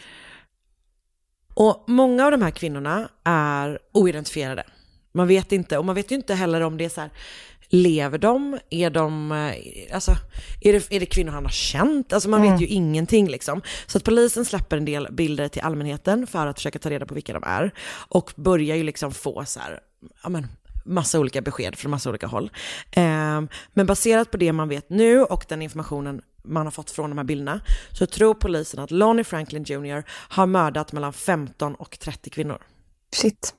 Och 1.54 1.84
många 1.86 2.24
av 2.24 2.30
de 2.30 2.42
här 2.42 2.50
kvinnorna 2.50 3.08
är 3.24 3.78
oidentifierade. 3.92 4.64
Man 5.12 5.28
vet 5.28 5.52
inte, 5.52 5.78
och 5.78 5.84
man 5.84 5.94
vet 5.94 6.10
ju 6.12 6.16
inte 6.16 6.34
heller 6.34 6.60
om 6.60 6.76
det 6.76 6.84
är 6.84 6.88
så 6.88 7.00
här, 7.00 7.10
lever 7.68 8.18
de? 8.18 8.58
Är 8.70 8.90
de, 8.90 9.32
eh, 9.32 9.94
alltså, 9.94 10.16
är 10.60 10.72
det, 10.72 10.92
är 10.92 11.00
det 11.00 11.06
kvinnor 11.06 11.32
han 11.32 11.44
har 11.44 11.50
känt? 11.52 12.12
Alltså 12.12 12.28
man 12.28 12.40
Mm. 12.40 12.52
vet 12.52 12.62
ju 12.62 12.66
ingenting 12.66 13.28
liksom. 13.28 13.62
Så 13.86 13.98
att 13.98 14.04
polisen 14.04 14.44
släpper 14.44 14.76
en 14.76 14.84
del 14.84 15.08
bilder 15.12 15.48
till 15.48 15.62
allmänheten 15.62 16.26
för 16.26 16.46
att 16.46 16.56
försöka 16.56 16.78
ta 16.78 16.90
reda 16.90 17.06
på 17.06 17.14
vilka 17.14 17.32
de 17.32 17.42
är. 17.46 17.74
Och 18.08 18.32
börjar 18.36 18.76
ju 18.76 18.82
liksom 18.82 19.12
få 19.12 19.44
så 19.44 19.60
här, 19.60 19.80
ja 20.22 20.28
men, 20.28 20.46
massa 20.84 21.18
olika 21.20 21.40
besked 21.42 21.76
från 21.78 21.90
massa 21.90 22.10
olika 22.10 22.26
håll. 22.26 22.50
Ehm, 22.90 23.48
men 23.72 23.86
baserat 23.86 24.30
på 24.30 24.36
det 24.36 24.52
man 24.52 24.68
vet 24.68 24.90
nu 24.90 25.22
och 25.22 25.44
den 25.48 25.62
informationen 25.62 26.22
man 26.48 26.66
har 26.66 26.70
fått 26.70 26.90
från 26.90 27.10
de 27.10 27.18
här 27.18 27.24
bilderna 27.24 27.60
så 27.92 28.06
tror 28.06 28.34
polisen 28.34 28.80
att 28.80 28.90
Lonnie 28.90 29.24
Franklin 29.24 29.64
Jr. 29.64 30.04
har 30.08 30.46
mördat 30.46 30.92
mellan 30.92 31.12
15 31.12 31.74
och 31.74 31.98
30 31.98 32.30
kvinnor. 32.30 32.62
Shit. 33.14 33.54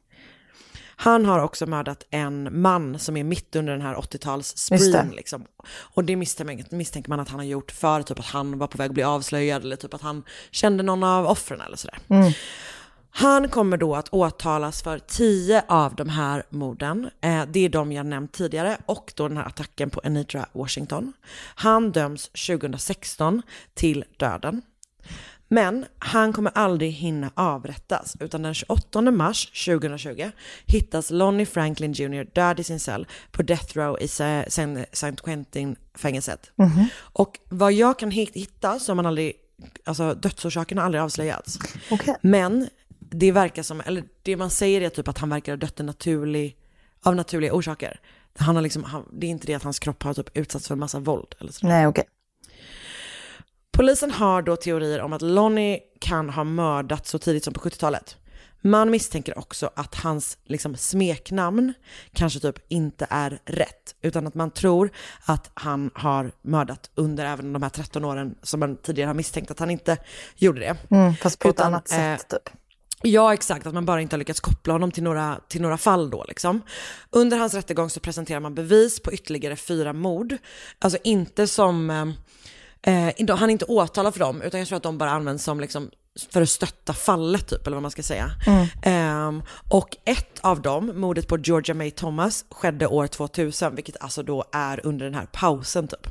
Han 1.02 1.26
har 1.26 1.40
också 1.40 1.66
mördat 1.66 2.04
en 2.10 2.62
man 2.62 3.00
som 3.00 3.18
är 3.18 3.24
mitt 3.24 3.56
under 3.56 3.74
den 3.74 3.82
här 3.82 3.96
80-tals 3.96 4.52
Just 4.52 4.70
det. 4.70 4.78
spreen 4.78 5.10
liksom. 5.10 5.46
Och 5.70 6.04
det 6.04 6.16
misstänker, 6.16 6.76
misstänker 6.76 7.10
man 7.10 7.20
att 7.20 7.30
han 7.30 7.40
har 7.40 7.46
gjort 7.46 7.72
för 7.72 8.02
typ 8.02 8.20
att 8.20 8.26
han 8.26 8.58
var 8.58 8.68
på 8.68 8.78
väg 8.78 8.88
att 8.88 8.94
bli 8.94 9.04
avslöjad 9.04 9.62
eller 9.62 9.76
typ 9.76 9.94
att 9.94 10.02
han 10.02 10.24
kände 10.52 10.84
någon 10.84 11.04
av 11.04 11.26
offren 11.26 11.62
eller 11.62 11.78
sådär. 11.78 11.98
Mm. 12.08 12.32
Han 13.20 13.50
kommer 13.50 13.78
då 13.78 13.96
att 13.96 14.10
åtalas 14.14 14.82
för 14.82 15.00
tio 15.00 15.64
av 15.68 15.96
de 15.96 16.10
här 16.10 16.44
morden. 16.50 17.10
Eh, 17.22 17.46
det 17.48 17.66
är 17.66 17.70
de 17.70 17.92
jag 17.92 18.06
nämnt 18.06 18.32
tidigare 18.34 18.78
och 18.86 19.14
då 19.16 19.28
den 19.28 19.38
här 19.38 19.46
attacken 19.46 19.90
på 19.90 20.02
Anitra 20.04 20.46
Washington. 20.54 21.14
Han 21.56 21.92
döms 21.92 22.30
2016 22.30 23.42
till 23.74 24.04
döden. 24.18 24.62
Men 25.48 25.86
han 26.00 26.34
kommer 26.34 26.52
aldrig 26.56 26.92
hinna 26.92 27.32
avrättas 27.34 28.16
utan 28.20 28.42
den 28.42 28.54
28 28.54 29.02
mars 29.02 29.66
2020 29.66 30.32
hittas 30.66 31.10
Lonnie 31.12 31.46
Franklin 31.46 31.94
Jr 31.94 32.24
död 32.24 32.60
i 32.60 32.64
sin 32.64 32.80
cell 32.80 33.08
på 33.32 33.42
Death 33.44 33.78
Row 33.78 33.98
i 34.02 34.06
St. 34.06 35.12
Quentin-fängelset. 35.24 36.52
Mhm. 36.56 36.86
Och 37.00 37.40
vad 37.50 37.74
jag 37.74 38.00
kan 38.00 38.12
hit- 38.12 38.36
hitta 38.36 38.80
så 38.80 38.92
har 38.92 38.96
man 38.96 39.06
aldrig, 39.06 39.34
alltså 39.86 40.14
dödsorsaken 40.14 40.78
har 40.78 40.86
aldrig 40.86 41.02
avslöjats. 41.04 41.60
Okej. 41.92 42.16
Men 42.22 42.70
det 43.12 43.32
verkar 43.32 43.64
som, 43.64 43.82
eller 43.82 44.04
det 44.22 44.38
man 44.38 44.50
säger 44.50 44.82
är 44.82 44.90
typ 44.90 45.08
att 45.08 45.18
han 45.18 45.30
verkar 45.30 45.52
ha 45.52 45.58
dött 45.58 45.78
naturlig, 45.78 46.58
av 47.04 47.16
naturliga 47.16 47.54
orsaker. 47.54 48.00
Han 48.38 48.56
har 48.56 48.64
liksom, 48.64 48.84
han, 48.84 49.06
det 49.12 49.28
är 49.28 49.30
inte 49.30 49.48
det 49.48 49.54
att 49.54 49.64
hans 49.64 49.80
kropp 49.80 50.04
har 50.04 50.14
typ 50.14 50.38
utsatts 50.38 50.68
för 50.68 50.76
en 50.76 50.80
massa 50.80 51.00
våld 51.00 51.36
eller 51.40 51.52
så. 51.52 51.68
Nej, 51.68 51.88
okej. 51.88 52.04
Polisen 53.72 54.12
har 54.12 54.42
då 54.42 54.56
teorier 54.56 55.02
om 55.02 55.14
att 55.14 55.22
Lonnie 55.22 55.80
kan 56.02 56.30
ha 56.30 56.44
mördats 56.44 57.10
så 57.10 57.20
tidigt 57.20 57.44
som 57.44 57.54
på 57.54 57.60
70-talet. 57.60 58.18
Man 58.62 58.92
misstänker 58.92 59.38
också 59.38 59.70
att 59.76 59.96
hans 59.96 60.38
liksom, 60.44 60.76
smeknamn 60.76 61.74
kanske 62.14 62.40
typ 62.40 62.56
inte 62.68 63.08
är 63.10 63.40
rätt, 63.46 63.96
utan 64.02 64.28
att 64.28 64.34
man 64.34 64.52
tror 64.52 64.92
att 65.26 65.52
han 65.54 65.92
har 65.94 66.32
mördat 66.42 66.90
under 66.96 67.26
även 67.26 67.54
de 67.54 67.64
här 67.64 67.70
13 67.70 68.06
åren 68.06 68.36
som 68.44 68.60
man 68.60 68.78
tidigare 68.78 69.08
har 69.08 69.14
misstänkt 69.14 69.52
att 69.52 69.60
han 69.60 69.72
inte 69.72 69.98
gjorde 70.36 70.60
det. 70.60 70.78
Mm, 70.90 71.16
fast 71.16 71.40
på 71.40 71.50
ett 71.50 71.56
Utan, 71.56 71.68
annat 71.68 71.88
sätt 71.88 72.28
typ. 72.30 72.50
Ja, 73.02 73.34
exakt. 73.34 73.68
Att 73.68 73.74
man 73.74 73.86
bara 73.86 74.02
inte 74.02 74.16
har 74.16 74.20
lyckats 74.20 74.40
koppla 74.40 74.74
honom 74.74 74.92
till 74.92 75.04
några, 75.04 75.40
till 75.48 75.62
några 75.62 75.78
fall 75.78 76.10
då 76.10 76.26
liksom. 76.28 76.62
Under 77.10 77.38
hans 77.38 77.54
rättegång 77.54 77.90
så 77.90 78.00
presenterar 78.00 78.40
man 78.40 78.56
bevis 78.56 79.00
på 79.00 79.14
ytterligare 79.14 79.56
fyra 79.56 79.94
mord. 79.94 80.38
Alltså 80.80 81.00
inte 81.04 81.48
som, 81.48 81.90
eh, 82.82 83.08
eh, 83.08 83.36
han 83.36 83.50
är 83.50 83.54
inte 83.54 83.66
åtalad 83.66 84.14
för 84.14 84.20
dem, 84.20 84.42
utan 84.42 84.60
jag 84.60 84.68
tror 84.68 84.78
att 84.78 84.84
de 84.84 84.98
bara 84.98 85.12
används 85.12 85.44
som 85.44 85.60
liksom 85.60 85.90
för 86.32 86.42
att 86.42 86.50
stötta 86.50 86.94
fallet 86.94 87.48
typ, 87.48 87.68
eller 87.68 87.76
vad 87.76 87.82
man 87.82 87.92
ska 87.92 88.04
säga. 88.04 88.32
Ehm, 88.84 89.44
och 89.70 89.98
ett 90.06 90.40
av 90.42 90.62
dem, 90.62 90.92
mordet 90.96 91.28
på 91.28 91.38
Georgia 91.38 91.76
May 91.76 91.92
Thomas, 91.92 92.46
skedde 92.50 92.88
år 92.88 93.08
2000, 93.08 93.76
vilket 93.76 94.02
alltså 94.02 94.24
då 94.24 94.46
är 94.52 94.86
under 94.86 95.06
den 95.06 95.16
här 95.16 95.28
pausen 95.32 95.88
typ. 95.88 96.08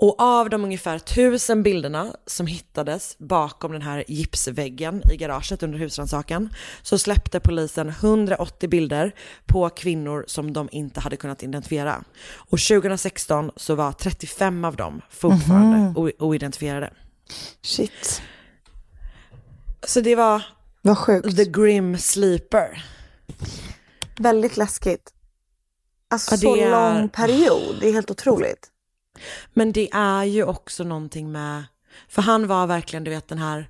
Och 0.00 0.20
av 0.20 0.50
de 0.50 0.64
ungefär 0.64 0.98
tusen 0.98 1.62
bilderna 1.62 2.14
som 2.26 2.46
hittades 2.46 3.16
bakom 3.18 3.72
den 3.72 3.82
här 3.82 4.04
gipsväggen 4.08 5.02
i 5.12 5.16
garaget 5.16 5.62
under 5.62 5.78
husrannsakan 5.78 6.48
så 6.82 6.98
släppte 6.98 7.40
polisen 7.40 7.88
180 7.88 8.68
bilder 8.68 9.14
på 9.46 9.68
kvinnor 9.70 10.24
som 10.26 10.52
de 10.52 10.68
inte 10.72 11.00
hade 11.00 11.16
kunnat 11.16 11.42
identifiera. 11.42 12.04
Och 12.36 12.58
2016 12.60 13.50
så 13.56 13.74
var 13.74 13.92
35 13.92 14.64
av 14.64 14.76
dem 14.76 15.00
fortfarande 15.10 15.76
Mhm. 15.78 15.96
o- 15.96 16.10
oidentifierade. 16.18 16.92
Shit. 17.62 18.22
Så 19.86 20.00
det 20.00 20.14
var 20.14 20.42
Vad 20.82 20.98
sjukt. 20.98 21.36
The 21.36 21.44
Grim 21.44 21.98
Sleeper. 21.98 22.84
Väldigt 24.18 24.56
läskigt. 24.56 25.12
Alltså 26.10 26.34
Ja, 26.34 26.36
det 26.36 26.42
så 26.42 26.56
är- 26.56 26.70
lång 26.70 27.08
period, 27.08 27.76
det 27.80 27.88
är 27.88 27.92
helt 27.92 28.10
otroligt. 28.10 28.68
Men 29.54 29.72
det 29.72 29.88
är 29.92 30.24
ju 30.24 30.44
också 30.44 30.84
någonting 30.84 31.32
med, 31.32 31.64
för 32.08 32.22
han 32.22 32.46
var 32.46 32.66
verkligen, 32.66 33.04
du 33.04 33.10
vet 33.10 33.28
den 33.28 33.38
här, 33.38 33.68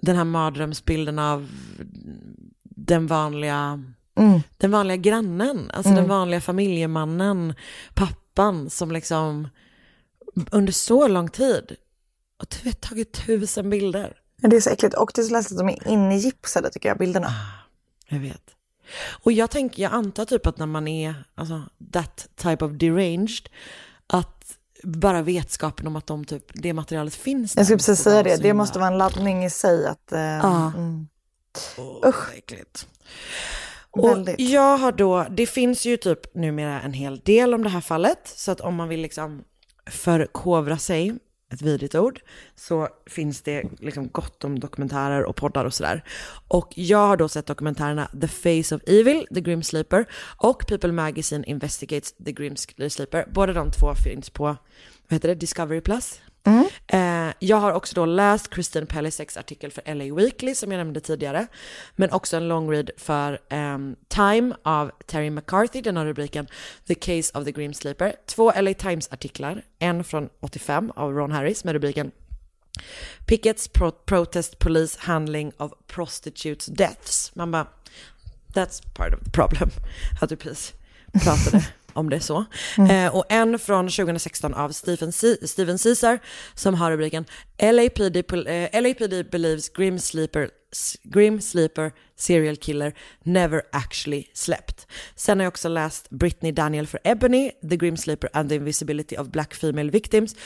den 0.00 0.16
här 0.16 0.24
mardrömsbilden 0.24 1.18
av 1.18 1.48
den 2.62 3.06
vanliga, 3.06 3.84
Mm. 4.18 4.40
den 4.56 4.70
vanliga 4.70 4.96
grannen, 4.96 5.70
alltså 5.70 5.90
Mm. 5.90 6.00
den 6.02 6.08
vanliga 6.08 6.40
familjemannen, 6.40 7.54
pappan 7.94 8.70
som 8.70 8.92
liksom 8.92 9.48
under 10.50 10.72
så 10.72 11.08
lång 11.08 11.28
tid, 11.28 11.76
och 12.38 12.46
du 12.50 12.64
vet 12.68 12.80
tagit 12.80 13.12
tusen 13.26 13.70
bilder. 13.70 14.16
Det 14.36 14.56
är 14.56 14.60
så 14.60 14.70
äckligt 14.70 14.94
och 14.94 15.10
det 15.14 15.20
är 15.20 15.24
så 15.24 15.32
läskigt 15.32 15.52
att 15.52 15.66
de 15.66 15.68
är 15.68 15.88
inne 15.88 16.16
i 16.16 16.18
gipsade 16.18 16.70
tycker 16.70 16.88
jag, 16.88 16.98
bilderna. 16.98 17.32
Jag 18.08 18.18
vet. 18.18 18.42
Och 19.22 19.32
jag 19.32 19.50
tänker, 19.50 19.82
jag 19.82 19.92
antar 19.92 20.24
typ 20.24 20.46
att 20.46 20.58
när 20.58 20.66
man 20.66 20.88
är, 20.88 21.14
alltså 21.34 21.62
that 21.92 22.28
type 22.36 22.64
of 22.64 22.72
deranged, 22.72 23.48
bara 24.82 25.22
vetskapen 25.22 25.86
om 25.86 25.96
att 25.96 26.06
de 26.06 26.24
typ, 26.24 26.44
det 26.54 26.72
materialet 26.72 27.14
finns 27.14 27.56
Jag 27.56 27.66
skulle 27.66 27.76
där 27.76 27.78
precis 27.78 28.04
säga 28.04 28.22
det, 28.22 28.30
det 28.36 28.36
himla- 28.36 28.54
måste 28.54 28.78
vara 28.78 28.88
en 28.90 28.98
laddning 28.98 29.44
i 29.44 29.50
sig 29.50 29.86
att... 29.86 30.12
Eh, 30.12 30.20
Ja. 30.20 30.72
mm. 30.76 31.06
Usch. 32.06 32.34
Äckligt. 32.36 32.86
Och 33.90 34.10
Väldigt. 34.10 34.40
jag 34.40 34.76
har 34.78 34.92
då, 34.92 35.26
det 35.30 35.46
finns 35.46 35.84
ju 35.86 35.96
typ 35.96 36.34
numera 36.34 36.80
en 36.80 36.92
hel 36.92 37.18
del 37.18 37.54
om 37.54 37.62
det 37.62 37.68
här 37.68 37.80
fallet, 37.80 38.18
så 38.24 38.50
att 38.52 38.60
om 38.60 38.74
man 38.74 38.88
vill 38.88 39.00
liksom 39.00 39.44
förkovra 39.90 40.78
sig, 40.78 41.18
ett 41.50 41.62
vidrigt 41.62 41.94
ord, 41.94 42.20
så 42.54 42.88
finns 43.06 43.42
det 43.42 43.64
liksom 43.78 44.08
gott 44.08 44.44
om 44.44 44.58
dokumentärer 44.58 45.24
och 45.24 45.36
poddar 45.36 45.64
och 45.64 45.74
sådär. 45.74 46.04
Och 46.48 46.72
jag 46.76 47.06
har 47.06 47.16
då 47.16 47.28
sett 47.28 47.46
dokumentärerna 47.46 48.10
The 48.20 48.28
Face 48.28 48.74
of 48.74 48.82
Evil, 48.86 49.26
The 49.34 49.40
Grim 49.40 49.62
Sleeper, 49.62 50.06
och 50.36 50.66
People 50.66 50.92
Magazine 50.92 51.44
Investigates 51.46 52.12
The 52.12 52.32
Grim 52.32 52.56
Sleeper. 52.56 53.26
Båda 53.32 53.52
de 53.52 53.70
två 53.70 53.94
finns 53.94 54.30
på, 54.30 54.44
vad 54.44 54.56
heter 55.08 55.28
det, 55.28 55.34
Discovery 55.34 55.80
Plus. 55.80 56.20
Mm. 56.44 56.66
Eh, 56.86 57.34
jag 57.38 57.56
har 57.56 57.72
också 57.72 57.94
då 57.94 58.06
läst 58.06 58.54
Christine 58.54 58.86
Pelliseks 58.86 59.36
artikel 59.36 59.72
för 59.72 59.94
LA 59.94 60.14
Weekly 60.14 60.54
som 60.54 60.72
jag 60.72 60.78
nämnde 60.78 61.00
tidigare. 61.00 61.46
Men 61.96 62.10
också 62.10 62.36
en 62.36 62.48
long 62.48 62.70
read 62.70 62.90
för 62.96 63.38
ehm, 63.48 63.96
Time 64.08 64.54
av 64.62 64.90
Terry 65.06 65.30
McCarthy. 65.30 65.80
Den 65.80 65.96
har 65.96 66.06
rubriken 66.06 66.46
The 66.86 66.94
Case 66.94 67.38
of 67.38 67.44
the 67.44 67.52
Grim 67.52 67.74
Sleeper. 67.74 68.14
Två 68.26 68.52
LA 68.60 68.74
Times-artiklar. 68.74 69.62
En 69.78 70.04
från 70.04 70.28
85 70.40 70.92
av 70.96 71.12
Ron 71.12 71.32
Harris 71.32 71.64
med 71.64 71.72
rubriken 71.72 72.10
Pickets 73.26 73.68
pro 73.68 73.92
protest 73.92 74.58
police 74.58 74.98
handling 75.00 75.52
of 75.56 75.72
prostitutes 75.86 76.66
deaths. 76.66 77.34
Man 77.34 77.50
bara, 77.50 77.66
that's 78.54 78.82
part 78.94 79.14
of 79.14 79.20
the 79.24 79.30
problem. 79.30 79.70
Att 80.20 80.28
du 80.28 80.36
precis 80.36 80.74
pratade 81.12 81.66
om 82.00 82.10
det 82.10 82.20
så. 82.20 82.44
Eh, 82.90 83.16
och 83.16 83.24
en 83.28 83.58
från 83.58 83.88
2016 83.88 84.54
av 84.54 84.70
Stephen, 84.70 85.12
C- 85.12 85.46
Steven 85.46 85.78
Caesar 85.78 86.18
som 86.54 86.74
har 86.74 86.90
rubriken 86.90 87.24
LAPD, 87.62 88.16
eh, 88.46 88.82
LAPD 88.82 89.30
believes 89.30 89.68
Grim 89.68 89.98
Sleeper, 89.98 90.50
Grim 91.02 91.40
Sleeper 91.40 91.92
serial 92.16 92.56
killer 92.56 92.92
never 93.24 93.62
actually 93.72 94.24
slept. 94.34 94.86
Sen 95.16 95.38
har 95.38 95.44
jag 95.44 95.50
också 95.50 95.68
läst 95.68 96.10
Brittany 96.10 96.52
Daniel 96.52 96.86
för 96.86 97.00
Ebony, 97.04 97.50
The 97.70 97.76
Grim 97.76 97.96
Sleeper 97.96 98.30
and 98.32 98.48
the 98.48 98.54
Invisibility 98.54 99.16
of 99.16 99.28
Black 99.28 99.54
Female 99.54 99.90
Victims 99.90 100.36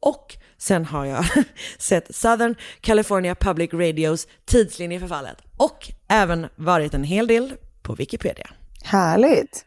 och 0.00 0.36
sen 0.58 0.84
har 0.84 1.04
jag 1.04 1.24
sett 1.78 2.14
Southern 2.14 2.54
California 2.80 3.34
Public 3.34 3.72
Radios 3.72 4.26
tidslinje 4.44 5.00
för 5.00 5.08
fallet 5.08 5.36
och 5.56 5.90
även 6.08 6.46
varit 6.56 6.94
en 6.94 7.04
hel 7.04 7.26
del 7.26 7.52
på 7.82 7.94
Wikipedia. 7.94 8.50
Härligt. 8.84 9.64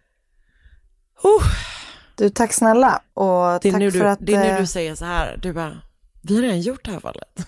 Du, 2.15 2.29
tack 2.29 2.53
snälla. 2.53 3.01
Och 3.13 3.59
Det 3.61 3.67
är, 3.67 3.71
tack 3.71 3.79
nu 3.79 3.91
för 3.91 3.99
du, 3.99 4.07
att... 4.09 4.19
det 4.21 4.33
är 4.33 4.39
nu 4.39 4.45
eh, 4.49 4.59
du 4.59 4.67
säger 4.67 4.95
så 4.95 5.05
här, 5.05 5.39
du 5.41 5.53
bara, 5.53 5.81
vi 6.21 6.35
har 6.35 6.41
redan 6.41 6.61
gjort 6.61 6.85
det 6.85 6.91
här 6.91 6.99
fallet. 6.99 7.47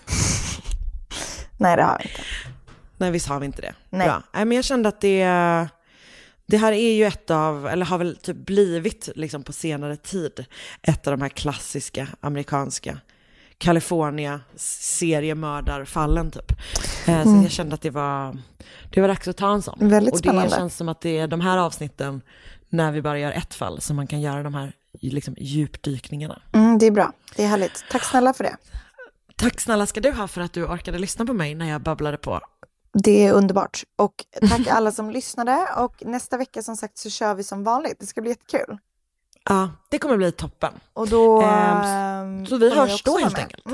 Nej, 1.58 1.76
det 1.76 1.82
har 1.82 1.98
vi 1.98 2.04
inte. 2.08 2.20
Nej, 2.96 3.10
visst 3.10 3.26
har 3.28 3.40
vi 3.40 3.46
inte 3.46 3.62
det. 3.62 3.74
Nej. 3.90 4.06
Bra. 4.06 4.22
Nej, 4.34 4.44
men 4.44 4.56
jag 4.56 4.64
kände 4.64 4.88
att 4.88 5.00
det, 5.00 5.24
det 6.46 6.56
här 6.56 6.72
är 6.72 6.92
ju 6.92 7.04
ett 7.04 7.30
av, 7.30 7.66
eller 7.68 7.86
har 7.86 7.98
väl 7.98 8.16
typ 8.16 8.36
blivit 8.36 9.08
liksom 9.14 9.42
på 9.42 9.52
senare 9.52 9.96
tid, 9.96 10.44
ett 10.82 11.06
av 11.06 11.10
de 11.10 11.22
här 11.22 11.28
klassiska 11.28 12.06
amerikanska 12.20 12.98
California 13.58 14.40
seriemördarfallen 14.56 16.30
typ. 16.30 16.50
Eh, 17.06 17.22
Så 17.22 17.28
Mm. 17.28 17.42
jag 17.42 17.50
kände 17.50 17.74
att 17.74 17.82
det 17.82 17.90
var, 17.90 18.36
det 18.90 19.00
var 19.00 19.08
dags 19.08 19.28
att 19.28 19.36
ta 19.36 19.52
en 19.52 19.62
sån. 19.62 19.78
Väldigt 19.88 20.14
Och 20.14 20.20
det 20.20 20.28
spännande. 20.28 20.50
känns 20.56 20.76
som 20.76 20.88
att 20.88 21.00
det 21.00 21.18
är 21.18 21.26
de 21.26 21.40
här 21.40 21.58
avsnitten, 21.58 22.22
när 22.70 22.92
vi 22.92 23.02
bara 23.02 23.18
gör 23.18 23.32
ett 23.32 23.54
fall, 23.54 23.80
som 23.80 23.96
man 23.96 24.06
kan 24.06 24.20
göra 24.20 24.42
de 24.42 24.54
här 24.54 24.72
liksom, 24.92 25.34
djupdykningarna. 25.38 26.42
Mm, 26.52 26.78
det 26.78 26.86
är 26.86 26.90
bra. 26.90 27.12
Det 27.36 27.44
är 27.44 27.48
härligt. 27.48 27.84
Tack 27.90 28.04
snälla 28.04 28.32
för 28.32 28.44
det. 28.44 28.56
Tack 29.36 29.60
snälla 29.60 29.86
ska 29.86 30.00
du 30.00 30.12
ha 30.12 30.28
för 30.28 30.40
att 30.40 30.52
du 30.52 30.64
orkade 30.64 30.98
lyssna 30.98 31.26
på 31.26 31.32
mig 31.32 31.54
när 31.54 31.68
jag 31.68 31.80
babblade 31.80 32.16
på. 32.16 32.40
Det 32.92 33.26
är 33.26 33.32
underbart. 33.32 33.82
Och 33.96 34.14
tack 34.48 34.66
alla 34.70 34.92
som 34.92 35.10
lyssnade. 35.10 35.66
Och 35.76 36.02
nästa 36.06 36.36
vecka 36.36 36.62
som 36.62 36.76
sagt 36.76 36.98
så 36.98 37.10
kör 37.10 37.34
vi 37.34 37.44
som 37.44 37.64
vanligt. 37.64 38.00
Det 38.00 38.06
ska 38.06 38.20
bli 38.20 38.30
jättekul. 38.30 38.78
Ja, 39.44 39.70
det 39.90 39.98
kommer 39.98 40.16
bli 40.16 40.32
toppen. 40.32 40.72
Och 40.92 41.08
då... 41.08 41.42
Ehm, 41.42 41.82
ehm, 41.82 42.46
så 42.46 42.56
vi 42.56 42.74
hörs 42.74 43.02
då 43.02 43.18
helt 43.18 43.32
med. 43.32 43.42
enkelt. 43.42 43.64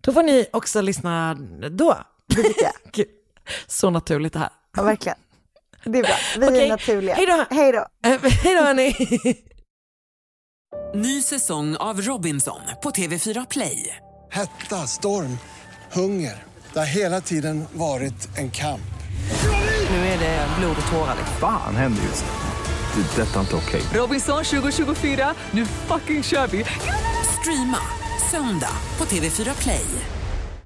Då 0.00 0.12
får 0.12 0.22
ni 0.22 0.46
också 0.52 0.80
lyssna 0.80 1.34
då. 1.70 1.98
Det 2.26 2.42
tycker 2.42 2.62
jag. 2.62 2.92
Gud, 2.92 3.06
Så 3.66 3.90
naturligt 3.90 4.32
det 4.32 4.38
här. 4.38 4.50
Ja, 4.76 4.82
verkligen. 4.82 5.18
Det 5.84 5.98
är 5.98 6.02
bra. 6.02 6.16
Vi 6.38 6.46
Okej, 6.48 6.64
är 6.64 6.68
naturliga. 6.68 7.14
hej 7.14 7.26
då. 7.26 7.46
Hej 7.50 7.72
då. 7.72 7.86
Hej 8.42 8.54
då 8.54 8.62
hörni. 8.62 8.94
Ny 10.94 11.22
säsong 11.22 11.76
av 11.76 12.00
Robinson 12.00 12.60
på 12.82 12.90
TV4 12.90 13.46
Play. 13.50 13.96
Hetta, 14.30 14.86
storm, 14.86 15.38
hunger. 15.92 16.42
Det 16.72 16.78
har 16.78 16.86
hela 16.86 17.20
tiden 17.20 17.64
varit 17.72 18.38
en 18.38 18.50
kamp. 18.50 18.80
Nu 19.90 19.96
är 19.96 20.18
det 20.18 20.46
blod 20.58 20.76
och 20.86 20.92
tårar. 20.92 21.16
Fan 21.40 21.76
händer 21.76 22.02
just 22.02 22.24
nu. 22.24 23.02
Det. 23.02 23.22
är 23.22 23.26
Detta 23.26 23.36
är 23.36 23.40
inte 23.40 23.56
okej. 23.56 23.82
Robinson 23.94 24.44
2024, 24.44 25.34
nu 25.50 25.66
fucking 25.66 26.22
kör 26.22 26.46
vi! 26.46 26.64
Streama 27.40 27.78
söndag 28.30 28.76
på 28.98 29.04
TV4 29.04 29.62
Play. 29.62 29.84